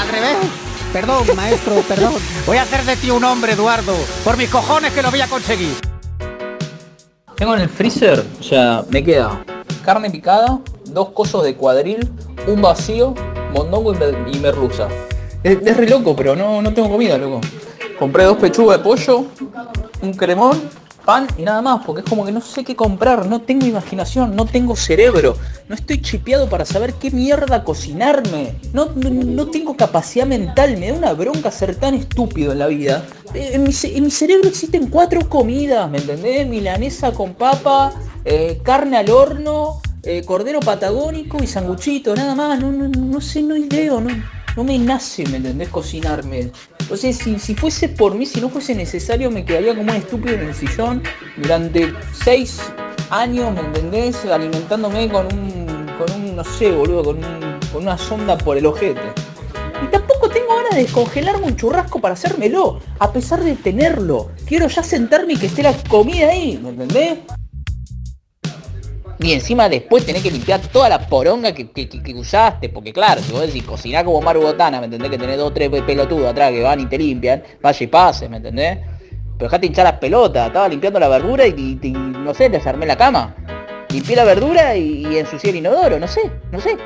Al 0.00 0.08
revés. 0.08 0.36
Perdón, 0.92 1.26
maestro, 1.36 1.74
perdón. 1.82 2.14
Voy 2.46 2.56
a 2.56 2.62
hacer 2.62 2.84
de 2.84 2.96
ti 2.96 3.10
un 3.10 3.22
hombre, 3.24 3.52
Eduardo. 3.52 3.94
Por 4.24 4.36
mis 4.38 4.48
cojones 4.48 4.92
que 4.92 5.02
lo 5.02 5.10
voy 5.10 5.20
a 5.20 5.26
conseguir. 5.26 5.74
Tengo 7.36 7.54
en 7.54 7.60
el 7.62 7.68
freezer, 7.68 8.24
o 8.40 8.42
sea, 8.42 8.82
me 8.88 9.04
queda 9.04 9.44
carne 9.84 10.10
picada, 10.10 10.58
dos 10.86 11.10
cosos 11.10 11.44
de 11.44 11.54
cuadril, 11.54 12.08
un 12.46 12.62
vacío, 12.62 13.14
mondongo 13.52 13.92
y, 13.94 13.96
mer- 13.98 14.16
y 14.32 14.38
merluza. 14.38 14.88
Es, 15.42 15.58
es 15.64 15.76
re 15.76 15.88
loco, 15.88 16.16
pero 16.16 16.34
no, 16.34 16.62
no 16.62 16.72
tengo 16.72 16.88
comida, 16.90 17.18
loco. 17.18 17.40
Compré 17.98 18.24
dos 18.24 18.38
pechugas 18.38 18.78
de 18.78 18.84
pollo, 18.84 19.26
un 20.02 20.12
cremón, 20.14 20.60
pan 21.06 21.26
y 21.38 21.42
nada 21.42 21.62
más, 21.62 21.86
porque 21.86 22.02
es 22.02 22.08
como 22.08 22.26
que 22.26 22.32
no 22.32 22.42
sé 22.42 22.64
qué 22.64 22.76
comprar, 22.76 23.26
no 23.26 23.40
tengo 23.40 23.64
imaginación, 23.64 24.36
no 24.36 24.44
tengo 24.44 24.76
cerebro, 24.76 25.36
no 25.68 25.74
estoy 25.74 26.02
chipeado 26.02 26.50
para 26.50 26.66
saber 26.66 26.92
qué 26.94 27.10
mierda 27.10 27.64
cocinarme, 27.64 28.56
no, 28.74 28.90
no, 28.94 29.08
no 29.08 29.46
tengo 29.46 29.76
capacidad 29.76 30.26
mental, 30.26 30.76
me 30.76 30.88
da 30.88 30.94
una 30.98 31.12
bronca 31.14 31.50
ser 31.50 31.76
tan 31.76 31.94
estúpido 31.94 32.52
en 32.52 32.58
la 32.58 32.66
vida. 32.66 33.06
Eh, 33.32 33.52
En 33.54 33.62
mi, 34.04 34.10
cerebro 34.10 34.48
existen 34.48 34.88
cuatro 34.90 35.28
comidas, 35.28 35.88
¿me 35.90 35.98
entendés? 35.98 36.46
Milanesa 36.46 37.12
con 37.12 37.34
papa, 37.34 37.92
eh, 38.24 38.60
carne 38.62 38.98
al 38.98 39.08
horno, 39.08 39.80
eh, 40.02 40.22
cordero 40.24 40.60
patagónico 40.60 41.42
y 41.42 41.46
sanguchito, 41.46 42.14
nada 42.14 42.34
más, 42.34 42.60
no, 42.60 42.72
no, 42.72 42.88
no 42.88 43.20
sé, 43.20 43.42
no 43.42 43.56
ideo, 43.56 44.00
no, 44.00 44.10
no 44.56 44.64
me 44.64 44.78
nace, 44.78 45.24
¿me 45.26 45.36
entendés? 45.38 45.68
Cocinarme. 45.68 46.50
Entonces, 46.86 47.18
si, 47.18 47.54
fuese 47.56 47.88
por 47.88 48.14
mí, 48.14 48.26
si 48.26 48.40
no 48.40 48.48
fuese 48.48 48.72
necesario, 48.72 49.28
me 49.28 49.44
quedaría 49.44 49.74
como 49.74 49.90
un 49.90 49.96
estúpido 49.96 50.36
en 50.36 50.42
el 50.42 50.54
sillón 50.54 51.02
durante 51.36 51.92
seis 52.24 52.60
años, 53.10 53.52
¿me 53.52 53.60
entendés? 53.62 54.24
Alimentándome 54.24 55.08
con 55.08 55.26
un, 55.26 55.90
con 55.98 56.12
un, 56.12 56.36
no 56.36 56.44
sé, 56.44 56.70
boludo, 56.70 57.16
con 57.72 57.82
una 57.82 57.98
sonda 57.98 58.38
por 58.38 58.56
el 58.56 58.66
ojete. 58.66 59.00
Y 59.82 59.88
tampoco 59.88 60.28
tengo 60.28 60.54
ganas 60.54 60.76
de 60.76 60.82
descongelarme 60.82 61.46
un 61.46 61.56
churrasco 61.56 62.00
para 62.00 62.14
hacérmelo, 62.14 62.78
a 63.00 63.12
pesar 63.12 63.42
de 63.42 63.56
tenerlo. 63.56 64.30
Quiero 64.46 64.68
ya 64.68 64.84
sentarme 64.84 65.32
y 65.32 65.38
que 65.38 65.46
esté 65.46 65.64
la 65.64 65.76
comida 65.88 66.28
ahí, 66.28 66.56
¿me 66.62 66.68
entendés? 66.68 67.18
Y 69.18 69.32
encima 69.32 69.68
después 69.68 70.04
tenés 70.04 70.22
que 70.22 70.30
limpiar 70.30 70.60
toda 70.60 70.88
la 70.88 70.98
poronga 71.06 71.52
que, 71.52 71.70
que- 71.70 72.14
usaste, 72.14 72.68
porque 72.68 72.92
claro, 72.92 73.22
si 73.22 73.32
vos 73.32 73.40
decís 73.42 73.62
cocinar 73.64 74.04
como 74.04 74.20
Maru 74.20 74.42
Botana, 74.42 74.78
¿me 74.78 74.86
entendés? 74.86 75.10
Que 75.10 75.18
tenés 75.18 75.38
dos 75.38 75.48
o 75.50 75.52
tres 75.52 75.70
pelotudos 75.86 76.26
atrás 76.26 76.50
que 76.52 76.62
van 76.62 76.80
y 76.80 76.86
te 76.86 76.98
limpian, 76.98 77.42
vaya 77.62 77.84
y 77.84 77.86
pase, 77.86 78.28
¿me 78.28 78.36
entendés? 78.38 78.78
Pero 79.38 79.48
dejate 79.50 79.66
hinchar 79.66 79.84
las 79.84 79.94
pelotas, 79.98 80.46
estaba 80.48 80.68
limpiando 80.68 80.98
la 81.00 81.08
verdura 81.08 81.46
y, 81.46 81.78
no 81.92 82.32
sé, 82.34 82.48
desarmé 82.48 82.86
la 82.86 82.96
cama. 82.96 83.34
Limpié 83.90 84.16
la 84.16 84.24
verdura 84.24 84.76
y, 84.76 85.06
y 85.06 85.18
ensucié 85.18 85.50
el 85.50 85.56
inodoro, 85.56 85.98
no 85.98 86.08
sé, 86.08 86.30
no 86.52 86.60
sé. 86.60 86.76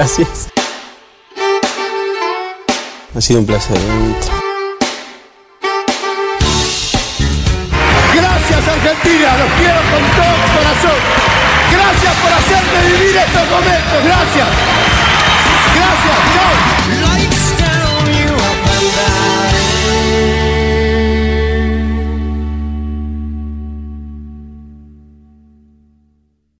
Gracias. 0.00 0.48
Ha 3.14 3.20
sido 3.20 3.40
un 3.40 3.46
placer. 3.46 4.39